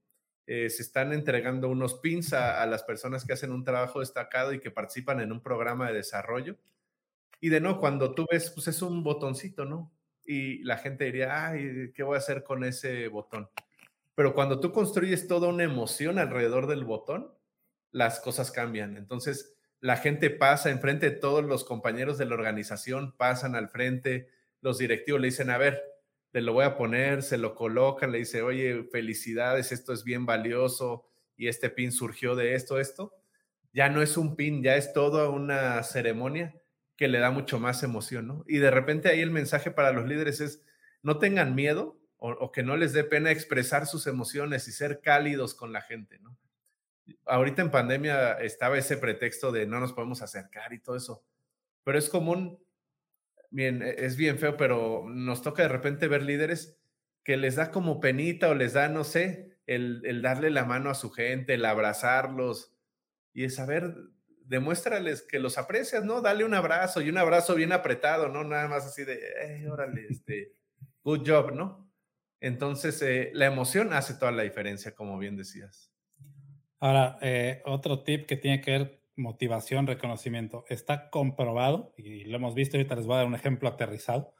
Eh, 0.46 0.70
se 0.70 0.82
están 0.82 1.12
entregando 1.12 1.68
unos 1.68 1.94
pins 1.94 2.32
a, 2.32 2.64
las 2.66 2.84
personas 2.84 3.24
que 3.24 3.32
hacen 3.32 3.50
un 3.50 3.64
trabajo 3.64 3.98
destacado 3.98 4.52
y 4.52 4.60
que 4.60 4.70
participan 4.70 5.18
en 5.18 5.32
un 5.32 5.42
programa 5.42 5.88
de 5.88 5.94
desarrollo. 5.94 6.58
Y 7.40 7.48
de 7.48 7.60
nuevo, 7.60 7.80
cuando 7.80 8.14
tú 8.14 8.24
ves, 8.30 8.50
pues 8.50 8.68
es 8.68 8.82
un 8.82 9.02
botoncito, 9.02 9.64
¿no? 9.64 9.92
Y 10.24 10.62
la 10.62 10.78
gente 10.78 11.06
diría, 11.06 11.48
ay, 11.48 11.90
¿qué 11.92 12.04
voy 12.04 12.14
a 12.14 12.18
hacer 12.18 12.44
con 12.44 12.62
ese 12.62 13.08
botón? 13.08 13.50
Pero 14.14 14.32
cuando 14.32 14.60
tú 14.60 14.70
construyes 14.70 15.26
toda 15.26 15.48
una 15.48 15.64
emoción 15.64 16.20
alrededor 16.20 16.68
del 16.68 16.84
botón, 16.84 17.32
las 17.90 18.20
cosas 18.20 18.52
cambian. 18.52 18.96
Entonces, 18.96 19.56
la 19.82 19.96
gente 19.96 20.30
pasa 20.30 20.70
enfrente 20.70 21.10
de 21.10 21.16
todos 21.16 21.44
los 21.44 21.64
compañeros 21.64 22.16
de 22.16 22.24
la 22.24 22.36
organización, 22.36 23.16
pasan 23.16 23.56
al 23.56 23.68
frente, 23.68 24.28
los 24.60 24.78
directivos 24.78 25.20
le 25.20 25.26
dicen, 25.26 25.50
a 25.50 25.58
ver, 25.58 25.82
te 26.30 26.40
lo 26.40 26.52
voy 26.52 26.64
a 26.64 26.76
poner, 26.76 27.24
se 27.24 27.36
lo 27.36 27.56
colocan, 27.56 28.12
le 28.12 28.18
dice, 28.18 28.42
oye, 28.42 28.84
felicidades, 28.92 29.72
esto 29.72 29.92
es 29.92 30.04
bien 30.04 30.24
valioso 30.24 31.04
y 31.36 31.48
este 31.48 31.68
pin 31.68 31.90
surgió 31.90 32.36
de 32.36 32.54
esto, 32.54 32.78
esto. 32.78 33.12
Ya 33.72 33.88
no 33.88 34.02
es 34.02 34.16
un 34.16 34.36
pin, 34.36 34.62
ya 34.62 34.76
es 34.76 34.92
toda 34.92 35.28
una 35.28 35.82
ceremonia 35.82 36.54
que 36.96 37.08
le 37.08 37.18
da 37.18 37.32
mucho 37.32 37.58
más 37.58 37.82
emoción, 37.82 38.28
¿no? 38.28 38.44
Y 38.46 38.58
de 38.58 38.70
repente 38.70 39.08
ahí 39.08 39.20
el 39.20 39.32
mensaje 39.32 39.72
para 39.72 39.90
los 39.90 40.06
líderes 40.06 40.40
es, 40.40 40.62
no 41.02 41.18
tengan 41.18 41.56
miedo 41.56 41.98
o, 42.18 42.52
que 42.52 42.62
no 42.62 42.76
les 42.76 42.92
dé 42.92 43.02
pena 43.02 43.32
expresar 43.32 43.88
sus 43.88 44.06
emociones 44.06 44.68
y 44.68 44.72
ser 44.72 45.00
cálidos 45.00 45.54
con 45.54 45.72
la 45.72 45.82
gente, 45.82 46.20
¿no? 46.20 46.38
Ahorita 47.26 47.62
en 47.62 47.70
pandemia 47.70 48.34
estaba 48.34 48.78
ese 48.78 48.96
pretexto 48.96 49.52
de 49.52 49.66
no 49.66 49.80
nos 49.80 49.92
podemos 49.92 50.22
acercar 50.22 50.72
y 50.72 50.80
todo 50.80 50.96
eso, 50.96 51.24
pero 51.84 51.98
es 51.98 52.08
común 52.08 52.58
bien, 53.50 53.82
e, 53.82 53.94
es 53.98 54.16
bien 54.16 54.38
feo, 54.38 54.56
pero 54.56 55.04
nos 55.08 55.42
toca 55.42 55.62
de 55.62 55.68
repente 55.68 56.08
ver 56.08 56.22
líderes 56.22 56.78
que 57.24 57.36
les 57.36 57.56
da 57.56 57.70
como 57.70 58.00
penita 58.00 58.48
o 58.48 58.54
les 58.54 58.72
da, 58.72 58.88
no 58.88 59.04
sé, 59.04 59.58
el, 59.66 60.22
darle 60.22 60.50
la 60.50 60.64
mano 60.64 60.90
a 60.90 60.94
su 60.94 61.10
gente, 61.10 61.54
el 61.54 61.64
abrazarlos 61.64 62.74
y 63.32 63.44
es 63.44 63.54
saber, 63.54 63.94
demuéstrales 64.44 65.22
que 65.22 65.38
los 65.38 65.56
aprecias, 65.56 66.04
¿no? 66.04 66.20
Dale 66.20 66.44
un 66.44 66.54
abrazo 66.54 67.00
y 67.00 67.08
un 67.08 67.18
abrazo 67.18 67.54
bien 67.54 67.72
apretado, 67.72 68.28
¿no? 68.28 68.44
Nada 68.44 68.68
más 68.68 68.84
así 68.84 69.04
de, 69.04 69.20
hey, 69.40 69.66
órale, 69.66 70.06
este, 70.10 70.52
good 71.04 71.22
job, 71.26 71.52
¿no? 71.52 71.88
Entonces, 72.40 73.00
eh, 73.02 73.30
la 73.34 73.46
emoción 73.46 73.92
hace 73.92 74.14
toda 74.14 74.32
la 74.32 74.42
diferencia, 74.42 74.94
como 74.94 75.16
bien 75.16 75.36
decías. 75.36 75.91
Ahora, 76.82 77.16
eh, 77.22 77.62
otro 77.64 78.02
tip 78.02 78.26
que 78.26 78.36
tiene 78.36 78.60
que 78.60 78.72
ver 78.72 79.02
motivación, 79.14 79.86
reconocimiento. 79.86 80.64
Está 80.68 81.10
comprobado, 81.10 81.94
y 81.96 82.24
lo 82.24 82.38
hemos 82.38 82.56
visto, 82.56 82.76
ahorita 82.76 82.96
les 82.96 83.06
voy 83.06 83.14
a 83.14 83.18
dar 83.18 83.26
un 83.28 83.36
ejemplo 83.36 83.68
aterrizado, 83.68 84.34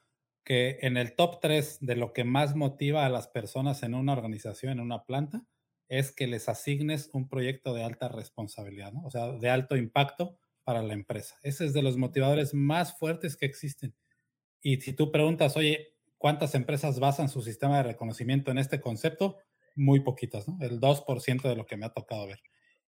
que 0.45 0.79
en 0.83 0.97
el 0.97 1.15
top 1.15 1.39
3 1.41 1.79
de 1.81 1.95
lo 1.95 2.13
que 2.13 2.25
más 2.25 2.57
motiva 2.57 3.07
a 3.07 3.11
las 3.11 3.29
personas 3.29 3.85
en 3.85 3.95
una 3.95 4.13
organización, 4.13 4.73
en 4.73 4.81
una 4.81 5.05
planta, 5.05 5.47
es 5.89 6.11
que 6.11 6.27
les 6.27 6.49
asignes 6.49 7.11
un 7.13 7.29
proyecto 7.29 7.75
de 7.75 7.85
alta 7.85 8.09
responsabilidad, 8.09 8.93
¿no? 8.93 9.05
o 9.05 9.11
sea, 9.13 9.31
de 9.31 9.49
alto 9.49 9.77
impacto 9.77 10.37
para 10.65 10.83
la 10.83 10.95
empresa. 10.95 11.37
Ese 11.45 11.65
es 11.65 11.73
de 11.73 11.83
los 11.83 11.97
motivadores 11.97 12.55
más 12.55 12.99
fuertes 12.99 13.37
que 13.37 13.47
existen. 13.47 13.95
Y 14.61 14.81
si 14.81 14.95
tú 14.95 15.13
preguntas, 15.13 15.57
oye, 15.57 15.95
¿cuántas 16.19 16.57
empresas 16.57 16.99
basan 16.99 17.29
su 17.29 17.41
sistema 17.41 17.77
de 17.77 17.85
reconocimiento 17.85 18.51
en 18.51 18.59
este 18.59 18.81
concepto? 18.81 19.39
Muy 19.75 20.01
poquitas, 20.01 20.49
¿no? 20.49 20.59
El 20.61 20.81
2% 20.81 21.49
de 21.49 21.57
lo 21.57 21.67
que 21.67 21.77
me 21.77 21.87
ha 21.87 21.91
tocado 21.91 22.27
ver 22.27 22.41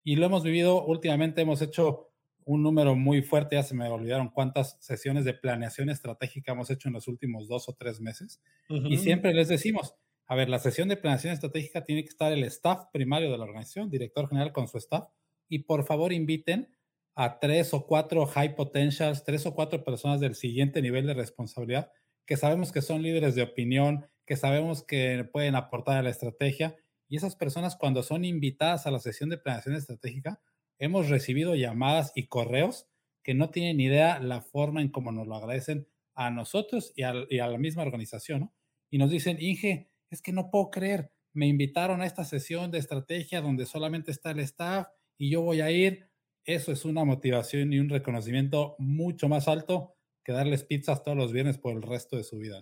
y 0.04 0.16
lo 0.18 0.26
hemos 0.26 0.44
vivido 0.44 0.84
últimamente, 0.86 1.42
hemos 1.42 1.62
hecho 1.62 2.10
un 2.46 2.62
número 2.62 2.96
muy 2.96 3.22
fuerte, 3.22 3.56
ya 3.56 3.64
se 3.64 3.74
me 3.74 3.88
olvidaron 3.88 4.30
cuántas 4.30 4.78
sesiones 4.82 5.24
de 5.24 5.34
planeación 5.34 5.90
estratégica 5.90 6.52
hemos 6.52 6.70
hecho 6.70 6.90
en 6.90 6.94
los 6.94 7.08
últimos 7.08 7.48
dos 7.48 7.70
o 7.70 7.74
tres 7.74 8.02
meses. 8.02 8.42
Y 8.90 8.98
siempre 8.98 9.34
les 9.34 9.48
decimos, 9.48 9.96
a 10.28 10.36
ver, 10.36 10.50
la 10.50 10.60
sesión 10.60 10.90
de 10.90 10.98
planeación 10.98 11.34
estratégica 11.34 11.86
tiene 11.86 12.04
que 12.04 12.10
estar 12.10 12.34
el 12.34 12.44
staff 12.44 12.88
primario 12.92 13.32
de 13.32 13.38
la 13.38 13.46
organización, 13.46 13.90
director 13.90 14.28
general 14.28 14.52
con 14.52 14.68
su 14.68 14.78
staff, 14.78 15.06
y 15.48 15.60
por 15.60 15.86
favor 15.86 16.12
inviten 16.12 16.76
a 17.16 17.40
tres 17.40 17.74
o 17.74 17.88
cuatro 17.88 18.26
high 18.26 18.56
potentials, 18.56 19.24
tres 19.24 19.46
o 19.46 19.56
cuatro 19.56 19.86
personas 19.86 20.20
del 20.20 20.36
siguiente 20.36 20.82
nivel 20.82 21.08
de 21.08 21.14
responsabilidad, 21.14 21.92
que 22.26 22.36
sabemos 22.36 22.74
que 22.74 22.82
son 22.82 23.04
líderes 23.04 23.36
de 23.36 23.44
opinión, 23.44 24.06
que 24.26 24.36
sabemos 24.36 24.84
que 24.84 25.28
pueden 25.32 25.56
aportar 25.56 25.98
a 25.98 26.04
la 26.04 26.10
estrategia 26.10 26.76
y 27.08 27.18
esas 27.18 27.36
personas 27.36 27.76
cuando 27.76 28.04
son 28.04 28.26
invitadas 28.26 28.88
a 28.88 28.92
la 28.92 29.00
sesión 29.00 29.30
de 29.30 29.38
planeación 29.38 29.76
estratégica, 29.76 30.42
hemos 30.80 31.10
recibido 31.10 31.56
llamadas 31.56 32.12
y 32.16 32.28
correos 32.28 32.88
que 33.24 33.34
no 33.34 33.50
tienen 33.50 33.80
idea 33.80 34.20
la 34.20 34.42
forma 34.42 34.82
en 34.82 34.90
cómo 34.90 35.12
nos 35.12 35.28
lo 35.28 35.36
agradecen 35.36 35.88
a 36.16 36.30
nosotros 36.30 36.92
y 36.96 37.04
a, 37.04 37.14
la 37.14 37.58
misma 37.58 37.84
organización, 37.84 38.52
Y 38.90 38.98
nos 38.98 39.10
dicen, 39.10 39.38
Inge, 39.40 39.90
es 40.10 40.22
que 40.22 40.32
no 40.32 40.52
puedo 40.52 40.70
creer, 40.70 41.12
me 41.34 41.48
invitaron 41.48 42.02
a 42.02 42.06
esta 42.06 42.26
sesión 42.26 42.70
de 42.70 42.78
estrategia 42.78 43.42
donde 43.42 43.66
solamente 43.66 44.12
está 44.12 44.32
el 44.32 44.40
staff 44.40 44.88
y 45.18 45.32
yo 45.32 45.42
voy 45.42 45.62
a 45.62 45.72
ir. 45.72 46.10
Eso 46.46 46.72
es 46.72 46.86
una 46.86 47.04
motivación 47.06 47.74
y 47.74 47.80
un 47.80 47.90
reconocimiento 47.90 48.76
mucho 48.78 49.30
más 49.30 49.48
alto 49.48 49.96
que 50.24 50.34
darles 50.34 50.64
pizzas 50.64 51.04
todos 51.04 51.18
los 51.18 51.32
viernes 51.32 51.58
por 51.58 51.74
el 51.74 51.82
resto 51.82 52.18
de 52.18 52.24
su 52.24 52.38
vida. 52.38 52.62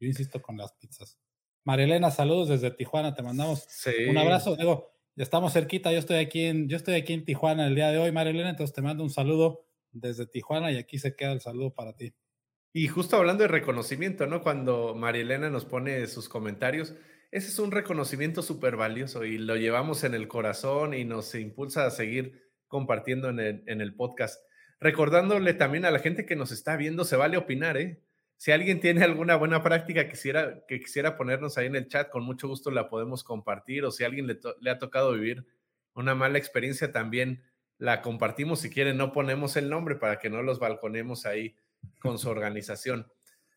Yo 0.00 0.08
insisto 0.08 0.40
con 0.40 0.56
las 0.56 0.72
pizzas. 0.72 1.18
Marilena, 1.64 2.10
saludos 2.10 2.48
desde 2.48 2.70
Tijuana, 2.70 3.14
te 3.14 3.22
mandamos 3.22 3.66
un 4.08 4.16
abrazo. 4.16 4.56
Digo, 4.56 4.90
estamos 5.16 5.52
cerquita, 5.52 5.92
yo 5.92 5.98
estoy 5.98 6.16
aquí 6.16 6.44
en, 6.44 6.68
yo 6.68 6.76
estoy 6.76 6.94
aquí 6.94 7.12
en 7.12 7.24
Tijuana 7.24 7.66
el 7.66 7.74
día 7.74 7.90
de 7.90 7.98
hoy, 7.98 8.12
Marilena, 8.12 8.50
entonces 8.50 8.74
te 8.74 8.82
mando 8.82 9.02
un 9.02 9.10
saludo 9.10 9.66
desde 9.90 10.26
Tijuana 10.26 10.70
y 10.72 10.76
aquí 10.76 10.98
se 10.98 11.14
queda 11.14 11.32
el 11.32 11.40
saludo 11.40 11.74
para 11.74 11.94
ti. 11.94 12.14
Y 12.72 12.88
justo 12.88 13.16
hablando 13.16 13.42
de 13.42 13.48
reconocimiento, 13.48 14.26
¿no? 14.26 14.42
Cuando 14.42 14.94
Marilena 14.94 15.50
nos 15.50 15.64
pone 15.64 16.06
sus 16.06 16.28
comentarios, 16.28 16.94
ese 17.30 17.48
es 17.48 17.58
un 17.58 17.70
reconocimiento 17.70 18.42
súper 18.42 18.76
valioso 18.76 19.24
y 19.24 19.36
lo 19.36 19.56
llevamos 19.56 20.04
en 20.04 20.14
el 20.14 20.28
corazón 20.28 20.94
y 20.94 21.04
nos 21.04 21.34
impulsa 21.34 21.86
a 21.86 21.90
seguir 21.90 22.50
compartiendo 22.66 23.28
en 23.28 23.40
el, 23.40 23.64
en 23.66 23.80
el 23.80 23.94
podcast. 23.94 24.40
Recordándole 24.80 25.54
también 25.54 25.84
a 25.84 25.90
la 25.90 25.98
gente 25.98 26.24
que 26.24 26.36
nos 26.36 26.52
está 26.52 26.76
viendo, 26.76 27.04
se 27.04 27.16
vale 27.16 27.36
opinar, 27.36 27.76
¿eh? 27.76 28.02
Si 28.38 28.52
alguien 28.52 28.78
tiene 28.78 29.02
alguna 29.02 29.34
buena 29.34 29.64
práctica 29.64 30.04
que 30.04 30.10
quisiera, 30.10 30.64
que 30.68 30.78
quisiera 30.78 31.16
ponernos 31.16 31.58
ahí 31.58 31.66
en 31.66 31.74
el 31.74 31.88
chat, 31.88 32.08
con 32.08 32.22
mucho 32.22 32.46
gusto 32.46 32.70
la 32.70 32.88
podemos 32.88 33.24
compartir. 33.24 33.84
O 33.84 33.90
si 33.90 34.04
a 34.04 34.06
alguien 34.06 34.28
le, 34.28 34.70
ha 34.70 34.78
tocado 34.78 35.12
vivir 35.12 35.44
una 35.94 36.14
mala 36.14 36.38
experiencia, 36.38 36.92
también 36.92 37.42
la 37.78 38.00
compartimos. 38.00 38.60
Si 38.60 38.70
quieren, 38.70 38.96
no 38.96 39.12
ponemos 39.12 39.56
el 39.56 39.68
nombre 39.68 39.96
para 39.96 40.20
que 40.20 40.30
no 40.30 40.40
los 40.42 40.60
balconemos 40.60 41.26
ahí 41.26 41.56
con 41.98 42.16
su 42.16 42.28
organización. 42.30 43.10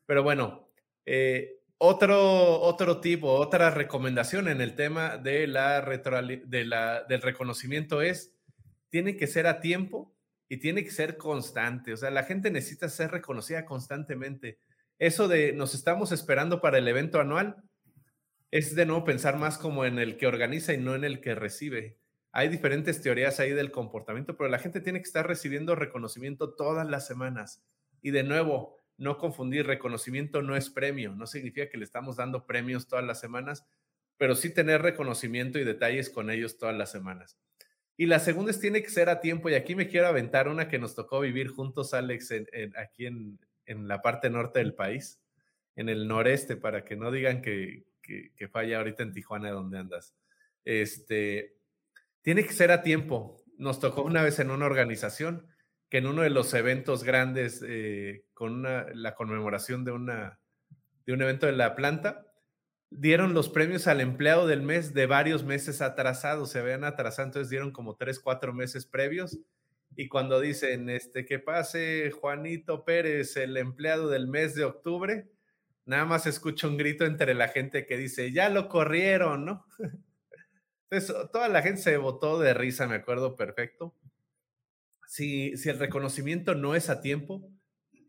Pero 0.07 0.23
bueno, 0.23 0.67
eh, 1.05 1.59
otro, 1.77 2.59
otro 2.61 3.01
tipo, 3.01 3.31
otra 3.33 3.69
recomendación 3.69 4.47
en 4.47 4.61
el 4.61 4.75
tema 4.75 5.17
de 5.17 5.45
la, 5.45 5.81
de 5.81 6.65
la 6.65 7.03
del 7.03 7.21
reconocimiento 7.21 8.01
es, 8.01 8.33
tiene 8.89 9.15
que 9.15 9.27
ser 9.27 9.45
a 9.45 9.59
tiempo 9.59 10.11
y 10.49 10.57
tiene 10.57 10.83
que 10.83 10.91
ser 10.91 11.17
constante. 11.17 11.93
O 11.93 11.97
sea, 11.97 12.09
la 12.09 12.23
gente 12.23 12.49
necesita 12.49 12.89
ser 12.89 13.11
reconocida 13.11 13.63
constantemente 13.63 14.57
eso 15.01 15.27
de 15.27 15.51
nos 15.51 15.73
estamos 15.73 16.11
esperando 16.11 16.61
para 16.61 16.77
el 16.77 16.87
evento 16.87 17.19
anual 17.19 17.63
es 18.51 18.75
de 18.75 18.85
nuevo 18.85 19.03
pensar 19.03 19.35
más 19.35 19.57
como 19.57 19.83
en 19.83 19.97
el 19.97 20.15
que 20.15 20.27
organiza 20.27 20.73
y 20.73 20.77
no 20.77 20.93
en 20.93 21.03
el 21.03 21.21
que 21.21 21.33
recibe. 21.33 21.97
Hay 22.31 22.49
diferentes 22.49 23.01
teorías 23.01 23.39
ahí 23.39 23.49
del 23.49 23.71
comportamiento, 23.71 24.37
pero 24.37 24.47
la 24.47 24.59
gente 24.59 24.79
tiene 24.79 24.99
que 24.99 25.07
estar 25.07 25.27
recibiendo 25.27 25.73
reconocimiento 25.73 26.53
todas 26.53 26.87
las 26.87 27.07
semanas. 27.07 27.63
Y 28.03 28.11
de 28.11 28.21
nuevo, 28.21 28.77
no 28.95 29.17
confundir, 29.17 29.65
reconocimiento 29.65 30.43
no 30.43 30.55
es 30.55 30.69
premio, 30.69 31.15
no 31.15 31.25
significa 31.25 31.67
que 31.67 31.79
le 31.79 31.83
estamos 31.83 32.17
dando 32.17 32.45
premios 32.45 32.87
todas 32.87 33.03
las 33.03 33.19
semanas, 33.19 33.65
pero 34.17 34.35
sí 34.35 34.53
tener 34.53 34.83
reconocimiento 34.83 35.57
y 35.57 35.63
detalles 35.63 36.11
con 36.11 36.29
ellos 36.29 36.59
todas 36.59 36.77
las 36.77 36.91
semanas. 36.91 37.39
Y 37.97 38.05
la 38.05 38.19
segunda 38.19 38.51
es 38.51 38.59
tiene 38.59 38.83
que 38.83 38.91
ser 38.91 39.09
a 39.09 39.19
tiempo, 39.19 39.49
y 39.49 39.55
aquí 39.55 39.73
me 39.73 39.87
quiero 39.87 40.05
aventar 40.05 40.47
una 40.47 40.67
que 40.67 40.77
nos 40.77 40.93
tocó 40.93 41.21
vivir 41.21 41.47
juntos, 41.47 41.95
Alex, 41.95 42.31
aquí 42.77 43.07
en, 43.07 43.39
en 43.71 43.87
la 43.87 44.01
parte 44.01 44.29
norte 44.29 44.59
del 44.59 44.73
país, 44.73 45.19
en 45.75 45.89
el 45.89 46.07
noreste, 46.07 46.57
para 46.57 46.83
que 46.83 46.95
no 46.95 47.11
digan 47.11 47.41
que, 47.41 47.85
que, 48.01 48.47
falla 48.49 48.77
ahorita 48.77 49.03
en 49.03 49.13
Tijuana 49.13 49.51
donde 49.51 49.79
andas. 49.79 50.15
Este, 50.65 51.55
tiene 52.21 52.43
que 52.43 52.53
ser 52.53 52.71
a 52.71 52.83
tiempo. 52.83 53.41
Nos 53.57 53.79
tocó 53.79 54.03
una 54.03 54.21
vez 54.21 54.39
en 54.39 54.51
una 54.51 54.65
organización 54.65 55.47
que 55.89 55.97
en 55.97 56.07
uno 56.07 56.21
de 56.21 56.29
los 56.29 56.53
eventos 56.53 57.03
grandes, 57.03 57.63
eh, 57.65 58.25
con 58.33 58.63
la 58.63 59.15
conmemoración 59.15 59.83
de, 59.85 59.91
una, 59.91 60.39
de 61.05 61.13
un 61.13 61.21
evento 61.21 61.45
de 61.45 61.51
la 61.53 61.75
planta, 61.75 62.27
dieron 62.89 63.33
los 63.33 63.49
premios 63.49 63.87
al 63.87 64.01
empleado 64.01 64.47
del 64.47 64.61
mes 64.61 64.93
de 64.93 65.05
varios 65.05 65.43
meses 65.43 65.81
atrasados, 65.81 66.51
se 66.51 66.59
habían 66.59 66.83
atrasado, 66.83 67.27
entonces 67.27 67.49
dieron 67.49 67.71
como 67.71 67.95
tres, 67.95 68.19
cuatro 68.19 68.53
meses 68.53 68.85
previos 68.85 69.39
y 69.95 70.07
cuando 70.07 70.39
dicen, 70.39 70.89
este, 70.89 71.25
que 71.25 71.39
pase 71.39 72.11
Juanito 72.11 72.85
Pérez, 72.85 73.37
el 73.37 73.57
empleado 73.57 74.09
del 74.09 74.27
mes 74.27 74.55
de 74.55 74.63
octubre, 74.63 75.29
nada 75.85 76.05
más 76.05 76.25
escucho 76.25 76.67
un 76.67 76.77
grito 76.77 77.05
entre 77.05 77.33
la 77.33 77.49
gente 77.49 77.85
que 77.85 77.97
dice, 77.97 78.31
ya 78.31 78.49
lo 78.49 78.69
corrieron, 78.69 79.45
¿no? 79.45 79.65
Entonces, 80.89 81.15
toda 81.31 81.47
la 81.47 81.61
gente 81.61 81.81
se 81.81 81.97
botó 81.97 82.39
de 82.39 82.53
risa, 82.53 82.87
me 82.87 82.95
acuerdo 82.95 83.35
perfecto. 83.35 83.95
Si, 85.07 85.55
si 85.57 85.69
el 85.69 85.79
reconocimiento 85.79 86.55
no 86.55 86.75
es 86.75 86.89
a 86.89 87.01
tiempo, 87.01 87.49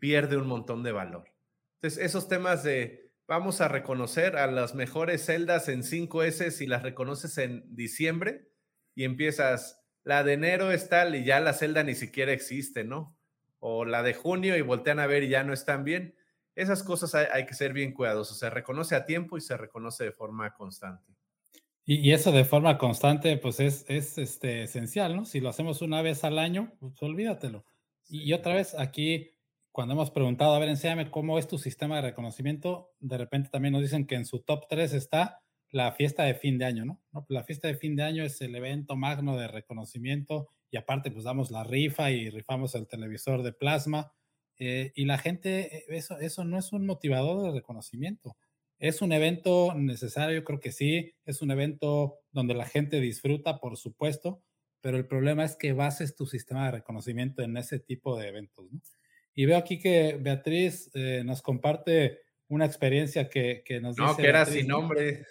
pierde 0.01 0.37
un 0.37 0.47
montón 0.47 0.83
de 0.83 0.93
valor. 0.93 1.33
Entonces, 1.77 2.05
esos 2.05 2.29
temas 2.29 2.63
de 2.63 3.03
vamos 3.27 3.61
a 3.61 3.69
reconocer 3.69 4.37
a 4.37 4.47
las 4.47 4.75
mejores 4.75 5.25
celdas 5.25 5.69
en 5.69 5.83
5S 5.83 6.51
si 6.51 6.67
las 6.67 6.83
reconoces 6.83 7.39
en 7.39 7.65
diciembre 7.75 8.49
y 8.95 9.05
empiezas, 9.05 9.82
la 10.05 10.25
de 10.25 10.33
enero 10.33 10.73
es 10.73 10.89
tal 10.89 11.15
y 11.15 11.25
ya 11.25 11.41
la 11.41 11.53
celda 11.53 11.83
ni 11.85 11.95
siquiera 11.95 12.33
existe, 12.33 12.85
¿no? 12.85 13.17
O 13.61 13.85
la 13.85 14.03
de 14.03 14.15
junio 14.15 14.57
y 14.57 14.63
voltean 14.63 14.99
a 14.99 15.07
ver 15.07 15.23
y 15.23 15.29
ya 15.29 15.45
no 15.45 15.53
están 15.53 15.85
bien. 15.85 16.15
Esas 16.55 16.83
cosas 16.83 17.15
hay, 17.15 17.47
que 17.47 17.55
ser 17.55 17.73
bien 17.73 17.93
cuidadosos. 17.93 18.39
Se 18.39 18.51
reconoce 18.51 18.95
a 18.95 19.05
tiempo 19.05 19.39
y 19.39 19.41
se 19.41 19.57
reconoce 19.57 20.05
de 20.05 20.13
forma 20.13 20.53
constante. 20.55 21.13
Y, 21.85 22.13
eso 22.13 22.31
de 22.31 22.45
forma 22.45 22.79
constante, 22.79 23.37
pues 23.39 23.59
es, 23.59 23.85
es 23.89 24.19
este, 24.19 24.65
esencial, 24.65 25.17
¿no? 25.17 25.25
Si 25.25 25.41
lo 25.41 25.49
hacemos 25.49 25.83
una 25.83 26.01
vez 26.03 26.23
al 26.25 26.39
año, 26.39 26.73
pues 26.79 27.01
olvídatelo. 27.03 27.65
Y, 28.09 28.33
otra 28.35 28.55
vez, 28.55 28.75
aquí, 28.79 29.31
cuando 29.73 29.95
hemos 29.95 30.11
preguntado, 30.11 30.55
a 30.55 30.59
ver, 30.59 30.69
enséñame 30.69 31.11
cómo 31.11 31.39
es 31.39 31.49
tu 31.49 31.59
sistema 31.59 31.97
de 31.97 32.03
reconocimiento, 32.03 32.93
de 33.01 33.19
repente 33.19 33.49
también 33.49 33.73
nos 33.73 33.83
dicen 33.83 34.07
que 34.07 34.17
en 34.17 34.27
su 34.27 34.41
top 34.41 34.67
3 34.69 34.93
está 34.93 35.43
la 35.73 35.93
fiesta 35.93 36.25
de 36.25 36.35
fin 36.35 36.59
de 36.59 36.67
año, 36.67 36.85
¿no? 36.85 37.01
Pues 37.13 37.27
la 37.31 37.45
fiesta 37.45 37.67
de 37.67 37.75
fin 37.75 37.97
de 37.97 38.05
año 38.05 38.25
es 38.25 38.41
el 38.41 38.55
evento 38.55 38.95
magno 38.95 39.37
de 39.37 39.49
reconocimiento 39.49 40.49
y 40.71 40.77
aparte 40.77 41.11
pues 41.11 41.25
damos 41.25 41.51
la 41.51 41.65
rifa 41.65 42.11
y 42.11 42.31
rifamos 42.31 42.75
el 42.75 42.87
televisor 42.87 43.43
de 43.43 43.53
plasma 43.53 44.13
eh, 44.59 44.93
y 44.95 45.07
la 45.07 45.19
gente, 45.19 45.79
eh, 45.79 45.85
eso, 45.89 46.19
eso 46.19 46.45
no 46.45 46.59
es 46.59 46.73
un 46.73 46.87
motivador 46.87 47.43
de 47.43 47.51
reconocimiento. 47.51 48.37
Es 48.79 49.03
un 49.03 49.13
evento 49.13 49.75
necesario, 49.75 50.45
creo 50.45 50.61
que 50.61 50.73
sí, 50.73 51.15
es 51.25 51.43
un 51.43 51.51
evento 51.51 52.19
donde 52.33 52.55
la 52.55 52.67
gente 52.67 53.01
disfruta, 53.01 53.59
por 53.59 53.77
supuesto, 53.77 54.43
pero 54.81 54.97
el 54.99 55.07
problema 55.07 55.45
es 55.45 55.57
que 55.57 55.73
bases 55.73 56.17
tu 56.17 56.27
sistema 56.27 56.67
de 56.67 56.73
reconocimiento 56.73 57.43
en 57.43 57.57
ese 57.57 57.79
tipo 57.79 58.19
de 58.19 58.29
eventos. 58.29 58.71
¿no? 58.73 58.81
Y 59.35 59.47
veo 59.47 59.57
aquí 59.57 59.79
que 59.79 60.19
Beatriz 60.21 60.91
eh, 60.95 61.23
nos 61.25 61.43
comparte 61.43 62.22
una 62.53 62.67
experiencia 62.67 63.29
que, 63.29 63.63
que 63.65 63.81
nos 63.81 63.97
dice. 63.97 64.09
No, 64.09 64.17
que 64.17 64.27
era 64.27 64.45
sin 64.45 64.67
nombre. 64.69 65.27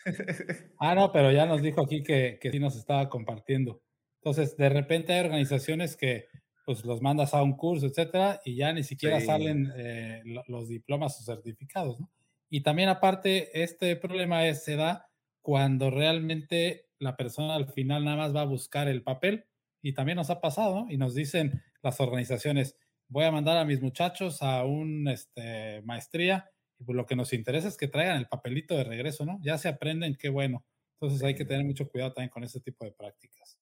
Ah, 0.79 0.95
no, 0.95 1.11
pero 1.11 1.31
ya 1.31 1.45
nos 1.45 1.61
dijo 1.61 1.81
aquí 1.81 2.01
que, 2.01 2.39
que 2.41 2.51
sí 2.51 2.59
nos 2.59 2.75
estaba 2.75 3.09
compartiendo. 3.09 3.81
Entonces, 4.23 4.57
de 4.57 4.69
repente 4.69 5.13
hay 5.13 5.23
organizaciones 5.23 5.95
que 5.95 6.27
pues 6.65 6.85
los 6.85 7.01
mandas 7.01 7.33
a 7.33 7.43
un 7.43 7.55
curso, 7.57 7.87
etcétera, 7.87 8.39
y 8.45 8.55
ya 8.55 8.71
ni 8.71 8.83
siquiera 8.83 9.19
salen 9.19 9.71
eh, 9.75 10.21
los 10.47 10.67
diplomas 10.67 11.19
o 11.19 11.23
certificados, 11.23 11.99
¿no? 11.99 12.11
Y 12.49 12.61
también 12.61 12.89
aparte, 12.89 13.63
este 13.63 13.95
problema 13.95 14.47
es, 14.47 14.63
se 14.63 14.75
da 14.75 15.07
cuando 15.41 15.89
realmente 15.89 16.87
la 16.99 17.17
persona 17.17 17.55
al 17.55 17.71
final 17.71 18.05
nada 18.05 18.17
más 18.17 18.35
va 18.35 18.41
a 18.41 18.45
buscar 18.45 18.87
el 18.87 19.03
papel, 19.03 19.45
y 19.81 19.93
también 19.93 20.17
nos 20.17 20.29
ha 20.29 20.41
pasado, 20.41 20.81
¿no? 20.81 20.91
Y 20.91 20.97
nos 20.97 21.15
dicen 21.15 21.63
las 21.81 21.99
organizaciones, 21.99 22.77
voy 23.07 23.25
a 23.25 23.31
mandar 23.31 23.57
a 23.57 23.65
mis 23.65 23.81
muchachos 23.81 24.41
a 24.41 24.63
un 24.63 25.07
este, 25.07 25.81
maestría, 25.81 26.50
pues 26.83 26.95
lo 26.95 27.05
que 27.05 27.15
nos 27.15 27.33
interesa 27.33 27.67
es 27.67 27.77
que 27.77 27.87
traigan 27.87 28.17
el 28.17 28.27
papelito 28.27 28.75
de 28.75 28.83
regreso, 28.83 29.25
¿no? 29.25 29.39
Ya 29.41 29.57
se 29.57 29.69
aprenden, 29.69 30.15
qué 30.15 30.29
bueno. 30.29 30.65
Entonces 30.99 31.23
hay 31.23 31.35
que 31.35 31.45
tener 31.45 31.65
mucho 31.65 31.89
cuidado 31.89 32.13
también 32.13 32.29
con 32.29 32.43
este 32.43 32.59
tipo 32.59 32.85
de 32.85 32.91
prácticas. 32.91 33.57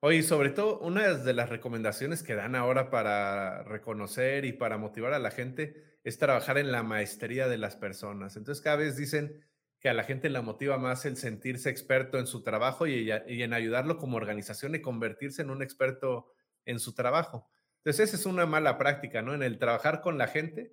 Oye, 0.00 0.24
sobre 0.24 0.50
todo, 0.50 0.80
una 0.80 1.14
de 1.14 1.32
las 1.32 1.48
recomendaciones 1.48 2.24
que 2.24 2.34
dan 2.34 2.56
ahora 2.56 2.90
para 2.90 3.62
reconocer 3.62 4.44
y 4.44 4.52
para 4.52 4.76
motivar 4.76 5.12
a 5.12 5.20
la 5.20 5.30
gente 5.30 5.98
es 6.02 6.18
trabajar 6.18 6.58
en 6.58 6.72
la 6.72 6.82
maestría 6.82 7.46
de 7.46 7.56
las 7.56 7.76
personas. 7.76 8.36
Entonces, 8.36 8.64
cada 8.64 8.78
vez 8.78 8.96
dicen 8.96 9.44
que 9.78 9.88
a 9.88 9.94
la 9.94 10.02
gente 10.02 10.28
la 10.28 10.42
motiva 10.42 10.76
más 10.76 11.04
el 11.04 11.16
sentirse 11.16 11.70
experto 11.70 12.18
en 12.18 12.26
su 12.26 12.42
trabajo 12.42 12.88
y, 12.88 13.12
en 13.12 13.52
ayudarlo 13.52 13.96
como 13.96 14.16
organización 14.16 14.74
y 14.74 14.80
convertirse 14.80 15.42
en 15.42 15.50
un 15.50 15.62
experto 15.62 16.32
en 16.64 16.80
su 16.80 16.94
trabajo. 16.94 17.48
Entonces, 17.78 18.08
esa 18.08 18.16
es 18.16 18.26
una 18.26 18.44
mala 18.44 18.78
práctica, 18.78 19.22
¿no? 19.22 19.34
En 19.34 19.42
el 19.44 19.58
trabajar 19.58 20.00
con 20.00 20.18
la 20.18 20.26
gente 20.26 20.72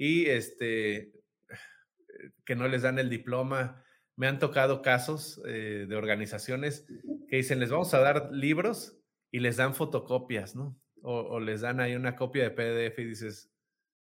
y 0.00 0.30
este, 0.30 1.12
que 2.46 2.56
no 2.56 2.66
les 2.68 2.80
dan 2.80 2.98
el 2.98 3.10
diploma 3.10 3.84
me 4.16 4.28
han 4.28 4.38
tocado 4.38 4.80
casos 4.80 5.42
eh, 5.46 5.84
de 5.86 5.94
organizaciones 5.94 6.86
que 7.28 7.36
dicen, 7.36 7.60
les 7.60 7.68
vamos 7.68 7.92
a 7.92 8.00
dar 8.00 8.32
libros 8.32 8.98
y 9.30 9.40
les 9.40 9.58
dan 9.58 9.74
fotocopias, 9.74 10.56
¿no? 10.56 10.80
O, 11.02 11.38
les 11.38 11.60
dan 11.60 11.80
ahí 11.80 11.94
una 11.94 12.16
copia 12.16 12.44
de 12.44 12.50
PDF 12.50 12.98
y 12.98 13.04
dices, 13.04 13.52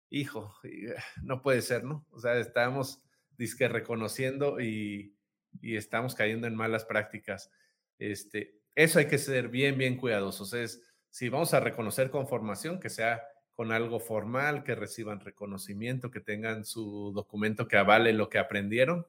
hijo, 0.10 0.56
eh, 0.64 0.96
no 1.22 1.44
puede 1.44 1.62
ser, 1.62 1.84
¿no? 1.84 2.08
O 2.10 2.20
sea, 2.20 2.40
estamos 2.40 3.04
disque 3.38 3.68
reconociendo 3.68 4.60
y, 4.60 5.16
y 5.62 5.76
estamos 5.76 6.16
cayendo 6.16 6.48
en 6.48 6.56
malas 6.56 6.86
prácticas. 6.86 7.52
Este, 8.00 8.60
eso 8.74 8.98
hay 8.98 9.06
que 9.06 9.20
ser 9.20 9.50
bien, 9.50 9.78
bien 9.78 9.98
cuidadosos. 9.98 10.54
Es, 10.54 10.82
si 11.12 11.30
vamos 11.30 11.54
a 11.54 11.60
reconocer 11.60 12.10
con 12.10 12.28
formación, 12.28 12.80
que 12.80 12.90
sea 12.90 13.22
con 13.54 13.72
algo 13.72 14.00
formal, 14.00 14.64
que 14.64 14.76
reciban 14.76 15.20
reconocimiento, 15.20 16.12
que 16.12 16.20
tengan 16.20 16.66
su 16.66 17.12
documento 17.14 17.68
que 17.68 17.78
avale 17.78 18.14
lo 18.14 18.30
que 18.30 18.40
aprendieron 18.40 19.06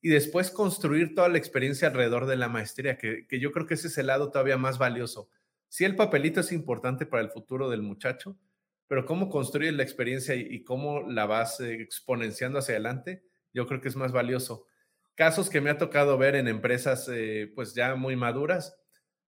y 0.00 0.10
después 0.10 0.50
construir 0.50 1.14
toda 1.14 1.28
la 1.28 1.38
experiencia 1.38 1.88
alrededor 1.88 2.26
de 2.26 2.36
la 2.36 2.48
maestría, 2.48 2.96
que, 2.98 3.26
yo 3.30 3.52
creo 3.52 3.66
que 3.66 3.74
ese 3.74 3.88
es 3.88 3.98
el 3.98 4.06
lado 4.06 4.30
todavía 4.30 4.56
más 4.56 4.78
valioso. 4.78 5.28
Sí, 5.68 5.84
el 5.84 5.96
papelito 5.96 6.40
es 6.40 6.52
importante 6.52 7.04
para 7.04 7.22
el 7.22 7.30
futuro 7.30 7.68
del 7.68 7.82
muchacho, 7.82 8.38
pero 8.86 9.04
cómo 9.04 9.28
construir 9.28 9.74
la 9.74 9.82
experiencia 9.82 10.34
y, 10.34 10.62
cómo 10.62 11.02
la 11.02 11.26
vas 11.26 11.60
eh, 11.60 11.74
exponenciando 11.74 12.58
hacia 12.58 12.74
adelante, 12.74 13.24
yo 13.52 13.66
creo 13.66 13.80
que 13.80 13.88
es 13.88 13.96
más 13.96 14.12
valioso. 14.12 14.66
Casos 15.14 15.50
que 15.50 15.60
me 15.60 15.70
ha 15.70 15.78
tocado 15.78 16.16
ver 16.16 16.36
en 16.36 16.46
empresas 16.46 17.08
eh, 17.12 17.50
pues 17.54 17.74
ya 17.74 17.96
muy 17.96 18.14
maduras, 18.14 18.76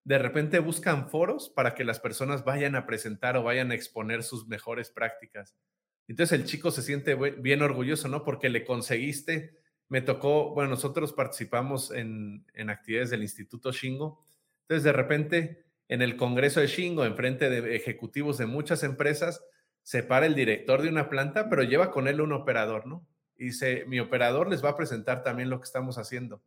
de 0.04 0.18
repente 0.18 0.58
buscan 0.58 1.08
foros 1.08 1.50
para 1.50 1.74
que 1.74 1.84
las 1.84 2.00
personas 2.00 2.44
vayan 2.44 2.74
a 2.76 2.86
presentar 2.86 3.36
o 3.36 3.42
vayan 3.42 3.70
a 3.70 3.74
exponer 3.74 4.22
sus 4.22 4.46
mejores 4.46 4.90
prácticas. 4.90 5.56
Entonces 6.08 6.38
el 6.38 6.46
chico 6.46 6.70
se 6.70 6.82
siente 6.82 7.14
bien 7.14 7.62
orgulloso, 7.62 8.08
¿no? 8.08 8.24
Porque 8.24 8.48
le 8.48 8.64
conseguiste 8.64 9.60
me 9.90 10.00
tocó, 10.00 10.54
bueno, 10.54 10.70
nosotros 10.70 11.12
participamos 11.12 11.90
en, 11.90 12.46
actividades 12.70 13.10
del 13.10 13.22
Instituto 13.22 13.72
Shingo. 13.72 14.24
Entonces, 14.62 14.84
de 14.84 14.92
repente, 14.92 15.64
en 15.88 16.00
el 16.00 16.16
Congreso 16.16 16.60
de 16.60 16.68
Shingo, 16.68 17.04
enfrente 17.04 17.50
de 17.50 17.74
ejecutivos 17.74 18.38
de 18.38 18.46
muchas 18.46 18.84
empresas, 18.84 19.44
se 19.82 20.04
para 20.04 20.26
el 20.26 20.36
director 20.36 20.80
de 20.80 20.88
una 20.88 21.10
planta, 21.10 21.50
pero 21.50 21.64
lleva 21.64 21.90
con 21.90 22.06
él 22.06 22.20
un 22.20 22.32
operador, 22.32 22.86
¿no? 22.86 23.04
Y 23.36 23.46
dice, 23.46 23.84
mi 23.88 23.98
operador 23.98 24.48
les 24.48 24.64
va 24.64 24.70
a 24.70 24.76
presentar 24.76 25.24
también 25.24 25.50
lo 25.50 25.58
que 25.58 25.64
estamos 25.64 25.98
haciendo. 25.98 26.40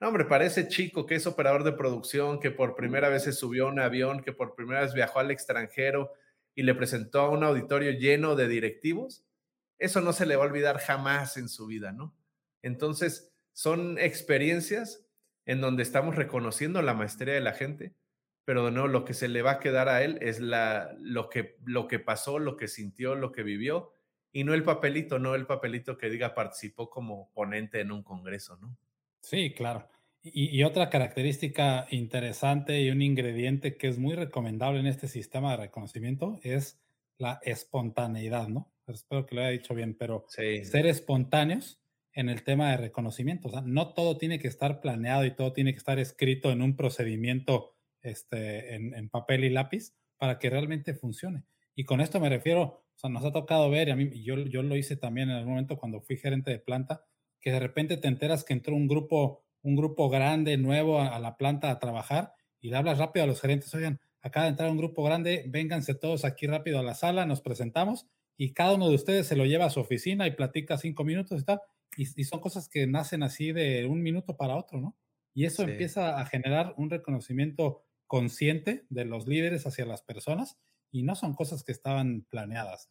No, 0.00 0.08
hombre, 0.08 0.24
parece 0.26 0.68
chico 0.68 1.06
que 1.06 1.16
es 1.16 1.26
operador 1.26 1.64
de 1.64 1.72
producción, 1.72 2.38
que 2.38 2.52
por 2.52 2.76
primera 2.76 3.08
vez 3.08 3.24
se 3.24 3.32
subió 3.32 3.66
a 3.66 3.70
un 3.70 3.80
avión, 3.80 4.22
que 4.22 4.32
por 4.32 4.54
primera 4.54 4.82
vez 4.82 4.94
viajó 4.94 5.18
al 5.18 5.32
extranjero 5.32 6.12
y 6.54 6.62
le 6.62 6.74
presentó 6.74 7.20
a 7.22 7.30
un 7.30 7.42
auditorio 7.42 7.90
lleno 7.90 8.36
de 8.36 8.46
directivos. 8.46 9.24
Eso 9.78 10.00
no 10.00 10.12
se 10.12 10.26
le 10.26 10.36
va 10.36 10.44
a 10.44 10.46
olvidar 10.46 10.78
jamás 10.78 11.36
en 11.36 11.48
su 11.48 11.66
vida, 11.66 11.92
¿no? 11.92 12.14
Entonces, 12.62 13.32
son 13.52 13.98
experiencias 13.98 15.04
en 15.46 15.60
donde 15.60 15.82
estamos 15.82 16.14
reconociendo 16.14 16.80
la 16.80 16.94
maestría 16.94 17.34
de 17.34 17.40
la 17.40 17.52
gente, 17.52 17.94
pero 18.44 18.66
de 18.66 18.70
nuevo 18.70 18.86
lo 18.86 19.04
que 19.04 19.14
se 19.14 19.28
le 19.28 19.42
va 19.42 19.52
a 19.52 19.60
quedar 19.60 19.88
a 19.88 20.02
él 20.02 20.18
es 20.20 20.38
la, 20.40 20.96
lo, 21.00 21.28
que, 21.28 21.56
lo 21.64 21.88
que 21.88 21.98
pasó, 21.98 22.38
lo 22.38 22.56
que 22.56 22.68
sintió, 22.68 23.16
lo 23.16 23.32
que 23.32 23.42
vivió, 23.42 23.92
y 24.30 24.44
no 24.44 24.54
el 24.54 24.62
papelito, 24.62 25.18
no 25.18 25.34
el 25.34 25.46
papelito 25.46 25.98
que 25.98 26.08
diga 26.08 26.34
participó 26.34 26.88
como 26.88 27.32
ponente 27.32 27.80
en 27.80 27.90
un 27.90 28.04
congreso, 28.04 28.56
¿no? 28.58 28.76
Sí, 29.20 29.52
claro. 29.52 29.88
Y, 30.22 30.62
otra 30.64 30.90
característica 30.90 31.86
interesante 31.90 32.82
y 32.82 32.90
un 32.90 33.02
ingrediente 33.02 33.76
que 33.76 33.88
es 33.88 33.98
muy 33.98 34.14
recomendable 34.14 34.80
en 34.80 34.86
este 34.86 35.08
sistema 35.08 35.52
de 35.52 35.58
reconocimiento 35.58 36.38
es 36.42 36.80
la 37.18 37.38
espontaneidad, 37.42 38.48
¿no? 38.48 38.70
Espero 38.86 39.26
que 39.26 39.34
lo 39.34 39.42
haya 39.42 39.50
dicho 39.50 39.74
bien, 39.74 39.94
pero 39.94 40.26
ser 40.28 40.86
espontáneos 40.86 41.80
en 42.12 42.28
el 42.28 42.42
tema 42.42 42.70
de 42.70 42.78
reconocimiento. 42.78 43.48
O 43.48 43.50
sea, 43.52 43.60
no 43.60 43.94
todo 43.94 44.18
tiene 44.18 44.38
que 44.38 44.48
estar 44.48 44.80
planeado 44.80 45.24
y 45.24 45.30
todo 45.30 45.52
tiene 45.52 45.72
que 45.72 45.78
estar 45.78 45.98
escrito 45.98 46.50
en 46.50 46.62
un 46.62 46.74
procedimiento 46.76 47.76
este, 48.02 48.74
en, 48.74 49.08
papel 49.08 49.44
y 49.44 49.50
lápiz 49.50 49.94
para 50.16 50.38
que 50.38 50.50
realmente 50.50 50.94
funcione. 50.94 51.44
Y 51.74 51.84
con 51.84 52.00
esto 52.00 52.18
me 52.18 52.28
refiero, 52.28 52.62
o 52.62 52.98
sea, 52.98 53.08
nos 53.08 53.24
ha 53.24 53.32
tocado 53.32 53.70
ver, 53.70 53.88
y 53.88 53.90
a 53.92 53.96
mí, 53.96 54.10
yo, 54.22 54.36
yo 54.36 54.62
lo 54.62 54.76
hice 54.76 54.96
también 54.96 55.30
en 55.30 55.36
algún 55.36 55.52
momento 55.52 55.78
cuando 55.78 56.00
fui 56.00 56.16
gerente 56.16 56.50
de 56.50 56.58
planta, 56.58 57.04
que 57.40 57.52
de 57.52 57.60
repente 57.60 57.96
te 57.96 58.08
enteras 58.08 58.44
que 58.44 58.52
entró 58.52 58.74
un 58.74 58.88
grupo, 58.88 59.44
un 59.62 59.76
grupo 59.76 60.08
grande, 60.08 60.56
nuevo 60.56 61.00
a, 61.00 61.18
la 61.18 61.36
planta 61.36 61.70
a 61.70 61.78
trabajar 61.78 62.32
y 62.60 62.70
le 62.70 62.76
hablas 62.76 62.98
rápido 62.98 63.24
a 63.24 63.26
los 63.26 63.40
gerentes, 63.40 63.74
oigan, 63.74 64.00
acaba 64.20 64.44
de 64.44 64.50
entrar 64.50 64.70
un 64.70 64.78
grupo 64.78 65.02
grande, 65.02 65.44
vénganse 65.48 65.94
todos 65.94 66.24
aquí 66.24 66.46
rápido 66.46 66.78
a 66.78 66.82
la 66.82 66.94
sala, 66.94 67.26
nos 67.26 67.40
presentamos 67.40 68.06
y 68.36 68.52
cada 68.52 68.74
uno 68.74 68.88
de 68.88 68.94
ustedes 68.94 69.26
se 69.26 69.36
lo 69.36 69.46
lleva 69.46 69.66
a 69.66 69.70
su 69.70 69.80
oficina 69.80 70.26
y 70.26 70.32
platica 70.32 70.78
cinco 70.78 71.04
minutos 71.04 71.40
y 71.40 71.44
tal 71.44 71.60
y, 71.96 72.24
son 72.24 72.40
cosas 72.40 72.68
que 72.68 72.86
nacen 72.86 73.22
así 73.22 73.52
de 73.52 73.86
un 73.86 74.02
minuto 74.02 74.36
para 74.36 74.56
otro, 74.56 74.80
¿no? 74.80 74.96
Y 75.34 75.44
eso 75.44 75.62
empieza 75.62 76.20
a 76.20 76.26
generar 76.26 76.74
un 76.76 76.90
reconocimiento 76.90 77.84
consciente 78.06 78.86
de 78.88 79.04
los 79.04 79.26
líderes 79.26 79.66
hacia 79.66 79.84
las 79.84 80.02
personas 80.02 80.58
y 80.90 81.02
no 81.02 81.14
son 81.14 81.34
cosas 81.34 81.64
que 81.64 81.72
estaban 81.72 82.22
planeadas. 82.28 82.90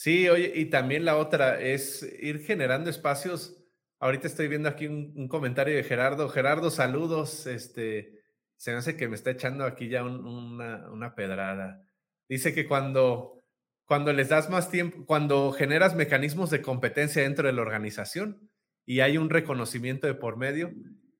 Sí, 0.00 0.30
oye, 0.30 0.50
y 0.54 0.64
también 0.70 1.04
la 1.04 1.18
otra 1.18 1.60
es 1.60 2.02
ir 2.22 2.40
generando 2.40 2.88
espacios. 2.88 3.62
Ahorita 3.98 4.28
estoy 4.28 4.48
viendo 4.48 4.70
aquí 4.70 4.86
un, 4.86 5.28
comentario 5.28 5.76
de 5.76 5.84
Gerardo. 5.84 6.30
Gerardo, 6.30 6.70
saludos. 6.70 7.46
Este, 7.46 8.18
se 8.56 8.70
me 8.70 8.78
hace 8.78 8.96
que 8.96 9.08
me 9.08 9.14
está 9.14 9.32
echando 9.32 9.66
aquí 9.66 9.90
ya 9.90 10.02
una, 10.02 10.90
una 10.90 11.14
pedrada. 11.14 11.84
Dice 12.30 12.54
que 12.54 12.66
cuando, 12.66 13.42
cuando 13.84 14.14
les 14.14 14.30
das 14.30 14.48
más 14.48 14.70
tiempo, 14.70 15.04
cuando 15.04 15.52
generas 15.52 15.94
mecanismos 15.94 16.48
de 16.48 16.62
competencia 16.62 17.20
dentro 17.20 17.46
de 17.46 17.52
la 17.52 17.60
organización 17.60 18.50
y 18.86 19.00
hay 19.00 19.18
un 19.18 19.28
reconocimiento 19.28 20.06
de 20.06 20.14
por 20.14 20.38
medio, 20.38 20.72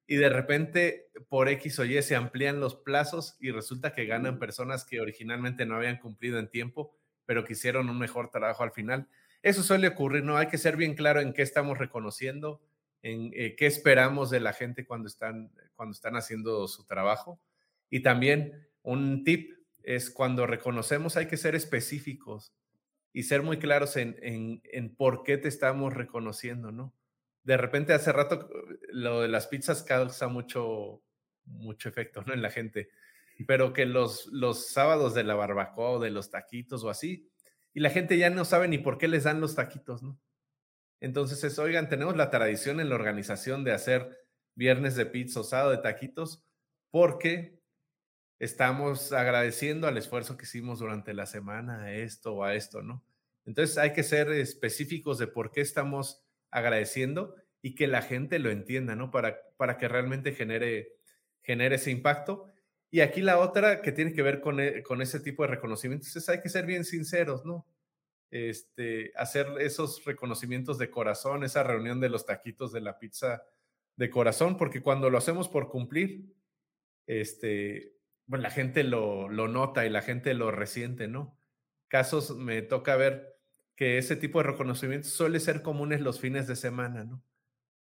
y 0.07 0.17
de 0.17 0.31
repente 0.31 1.11
por 1.29 1.51
X 1.51 1.79
o 1.81 1.85
Y 1.85 2.01
se 2.01 2.17
amplían 2.17 2.61
los 2.61 2.77
plazos 2.77 3.37
y 3.41 3.51
resulta 3.51 3.93
que 3.93 4.07
ganan 4.07 4.39
personas 4.39 4.87
que 4.87 5.03
originalmente 5.03 5.67
no 5.67 5.77
habían 5.77 5.99
cumplido 5.99 6.39
en 6.39 6.49
tiempo, 6.49 6.97
pero 7.31 7.45
que 7.45 7.53
hicieron 7.53 7.89
un 7.89 7.97
mejor 7.97 8.29
trabajo 8.29 8.65
al 8.65 8.73
final. 8.73 9.07
Eso 9.41 9.63
suele 9.63 9.87
ocurrir, 9.87 10.25
¿no? 10.25 10.37
Hay 10.37 10.49
que 10.49 10.59
ser 10.59 10.77
bien 10.77 10.95
claro 10.97 11.21
en 11.21 11.33
qué 11.33 11.43
estamos 11.43 11.79
reconociendo, 11.79 12.61
en 13.03 13.31
eh, 13.37 13.55
qué 13.55 13.67
esperamos 13.67 14.31
de 14.31 14.41
la 14.41 14.53
gente 14.53 14.85
cuando 14.85 15.07
están, 15.07 15.53
cuando 15.77 15.93
están 15.93 16.17
haciendo 16.17 16.67
su 16.67 16.87
trabajo. 16.87 17.41
Y 17.89 18.01
también 18.01 18.67
un 18.83 19.23
tip 19.23 19.53
es 19.85 20.11
cuando 20.11 20.45
reconocemos 20.45 21.17
hay 21.17 21.27
que 21.29 21.37
ser 21.37 21.55
específicos 21.55 22.53
y 23.13 23.23
ser 23.23 23.43
muy 23.43 23.61
claros 23.61 23.97
en, 23.97 24.17
en, 24.23 24.61
en 24.65 24.93
por 24.97 25.23
qué 25.23 25.39
te 25.39 25.47
estamos 25.47 25.95
reconociendo, 25.95 26.73
¿no? 26.73 26.93
de 27.45 27.57
repente 27.57 27.93
hace 27.93 28.11
rato 28.11 28.51
lo 28.89 29.21
de 29.21 29.29
las 29.29 29.47
pizzas 29.47 29.85
causa 29.85 30.27
mucho, 30.27 31.01
mucho 31.45 31.89
efecto 31.89 32.25
¿no? 32.27 32.35
en 32.35 32.43
la 32.43 32.51
gente, 32.51 32.91
pero 33.45 33.73
que 33.73 33.87
los, 33.87 34.27
los 34.27 34.69
sábados 34.71 35.15
de 35.15 35.25
la 35.25 35.35
barbacoa 35.35 35.93
o 35.93 35.99
de 36.01 36.11
los 36.11 36.31
taquitos 36.31 36.85
o 36.85 36.91
así, 36.91 37.31
y 37.73 37.81
la 37.81 37.91
gente 37.91 38.19
ya 38.19 38.31
no 38.31 38.45
sabe 38.45 38.69
ni 38.69 38.79
por 38.79 38.99
qué 38.99 39.09
les 39.09 39.25
dan 39.25 39.41
los 39.41 39.55
taquitos, 39.55 40.03
¿no? 40.03 40.19
Entonces 41.01 41.43
es, 41.45 41.59
oigan, 41.59 41.89
tenemos 41.89 42.17
la 42.17 42.31
tradición 42.31 42.79
en 42.81 42.91
la 42.91 42.95
organización 42.95 43.65
de 43.65 43.73
hacer 43.73 44.27
viernes 44.55 44.97
de 44.97 45.07
pizza 45.07 45.41
o 45.41 45.45
sábado 45.45 45.71
de 45.71 45.79
taquitos 45.79 46.45
porque 46.91 47.59
estamos 48.39 49.13
agradeciendo 49.13 49.87
al 49.87 49.97
esfuerzo 49.97 50.37
que 50.37 50.45
hicimos 50.45 50.79
durante 50.79 51.15
la 51.15 51.27
semana 51.27 51.85
a 51.85 51.93
esto 51.95 52.35
o 52.35 52.45
a 52.45 52.55
esto, 52.55 52.83
¿no? 52.83 53.05
Entonces 53.47 53.79
hay 53.79 53.93
que 53.93 54.03
ser 54.03 54.31
específicos 54.31 55.19
de 55.19 55.27
por 55.27 55.51
qué 55.51 55.61
estamos 55.61 56.23
agradeciendo 56.51 57.35
y 57.63 57.75
que 57.75 57.87
la 57.87 58.03
gente 58.03 58.39
lo 58.39 58.51
entienda, 58.51 58.97
¿no? 58.97 59.11
Para, 59.11 59.41
para 59.57 59.79
que 59.79 59.89
realmente 59.89 60.33
genere, 60.33 60.97
genere 61.43 61.77
ese 61.77 61.91
impacto. 61.91 62.50
Y 62.91 63.01
aquí 63.01 63.21
la 63.23 63.39
otra 63.39 63.83
que 63.83 63.93
tiene 63.93 64.13
que 64.13 64.23
ver 64.23 64.41
con, 64.41 64.59
e, 64.59 64.83
con 64.83 65.01
ese 65.01 65.21
tipo 65.21 65.43
de 65.45 65.51
reconocimientos 65.51 66.15
es 66.17 66.29
hay 66.29 66.41
que 66.41 66.49
ser 66.49 66.67
bien 66.67 66.85
sinceros, 66.85 67.45
¿no? 67.45 67.67
Este, 68.31 69.13
hacer 69.17 69.47
esos 69.59 70.05
reconocimientos 70.05 70.79
de 70.79 70.91
corazón, 70.91 71.45
esa 71.45 71.63
reunión 71.63 72.01
de 72.01 72.09
los 72.09 72.27
taquitos 72.27 72.73
de 72.73 72.81
la 72.81 72.99
pizza 72.99 73.43
de 73.97 74.11
corazón, 74.11 74.57
porque 74.57 74.83
cuando 74.83 75.11
lo 75.11 75.19
hacemos 75.19 75.49
por 75.49 75.69
cumplir, 75.69 76.33
este, 77.07 77.97
bueno, 78.27 78.43
la 78.43 78.51
gente 78.51 78.85
lo, 78.85 79.29
lo 79.29 79.49
nota 79.49 79.87
y 79.87 79.91
la 79.91 80.03
gente 80.03 80.35
lo 80.35 80.51
resiente, 80.51 81.07
¿no? 81.07 81.39
Casos 81.89 82.37
me 82.37 82.63
toca 82.63 82.97
ver 82.97 83.37
que 83.77 83.99
ese 83.99 84.17
tipo 84.17 84.39
de 84.39 84.49
reconocimiento 84.51 85.09
suele 85.09 85.41
ser 85.41 85.63
comunes 85.63 86.01
los 86.01 86.21
fines 86.21 86.47
de 86.47 86.57
semana, 86.57 87.05
¿no? 87.05 87.23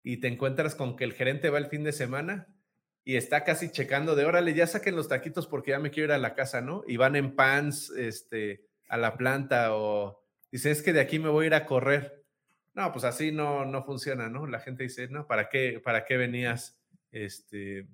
Y 0.04 0.18
te 0.18 0.28
encuentras 0.28 0.76
con 0.76 0.96
que 0.96 1.04
el 1.04 1.14
gerente 1.14 1.50
va 1.50 1.60
el 1.60 1.68
fin 1.68 1.84
de 1.84 1.92
semana 1.92 2.48
y 3.04 3.16
está 3.16 3.44
casi 3.44 3.72
checando 3.72 4.16
de, 4.16 4.26
órale, 4.26 4.54
ya 4.54 4.68
saquen 4.68 4.96
los 4.96 5.08
taquitos 5.08 5.48
porque 5.48 5.72
ya 5.72 5.80
me 5.80 5.92
quiero 5.92 6.08
ir 6.08 6.12
a 6.14 6.18
la 6.18 6.36
casa, 6.36 6.62
¿no? 6.62 6.84
Y 6.88 6.98
van 6.98 7.16
en 7.16 7.36
pants 7.36 7.90
este, 7.92 8.66
a 8.90 8.98
la 8.98 9.18
planta 9.18 9.76
o 9.76 10.24
dice, 10.52 10.72
es 10.72 10.82
que 10.82 10.94
de 10.94 11.02
aquí 11.02 11.20
me 11.20 11.30
voy 11.30 11.46
a 11.46 11.48
ir 11.48 11.54
a 11.56 11.66
correr. 11.66 12.24
No, 12.74 12.92
pues 12.92 13.04
así 13.04 13.32
no, 13.32 13.66
no 13.66 13.84
funciona, 13.84 14.30
¿no? 14.30 14.48
La 14.48 14.60
gente 14.60 14.84
dice, 14.84 15.08
no, 15.10 15.28
¿para 15.28 15.50
qué, 15.50 15.82
para 15.84 16.06
qué 16.06 16.18
venías 16.18 16.80
este, 17.12 17.88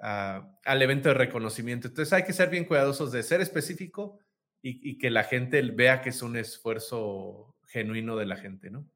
al 0.00 0.82
evento 0.82 1.08
de 1.08 1.14
reconocimiento? 1.14 1.88
Entonces 1.88 2.12
hay 2.12 2.24
que 2.24 2.32
ser 2.32 2.50
bien 2.50 2.64
cuidadosos 2.64 3.12
de 3.12 3.22
ser 3.22 3.40
específico, 3.40 4.18
y, 4.62 4.98
que 4.98 5.10
la 5.10 5.24
gente 5.24 5.62
vea 5.62 6.02
que 6.02 6.10
es 6.10 6.22
un 6.22 6.36
esfuerzo 6.36 7.56
genuino 7.66 8.16
de 8.16 8.26
la 8.26 8.36
gente, 8.36 8.70
¿no? 8.70 8.86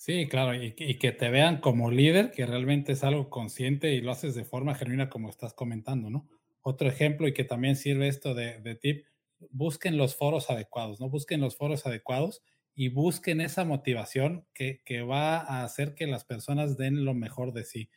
Sí, 0.00 0.28
claro, 0.28 0.54
y, 0.54 0.72
que 0.72 1.12
te 1.12 1.28
vean 1.28 1.60
como 1.60 1.90
líder, 1.90 2.30
que 2.30 2.46
realmente 2.46 2.92
es 2.92 3.04
algo 3.04 3.28
consciente 3.28 3.92
y 3.92 4.00
lo 4.00 4.12
haces 4.12 4.34
de 4.34 4.46
forma 4.46 4.74
genuina 4.74 5.10
como 5.10 5.28
estás 5.28 5.52
comentando, 5.52 6.08
¿no? 6.08 6.26
Otro 6.62 6.88
ejemplo 6.88 7.28
y 7.28 7.34
que 7.34 7.44
también 7.44 7.76
sirve 7.76 8.08
esto 8.08 8.32
de, 8.34 8.78
tip, 8.80 9.04
busquen 9.50 9.98
los 9.98 10.16
foros 10.16 10.48
adecuados, 10.48 11.00
¿no? 11.00 11.10
Busquen 11.10 11.42
los 11.42 11.54
foros 11.58 11.84
adecuados 11.84 12.42
y 12.74 12.88
busquen 12.88 13.42
esa 13.42 13.66
motivación 13.66 14.46
que, 14.54 14.80
que, 14.86 15.02
va 15.02 15.36
a 15.36 15.64
hacer 15.64 15.94
que 15.94 16.06
las 16.06 16.24
personas 16.24 16.78
den 16.78 17.04
lo 17.04 17.12
mejor 17.12 17.52
de 17.52 17.64
sí. 17.64 17.90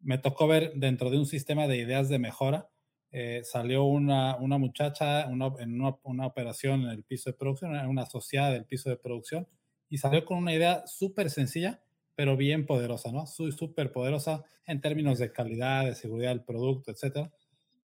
Me 0.00 0.18
tocó 0.18 0.48
ver 0.48 0.72
dentro 0.74 1.08
de 1.08 1.18
un 1.18 1.26
sistema 1.26 1.68
de 1.68 1.76
ideas 1.76 2.08
de 2.08 2.18
mejora, 2.18 2.68
eh, 3.12 3.42
salió 3.44 3.84
una, 3.84 4.34
una 4.38 4.58
muchacha 4.58 5.22
en 5.22 5.40
una, 5.40 5.98
una, 6.02 6.26
operación 6.26 6.82
en 6.82 6.88
el 6.88 7.04
piso 7.04 7.30
de 7.30 7.36
producción, 7.36 7.76
una 7.86 8.02
asociada 8.02 8.50
del 8.50 8.64
piso 8.64 8.90
de 8.90 8.96
producción, 8.96 9.46
y 9.94 9.98
salió 9.98 10.24
con 10.24 10.38
una 10.38 10.52
idea 10.52 10.84
súper 10.88 11.30
sencilla, 11.30 11.80
pero 12.16 12.36
bien 12.36 12.66
poderosa, 12.66 13.12
¿no? 13.12 13.26
Súper 13.26 13.92
poderosa 13.92 14.42
en 14.66 14.80
términos 14.80 15.20
de 15.20 15.30
calidad, 15.30 15.84
de 15.84 15.94
seguridad 15.94 16.30
del 16.30 16.42
producto, 16.42 16.90
etc. 16.90 17.30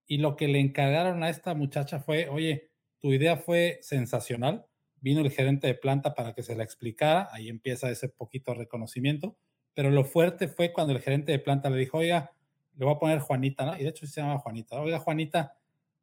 Y 0.08 0.18
lo 0.18 0.34
que 0.34 0.48
le 0.48 0.58
encargaron 0.58 1.22
a 1.22 1.28
esta 1.28 1.54
muchacha 1.54 2.00
fue, 2.00 2.28
oye, 2.28 2.72
tu 2.98 3.12
idea 3.12 3.36
fue 3.36 3.78
sensacional, 3.82 4.66
vino 4.96 5.20
el 5.20 5.30
gerente 5.30 5.68
de 5.68 5.74
planta 5.74 6.16
para 6.16 6.34
que 6.34 6.42
se 6.42 6.56
la 6.56 6.64
explicara, 6.64 7.28
ahí 7.30 7.48
empieza 7.48 7.88
ese 7.88 8.08
poquito 8.08 8.54
reconocimiento, 8.54 9.38
pero 9.72 9.92
lo 9.92 10.04
fuerte 10.04 10.48
fue 10.48 10.72
cuando 10.72 10.92
el 10.92 11.00
gerente 11.00 11.30
de 11.30 11.38
planta 11.38 11.70
le 11.70 11.78
dijo, 11.78 11.98
oiga, 11.98 12.32
le 12.76 12.86
voy 12.86 12.96
a 12.96 12.98
poner 12.98 13.20
Juanita, 13.20 13.66
¿no? 13.66 13.76
Y 13.78 13.84
de 13.84 13.90
hecho 13.90 14.04
se 14.08 14.20
llama 14.20 14.40
Juanita. 14.40 14.80
Oiga, 14.80 14.98
Juanita, 14.98 15.54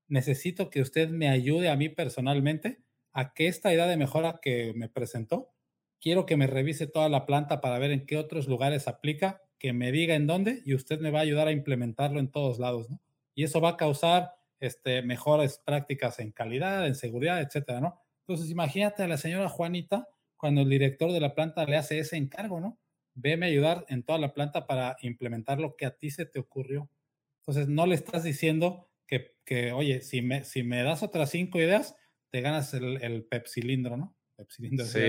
necesito 0.08 0.70
que 0.70 0.80
usted 0.80 1.10
me 1.10 1.28
ayude 1.28 1.68
a 1.68 1.76
mí 1.76 1.90
personalmente 1.90 2.80
a 3.12 3.34
que 3.34 3.48
esta 3.48 3.74
idea 3.74 3.88
de 3.88 3.98
mejora 3.98 4.40
que 4.42 4.72
me 4.74 4.88
presentó, 4.88 5.52
quiero 6.02 6.26
que 6.26 6.38
me 6.38 6.48
revise 6.48 6.88
toda 6.88 7.10
la 7.10 7.26
planta 7.26 7.62
para 7.62 7.80
ver 7.80 7.92
en 7.92 8.06
qué 8.06 8.18
otros 8.18 8.48
lugares 8.48 8.88
aplica, 8.88 9.42
que 9.60 9.74
me 9.74 9.92
diga 9.92 10.16
en 10.16 10.28
dónde 10.28 10.62
y 10.66 10.74
usted 10.76 11.00
me 11.00 11.12
va 11.12 11.20
a 11.20 11.24
ayudar 11.24 11.48
a 11.48 11.52
implementarlo 11.52 12.20
en 12.20 12.32
todos 12.32 12.60
lados, 12.60 12.90
¿no? 12.90 13.00
Y 13.36 13.44
eso 13.44 13.62
va 13.62 13.70
a 13.70 13.78
causar 13.78 14.36
este, 14.60 15.02
mejores 15.02 15.62
prácticas 15.66 16.20
en 16.20 16.32
calidad, 16.32 16.88
en 16.88 16.96
seguridad, 16.96 17.42
etcétera, 17.42 17.82
¿no? 17.82 18.00
Entonces, 18.28 18.50
imagínate 18.52 19.04
a 19.04 19.08
la 19.08 19.18
señora 19.18 19.50
Juanita 19.50 20.08
cuando 20.36 20.62
el 20.62 20.70
director 20.70 21.12
de 21.12 21.20
la 21.20 21.34
planta 21.36 21.66
le 21.66 21.78
hace 21.78 22.00
ese 22.00 22.18
encargo, 22.18 22.60
¿no? 22.60 22.80
veme 23.18 23.48
ayudar 23.48 23.86
en 23.90 24.04
toda 24.04 24.20
la 24.20 24.34
planta 24.34 24.68
para 24.68 24.96
implementar 25.02 25.60
lo 25.60 25.76
que 25.76 25.86
a 25.88 25.96
ti 25.98 26.12
se 26.12 26.26
te 26.26 26.40
ocurrió. 26.40 26.90
Entonces, 27.42 27.68
no 27.68 27.88
le 27.88 27.96
estás 27.96 28.24
diciendo 28.24 28.90
que, 29.08 29.36
que 29.44 29.72
oye, 29.72 30.02
si 30.02 30.22
me, 30.22 30.44
si 30.44 30.64
me 30.64 30.84
das 30.84 31.02
otras 31.04 31.32
cinco 31.32 31.60
ideas, 31.60 31.96
te 32.30 32.42
ganas 32.42 32.74
el, 32.74 33.02
el 33.04 33.26
pepsilindro, 33.26 33.98
¿no? 33.98 34.16
Pepsilindro, 34.38 34.86
sí. 34.86 35.00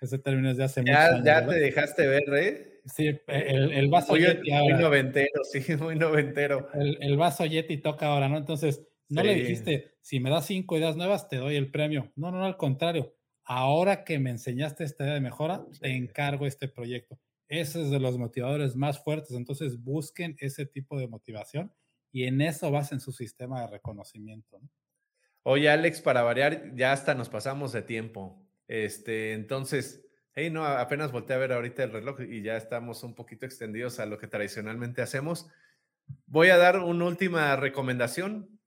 ese, 0.00 0.18
término 0.18 0.50
es 0.50 0.56
de 0.56 0.64
hace 0.64 0.82
ya, 0.84 0.92
muchos 0.92 1.14
años. 1.14 1.24
Ya 1.24 1.46
te 1.46 1.54
dejaste 1.54 2.06
ver, 2.06 2.22
¿eh? 2.34 2.80
Sí, 2.84 3.06
el, 3.28 3.72
el 3.72 3.88
vaso 3.88 4.16
Yeti 4.16 4.50
ahora. 4.50 4.74
Muy 4.74 4.82
noventero, 4.82 5.44
sí, 5.44 5.76
muy 5.76 5.94
noventero. 5.94 6.68
El, 6.74 6.98
el 7.00 7.16
vaso 7.16 7.46
Yeti 7.46 7.78
toca 7.78 8.06
ahora, 8.06 8.28
¿no? 8.28 8.36
Entonces, 8.36 8.82
no 9.08 9.22
le 9.22 9.34
dijiste, 9.34 9.94
si 10.00 10.20
me 10.20 10.30
das 10.30 10.46
cinco 10.46 10.76
ideas 10.76 10.96
nuevas, 10.96 11.28
te 11.28 11.36
doy 11.36 11.56
el 11.56 11.70
premio. 11.70 12.10
No, 12.16 12.30
no, 12.30 12.38
no, 12.38 12.44
al 12.44 12.56
contrario. 12.56 13.14
Ahora 13.44 14.04
que 14.04 14.18
me 14.18 14.30
enseñaste 14.30 14.84
esta 14.84 15.04
idea 15.04 15.14
de 15.14 15.20
mejora, 15.20 15.64
te 15.80 15.94
encargo 15.94 16.46
este 16.46 16.68
proyecto. 16.68 17.18
Ese 17.48 17.82
es 17.82 17.90
de 17.90 18.00
los 18.00 18.16
motivadores 18.16 18.74
más 18.74 19.02
fuertes. 19.02 19.32
Entonces 19.32 19.82
busquen 19.82 20.36
ese 20.40 20.64
tipo 20.66 20.98
de 20.98 21.08
motivación 21.08 21.72
y 22.10 22.24
en 22.24 22.40
eso 22.40 22.70
basen 22.70 23.00
su 23.00 23.12
sistema 23.12 23.60
de 23.60 23.66
reconocimiento. 23.66 24.60
Oye, 25.42 25.68
Alex, 25.68 26.00
para 26.00 26.22
variar, 26.22 26.74
ya 26.74 26.92
hasta 26.92 27.14
nos 27.14 27.28
pasamos 27.28 27.72
de 27.72 27.82
tiempo. 27.82 28.42
Este, 28.68 29.32
entonces, 29.32 30.06
hey, 30.34 30.50
no, 30.50 30.64
apenas 30.64 31.12
volteé 31.12 31.36
a 31.36 31.40
ver 31.40 31.52
ahorita 31.52 31.82
el 31.84 31.92
reloj 31.92 32.20
y 32.22 32.42
ya 32.42 32.56
estamos 32.56 33.02
un 33.02 33.14
poquito 33.14 33.46
extendidos 33.46 34.00
a 34.00 34.06
lo 34.06 34.18
que 34.18 34.28
tradicionalmente 34.28 35.02
hacemos. 35.02 35.48
Voy 36.26 36.48
a 36.48 36.56
dar 36.56 36.78
una 36.78 37.04
última 37.04 37.54
recomendación. 37.56 38.60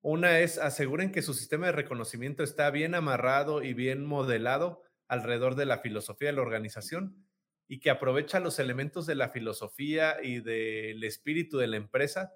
Una 0.00 0.40
es 0.40 0.58
aseguren 0.58 1.12
que 1.12 1.22
su 1.22 1.34
sistema 1.34 1.66
de 1.66 1.72
reconocimiento 1.72 2.42
está 2.42 2.70
bien 2.70 2.94
amarrado 2.94 3.62
y 3.62 3.74
bien 3.74 4.06
modelado 4.06 4.82
alrededor 5.08 5.54
de 5.54 5.66
la 5.66 5.78
filosofía 5.78 6.28
de 6.28 6.34
la 6.34 6.42
organización 6.42 7.26
y 7.66 7.80
que 7.80 7.90
aprovecha 7.90 8.40
los 8.40 8.58
elementos 8.58 9.06
de 9.06 9.14
la 9.14 9.30
filosofía 9.30 10.16
y 10.22 10.40
del 10.40 11.02
espíritu 11.04 11.58
de 11.58 11.66
la 11.66 11.76
empresa 11.76 12.32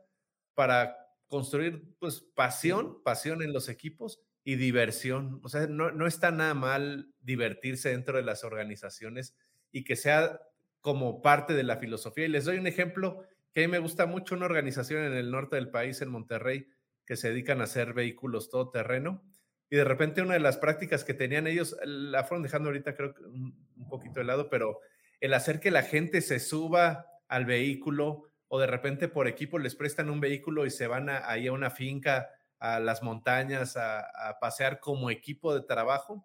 para 0.55 0.97
construir 1.27 1.97
pues 1.99 2.21
pasión, 2.21 3.03
pasión 3.03 3.43
en 3.43 3.53
los 3.53 3.69
equipos 3.69 4.23
y 4.45 4.57
diversión. 4.57 5.41
O 5.43 5.49
sea, 5.49 5.67
no, 5.67 5.91
no 5.91 6.07
está 6.07 6.31
nada 6.31 6.55
mal 6.55 7.13
divertirse 7.21 7.91
dentro 7.91 8.17
de 8.17 8.25
las 8.25 8.45
organizaciones 8.45 9.37
y 9.71 9.85
que 9.85 9.97
sea 9.97 10.41
como 10.81 11.23
parte 11.23 11.55
de 11.55 11.63
la 11.63 11.77
filosofía. 11.77 12.27
Y 12.27 12.29
les 12.29 12.45
doy 12.45 12.59
un 12.59 12.67
ejemplo 12.67 13.25
que 13.55 13.65
a 13.65 13.67
mí 13.67 13.71
me 13.71 13.79
gusta 13.79 14.07
mucho, 14.07 14.35
una 14.35 14.47
organización 14.47 15.05
en 15.05 15.15
el 15.15 15.31
norte 15.31 15.57
del 15.57 15.71
país, 15.71 16.01
en 16.03 16.11
Monterrey, 16.11 16.69
que 17.07 17.17
se 17.17 17.29
dedican 17.29 17.61
a 17.61 17.65
hacer 17.65 17.93
vehículos 17.93 18.51
todoterreno. 18.51 19.23
y 19.71 19.77
de 19.77 19.85
repente 19.85 20.21
una 20.21 20.35
de 20.35 20.41
las 20.41 20.59
prácticas 20.59 21.03
que 21.03 21.15
tenían 21.15 21.47
ellos, 21.47 21.77
la 21.85 22.25
fueron 22.25 22.43
dejando 22.43 22.69
ahorita 22.69 22.95
creo 22.95 23.15
que 23.15 23.23
un, 23.25 23.57
poquito 23.89 24.21
de 24.21 24.25
lado, 24.25 24.51
pero 24.51 24.81
el 25.21 25.35
hacer 25.35 25.61
que 25.61 25.71
la 25.71 25.83
gente 25.83 26.21
se 26.21 26.41
suba 26.41 27.07
al 27.29 27.47
vehículo 27.47 28.25
o 28.49 28.61
de 28.61 28.67
repente 28.67 29.09
por 29.09 29.29
equipo 29.29 29.59
les 29.59 29.75
prestan 29.75 30.11
un 30.11 30.21
vehículo 30.21 30.67
y 30.67 30.71
se 30.71 30.87
van 30.87 31.09
ahí 31.09 31.47
a 31.47 31.53
una 31.53 31.71
finca, 31.71 32.29
a 32.63 32.79
las 32.79 33.03
montañas, 33.03 33.77
a, 33.77 34.39
pasear 34.41 34.79
como 34.79 35.11
equipo 35.11 35.53
de 35.53 35.63
trabajo. 35.63 36.25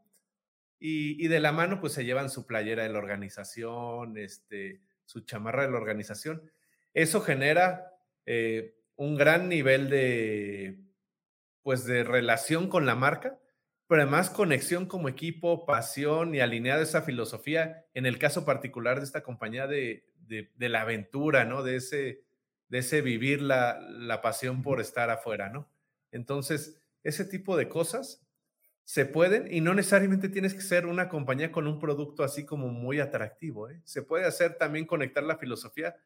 Y, 0.80 1.24
y, 1.24 1.28
de 1.30 1.40
la 1.40 1.52
mano 1.52 1.82
pues 1.82 1.94
se 1.94 2.06
llevan 2.06 2.30
su 2.30 2.46
playera 2.46 2.84
de 2.84 2.90
la 2.90 3.00
organización, 3.00 4.16
este, 4.20 4.84
su 5.06 5.22
chamarra 5.22 5.64
de 5.64 5.72
la 5.72 5.78
organización. 5.78 6.44
Eso 6.94 7.22
genera 7.22 7.92
eh, 8.28 8.76
un 8.96 9.16
gran 9.16 9.50
nivel 9.50 9.90
de, 9.90 10.80
pues, 11.64 11.86
de 11.86 12.04
relación 12.04 12.70
con 12.70 12.86
la 12.86 12.94
marca, 12.94 13.40
pero 13.88 14.04
además 14.04 14.30
conexión 14.30 14.86
como 14.86 15.10
equipo, 15.10 15.66
pasión 15.66 16.36
y 16.36 16.40
alineada 16.40 16.84
esa 16.84 17.02
filosofía, 17.02 17.88
en 17.96 18.06
el 18.06 18.20
caso 18.20 18.46
particular 18.46 19.00
de 19.00 19.06
esta 19.06 19.24
compañía 19.24 19.66
de, 19.66 20.06
la 20.60 20.82
aventura, 20.82 21.46
¿no? 21.46 21.64
De 21.64 21.78
ese, 21.78 22.22
de 22.68 22.78
ese 22.78 23.02
vivir 23.02 23.42
la, 23.42 23.80
la 23.80 24.22
pasión 24.22 24.62
por 24.62 24.80
estar 24.80 25.10
afuera, 25.10 25.50
¿no? 25.50 25.68
Entonces, 26.12 26.82
ese 27.04 27.26
tipo 27.26 27.58
de 27.58 27.70
cosas 27.70 28.28
se 28.88 29.06
pueden 29.06 29.54
y 29.54 29.60
no 29.60 29.74
necesariamente 29.74 30.30
tienes 30.30 30.54
que 30.54 30.62
ser 30.62 30.86
una 30.86 31.10
compañía 31.10 31.52
con 31.52 31.68
un 31.68 31.78
producto 31.78 32.24
así 32.24 32.46
como 32.46 32.70
muy 32.70 33.02
atractivo. 33.02 33.70
¿eh? 33.70 33.82
Se 33.84 34.02
puede 34.02 34.26
hacer 34.26 34.58
también 34.58 34.86
conectar 34.86 35.24
la 35.24 35.38
filosofía 35.38 35.98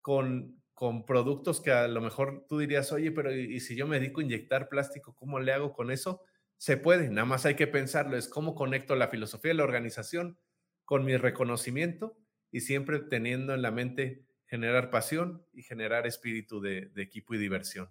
con, 0.00 0.62
con 0.72 1.04
productos 1.04 1.60
que 1.60 1.72
a 1.72 1.88
lo 1.88 2.00
mejor 2.00 2.46
tú 2.48 2.58
dirías, 2.58 2.92
oye, 2.92 3.10
pero 3.10 3.34
¿y 3.34 3.58
si 3.58 3.74
yo 3.74 3.88
me 3.88 3.98
dedico 3.98 4.20
a 4.20 4.24
inyectar 4.24 4.68
plástico, 4.68 5.12
cómo 5.14 5.40
le 5.40 5.52
hago 5.52 5.72
con 5.72 5.90
eso? 5.90 6.22
Se 6.56 6.76
puede, 6.76 7.10
nada 7.10 7.24
más 7.24 7.46
hay 7.46 7.56
que 7.56 7.66
pensarlo, 7.66 8.16
es 8.16 8.28
cómo 8.28 8.54
conecto 8.54 8.94
la 8.94 9.08
filosofía 9.08 9.50
de 9.50 9.56
la 9.56 9.64
organización 9.64 10.38
con 10.84 11.04
mi 11.04 11.16
reconocimiento 11.16 12.16
y 12.52 12.60
siempre 12.60 13.00
teniendo 13.00 13.54
en 13.54 13.62
la 13.62 13.72
mente 13.72 14.24
generar 14.46 14.90
pasión 14.90 15.44
y 15.52 15.62
generar 15.62 16.06
espíritu 16.06 16.60
de 16.60 16.92
equipo 16.96 17.34
y 17.34 17.38
diversión. 17.38 17.88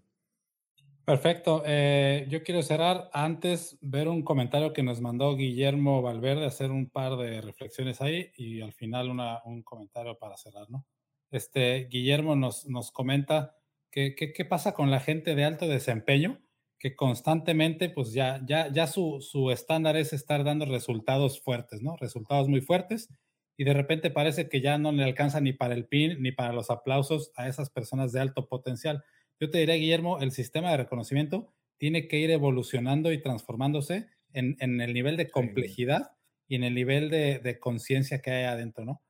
Perfecto. 1.09 1.63
Eh, 1.65 2.27
yo 2.29 2.43
quiero 2.43 2.61
cerrar 2.61 3.09
antes 3.13 3.79
ver 3.81 4.07
un 4.07 4.21
comentario 4.21 4.73
que 4.73 4.83
nos 4.83 5.01
mandó 5.01 5.35
Guillermo 5.35 6.03
Valverde, 6.03 6.45
hacer 6.45 6.69
un 6.69 6.87
par 6.87 7.17
de 7.17 7.41
reflexiones 7.41 7.99
ahí 7.99 8.31
y 8.37 8.61
al 8.61 8.73
final 8.73 9.09
un 9.09 9.63
comentario 9.63 10.19
para 10.19 10.37
cerrar, 10.37 10.69
¿no? 10.69 10.85
Este, 11.31 11.87
Guillermo 11.89 12.35
nos, 12.35 12.67
nos 12.67 12.91
comenta 12.91 13.55
que 13.89 14.13
qué 14.13 14.45
pasa 14.45 14.75
con 14.75 14.91
la 14.91 14.99
gente 14.99 15.33
de 15.33 15.45
alto 15.45 15.67
desempeño 15.67 16.43
que 16.77 16.95
constantemente, 16.95 17.89
pues 17.89 18.13
ya, 18.13 18.39
ya, 18.45 18.71
ya 18.71 18.85
su, 18.85 19.17
su 19.19 19.49
estándar 19.49 19.97
es 19.97 20.13
estar 20.13 20.43
dando 20.43 20.65
resultados 20.65 21.41
fuertes, 21.41 21.81
¿no? 21.81 21.95
Resultados 21.97 22.47
muy 22.47 22.61
fuertes 22.61 23.09
y 23.57 23.63
de 23.63 23.73
repente 23.73 24.11
parece 24.11 24.47
que 24.47 24.61
ya 24.61 24.77
no 24.77 24.91
le 24.91 25.03
alcanza 25.05 25.41
ni 25.41 25.53
para 25.53 25.73
el 25.73 25.87
PIN 25.87 26.21
ni 26.21 26.31
para 26.31 26.53
los 26.53 26.69
aplausos 26.69 27.31
a 27.35 27.47
esas 27.47 27.71
personas 27.71 28.11
de 28.11 28.19
alto 28.19 28.47
potencial. 28.47 29.03
Yo 29.39 29.49
te 29.49 29.59
diré, 29.59 29.75
Guillermo, 29.75 30.19
el 30.19 30.31
sistema 30.31 30.71
de 30.71 30.77
reconocimiento 30.77 31.53
tiene 31.77 32.09
que 32.09 32.19
ir 32.19 32.29
evolucionando 32.29 33.13
y 33.13 33.21
transformándose 33.21 34.07
en, 34.33 34.57
el 34.59 34.93
nivel 34.93 35.15
de 35.15 35.29
complejidad 35.29 36.11
y 36.45 36.55
en 36.55 36.65
el 36.65 36.75
nivel 36.75 37.09
de, 37.09 37.57
conciencia 37.59 38.21
que 38.21 38.31
hay 38.31 38.43
adentro, 38.43 38.83
¿no? 38.83 39.01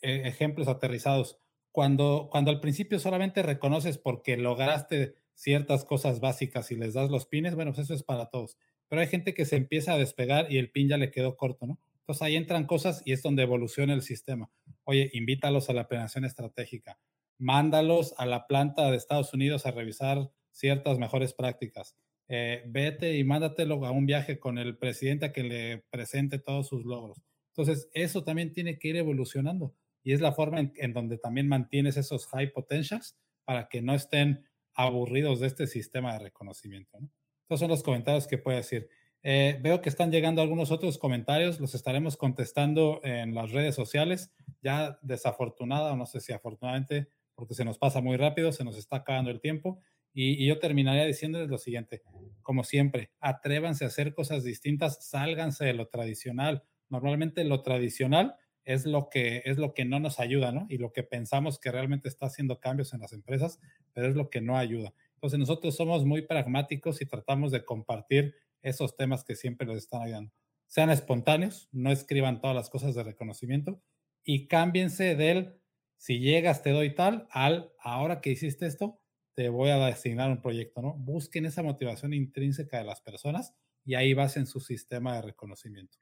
E, 0.00 0.28
ejemplos 0.28 0.68
aterrizados. 0.68 1.38
Cuando, 1.72 2.28
cuando 2.30 2.52
al 2.52 2.60
principio 2.60 3.00
solamente 3.00 3.42
reconoces 3.42 3.98
porque 3.98 4.36
lograste 4.36 5.16
ciertas 5.34 5.84
cosas 5.84 6.20
básicas 6.20 6.70
y 6.70 6.76
les 6.76 6.94
das 6.94 7.10
los 7.10 7.26
pines, 7.26 7.56
bueno, 7.56 7.72
pues 7.72 7.86
eso 7.86 7.94
es 7.94 8.04
para 8.04 8.26
todos. 8.26 8.56
Pero 8.88 9.00
hay 9.00 9.08
gente 9.08 9.34
que 9.34 9.46
se 9.46 9.56
empieza 9.56 9.94
a 9.94 9.98
despegar 9.98 10.52
y 10.52 10.58
el 10.58 10.70
pin 10.70 10.88
ya 10.88 10.96
le 10.96 11.10
quedó 11.10 11.36
corto, 11.36 11.66
¿no? 11.66 11.80
Entonces 12.00 12.22
ahí 12.22 12.36
entran 12.36 12.66
cosas 12.66 13.02
y 13.04 13.12
es 13.12 13.22
donde 13.22 13.42
evoluciona 13.42 13.94
el 13.94 14.02
sistema. 14.02 14.48
Oye, 14.84 15.10
invítalos 15.12 15.70
a 15.70 15.72
la 15.72 15.88
planeación 15.88 16.24
estratégica 16.24 17.00
mándalos 17.42 18.14
a 18.18 18.26
la 18.26 18.46
planta 18.46 18.88
de 18.88 18.96
Estados 18.96 19.34
Unidos 19.34 19.66
a 19.66 19.72
revisar 19.72 20.30
ciertas 20.52 20.98
mejores 20.98 21.34
prácticas. 21.34 21.96
Eh, 22.28 22.62
vete 22.68 23.18
y 23.18 23.24
mándatelo 23.24 23.84
a 23.84 23.90
un 23.90 24.06
viaje 24.06 24.38
con 24.38 24.58
el 24.58 24.78
presidente 24.78 25.26
a 25.26 25.32
que 25.32 25.42
le 25.42 25.78
presente 25.90 26.38
todos 26.38 26.68
sus 26.68 26.84
logros. 26.84 27.20
Entonces, 27.48 27.90
eso 27.94 28.22
también 28.22 28.52
tiene 28.52 28.78
que 28.78 28.88
ir 28.88 28.96
evolucionando 28.96 29.74
y 30.04 30.12
es 30.12 30.20
la 30.20 30.32
forma 30.32 30.70
en, 30.74 30.92
donde 30.92 31.18
también 31.18 31.48
mantienes 31.48 31.96
esos 31.96 32.26
high 32.28 32.52
potentials 32.52 33.18
para 33.44 33.68
que 33.68 33.82
no 33.82 33.94
estén 33.94 34.44
aburridos 34.74 35.40
de 35.40 35.48
este 35.48 35.66
sistema 35.66 36.12
de 36.12 36.20
reconocimiento. 36.20 36.98
Estos 37.42 37.58
son 37.58 37.68
los 37.68 37.82
comentarios 37.82 38.28
que 38.28 38.38
puedo 38.38 38.56
decir. 38.56 38.88
Eh, 39.24 39.58
veo 39.60 39.82
que 39.82 39.88
están 39.88 40.12
llegando 40.12 40.42
algunos 40.42 40.70
otros 40.70 40.96
comentarios, 40.96 41.60
los 41.60 41.74
estaremos 41.74 42.16
contestando 42.16 43.00
en 43.02 43.34
las 43.34 43.50
redes 43.50 43.74
sociales. 43.74 44.32
Ya 44.62 44.98
desafortunada, 45.02 45.92
o 45.92 45.96
no 45.96 46.06
sé 46.06 46.20
si 46.20 46.32
afortunadamente, 46.32 47.08
porque 47.42 47.54
se 47.54 47.64
nos 47.64 47.76
pasa 47.76 48.00
muy 48.00 48.16
rápido, 48.16 48.52
se 48.52 48.62
nos 48.62 48.78
está 48.78 48.98
acabando 48.98 49.32
el 49.32 49.40
tiempo. 49.40 49.80
Y, 50.14 50.46
yo 50.46 50.60
terminaría 50.60 51.04
diciéndoles 51.04 51.48
lo 51.48 51.58
siguiente, 51.58 52.00
como 52.40 52.62
siempre, 52.62 53.10
atrévanse 53.18 53.82
a 53.82 53.88
hacer 53.88 54.14
cosas 54.14 54.44
distintas, 54.44 55.04
sálganse 55.08 55.64
de 55.64 55.74
lo 55.74 55.88
tradicional. 55.88 56.62
Normalmente 56.88 57.42
lo 57.42 57.62
tradicional 57.62 58.36
es 58.62 58.86
lo 58.86 59.08
que 59.08 59.42
es 59.44 59.58
lo 59.58 59.74
que 59.74 59.84
no 59.84 59.98
nos 59.98 60.20
ayuda, 60.20 60.52
¿no? 60.52 60.66
Y 60.68 60.78
lo 60.78 60.92
que 60.92 61.02
pensamos 61.02 61.58
que 61.58 61.72
realmente 61.72 62.08
está 62.08 62.26
haciendo 62.26 62.60
cambios 62.60 62.94
en 62.94 63.00
las 63.00 63.12
empresas, 63.12 63.58
pero 63.92 64.06
es 64.06 64.14
lo 64.14 64.30
que 64.30 64.40
no 64.40 64.56
ayuda. 64.56 64.94
Entonces 65.14 65.40
nosotros 65.40 65.74
somos 65.74 66.04
muy 66.04 66.22
pragmáticos 66.22 67.02
y 67.02 67.06
tratamos 67.06 67.50
de 67.50 67.64
compartir 67.64 68.36
esos 68.62 68.94
temas 68.94 69.24
que 69.24 69.34
siempre 69.34 69.66
les 69.66 69.78
están 69.78 70.02
ayudando. 70.02 70.30
Sean 70.68 70.90
espontáneos, 70.90 71.68
no 71.72 71.90
escriban 71.90 72.40
todas 72.40 72.54
las 72.54 72.70
cosas 72.70 72.94
de 72.94 73.02
reconocimiento 73.02 73.82
y 74.22 74.46
cámbiense 74.46 75.16
del 75.16 75.60
si 76.02 76.18
llegas 76.18 76.64
te 76.64 76.70
doy 76.70 76.96
tal, 76.96 77.28
al 77.30 77.70
ahora 77.78 78.20
que 78.20 78.30
hiciste 78.30 78.66
esto, 78.66 79.00
te 79.34 79.50
voy 79.50 79.70
a 79.70 79.86
asignar 79.86 80.32
un 80.32 80.42
proyecto, 80.42 80.82
¿no? 80.82 80.94
Busquen 80.94 81.46
esa 81.46 81.62
motivación 81.62 82.12
intrínseca 82.12 82.78
de 82.78 82.82
las 82.82 83.00
personas 83.00 83.54
y 83.84 83.94
ahí 83.94 84.12
vas 84.12 84.36
en 84.36 84.46
su 84.48 84.58
sistema 84.58 85.14
de 85.14 85.22
reconocimiento. 85.22 85.98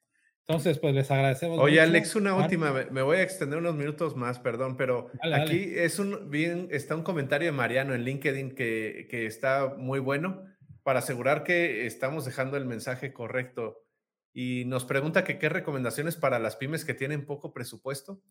Entonces, 0.48 0.78
pues 0.78 0.94
les 0.94 1.10
agradecemos. 1.10 1.58
Oye, 1.58 1.82
Alex, 1.82 2.16
una 2.16 2.34
última, 2.34 2.72
me 2.90 3.02
voy 3.02 3.18
a 3.18 3.22
extender 3.22 3.58
unos 3.58 3.74
minutos 3.74 4.16
más, 4.16 4.38
perdón, 4.38 4.78
pero 4.78 5.10
aquí 5.20 5.70
es 5.74 5.98
un 5.98 6.30
bien, 6.30 6.68
está 6.70 6.96
un 6.96 7.02
comentario 7.02 7.48
de 7.48 7.52
Mariano 7.52 7.94
en 7.94 8.04
LinkedIn 8.04 8.54
que, 8.54 9.06
que 9.10 9.26
está 9.26 9.74
muy 9.76 9.98
bueno 9.98 10.44
para 10.82 11.00
asegurar 11.00 11.44
que 11.44 11.84
estamos 11.84 12.24
dejando 12.24 12.56
el 12.56 12.64
mensaje 12.64 13.12
correcto. 13.12 13.84
Y 14.32 14.64
nos 14.64 14.86
pregunta 14.86 15.24
que 15.24 15.38
qué 15.38 15.50
recomendaciones 15.50 16.16
para 16.16 16.38
las 16.38 16.56
pymes 16.56 16.86
que 16.86 16.94
tienen 16.94 17.26
poco 17.26 17.52
presupuesto 17.52 18.22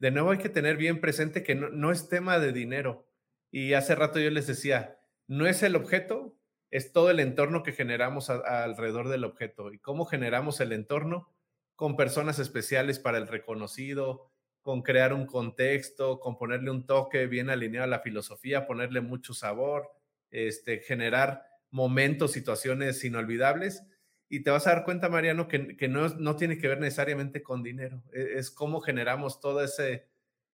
de 0.00 0.10
nuevo 0.10 0.30
hay 0.30 0.38
que 0.38 0.48
tener 0.48 0.76
bien 0.76 1.00
presente 1.00 1.42
que 1.42 1.54
no, 1.54 1.92
es 1.92 2.08
tema 2.08 2.38
de 2.38 2.52
dinero. 2.52 3.06
Y 3.50 3.74
hace 3.74 3.94
rato 3.94 4.18
yo 4.18 4.30
les 4.30 4.46
decía, 4.46 4.98
no 5.26 5.46
es 5.46 5.62
el 5.62 5.76
objeto, 5.76 6.36
es 6.70 6.92
todo 6.92 7.10
el 7.10 7.20
entorno 7.20 7.62
que 7.62 7.72
generamos 7.72 8.30
alrededor 8.30 9.08
del 9.08 9.24
objeto. 9.24 9.72
¿Y 9.72 9.78
cómo 9.78 10.06
generamos 10.06 10.60
el 10.60 10.72
entorno? 10.72 11.28
Con 11.76 11.96
personas 11.96 12.38
especiales 12.38 12.98
para 12.98 13.18
el 13.18 13.28
reconocido, 13.28 14.32
con 14.62 14.82
crear 14.82 15.12
un 15.12 15.26
contexto, 15.26 16.18
con 16.18 16.38
ponerle 16.38 16.70
un 16.70 16.86
toque 16.86 17.26
bien 17.26 17.50
alineado 17.50 17.84
a 17.84 17.88
la 17.88 18.00
filosofía, 18.00 18.66
ponerle 18.66 19.02
mucho 19.02 19.34
sabor, 19.34 19.90
este, 20.30 20.78
generar 20.78 21.44
momentos, 21.70 22.32
situaciones 22.32 23.04
inolvidables 23.04 23.84
y 24.30 24.40
te 24.40 24.50
vas 24.50 24.66
a 24.66 24.70
dar 24.74 24.84
cuenta, 24.84 25.08
Mariano, 25.08 25.48
que, 25.48 25.76
que 25.76 25.88
no, 25.88 26.08
no, 26.08 26.36
tiene 26.36 26.56
que 26.56 26.68
ver 26.68 26.80
necesariamente 26.80 27.42
con 27.42 27.64
dinero. 27.64 28.02
Es, 28.12 28.26
es 28.28 28.50
cómo 28.50 28.80
generamos 28.80 29.40
toda 29.40 29.64
ese, 29.64 30.06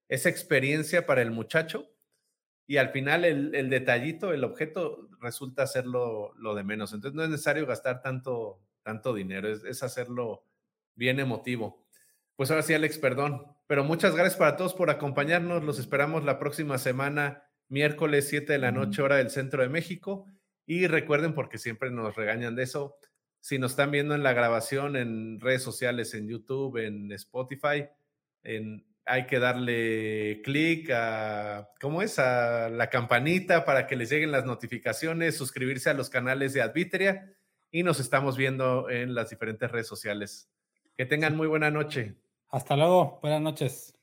esa 0.08 0.30
experiencia 0.30 1.06
para 1.06 1.20
el 1.20 1.30
muchacho 1.30 1.92
y 2.66 2.78
al 2.78 2.88
final 2.88 3.24
el, 3.24 3.54
el 3.54 3.70
detallito, 3.70 4.32
el 4.32 4.44
objeto 4.44 5.08
resulta 5.20 5.66
ser 5.66 5.86
lo, 5.86 6.34
lo, 6.34 6.54
de 6.54 6.64
menos. 6.64 6.92
Entonces 6.92 7.14
no 7.14 7.22
es 7.22 7.28
necesario 7.28 7.66
gastar 7.66 8.02
tanto, 8.02 8.60
tanto 8.82 9.14
dinero, 9.14 9.48
es, 9.48 9.62
es 9.64 9.82
hacerlo 9.82 10.44
bien 10.94 11.20
emotivo. 11.20 11.86
Pues 12.34 12.50
ahora 12.50 12.62
sí, 12.62 12.74
Alex, 12.74 12.98
perdón, 12.98 13.46
pero 13.66 13.84
muchas 13.84 14.14
gracias 14.14 14.36
para 14.36 14.56
todos 14.56 14.74
por 14.74 14.90
acompañarnos. 14.90 15.64
Los 15.64 15.78
esperamos 15.78 16.24
la 16.24 16.38
próxima 16.38 16.78
semana, 16.78 17.44
miércoles 17.68 18.26
7 18.28 18.54
de 18.54 18.58
la 18.58 18.72
noche, 18.72 19.02
hora 19.02 19.16
del 19.16 19.30
centro 19.30 19.62
de 19.62 19.68
México. 19.68 20.26
Y 20.66 20.86
recuerden, 20.88 21.34
porque 21.34 21.58
siempre 21.58 21.90
nos 21.90 22.16
regañan 22.16 22.56
de 22.56 22.64
eso, 22.64 22.96
si 23.46 23.60
nos 23.60 23.70
están 23.70 23.92
viendo 23.92 24.16
en 24.16 24.24
la 24.24 24.32
grabación 24.32 24.96
en 24.96 25.38
redes 25.38 25.62
sociales, 25.62 26.14
en 26.14 26.26
YouTube, 26.26 26.78
en 26.78 27.12
Spotify, 27.12 27.86
en, 28.42 28.84
hay 29.04 29.26
que 29.26 29.38
darle 29.38 30.42
clic 30.42 30.90
a, 30.90 31.70
¿cómo 31.80 32.02
es? 32.02 32.18
A 32.18 32.68
la 32.70 32.90
campanita 32.90 33.64
para 33.64 33.86
que 33.86 33.94
les 33.94 34.10
lleguen 34.10 34.32
las 34.32 34.46
notificaciones, 34.46 35.36
suscribirse 35.36 35.88
a 35.90 35.94
los 35.94 36.10
canales 36.10 36.54
de 36.54 36.62
Advitria 36.62 37.36
y 37.70 37.84
nos 37.84 38.00
estamos 38.00 38.36
viendo 38.36 38.90
en 38.90 39.14
las 39.14 39.30
diferentes 39.30 39.70
redes 39.70 39.86
sociales. 39.86 40.50
Que 40.96 41.06
tengan 41.06 41.36
muy 41.36 41.46
buena 41.46 41.70
noche. 41.70 42.16
Hasta 42.48 42.74
luego, 42.74 43.20
buenas 43.22 43.42
noches. 43.42 43.95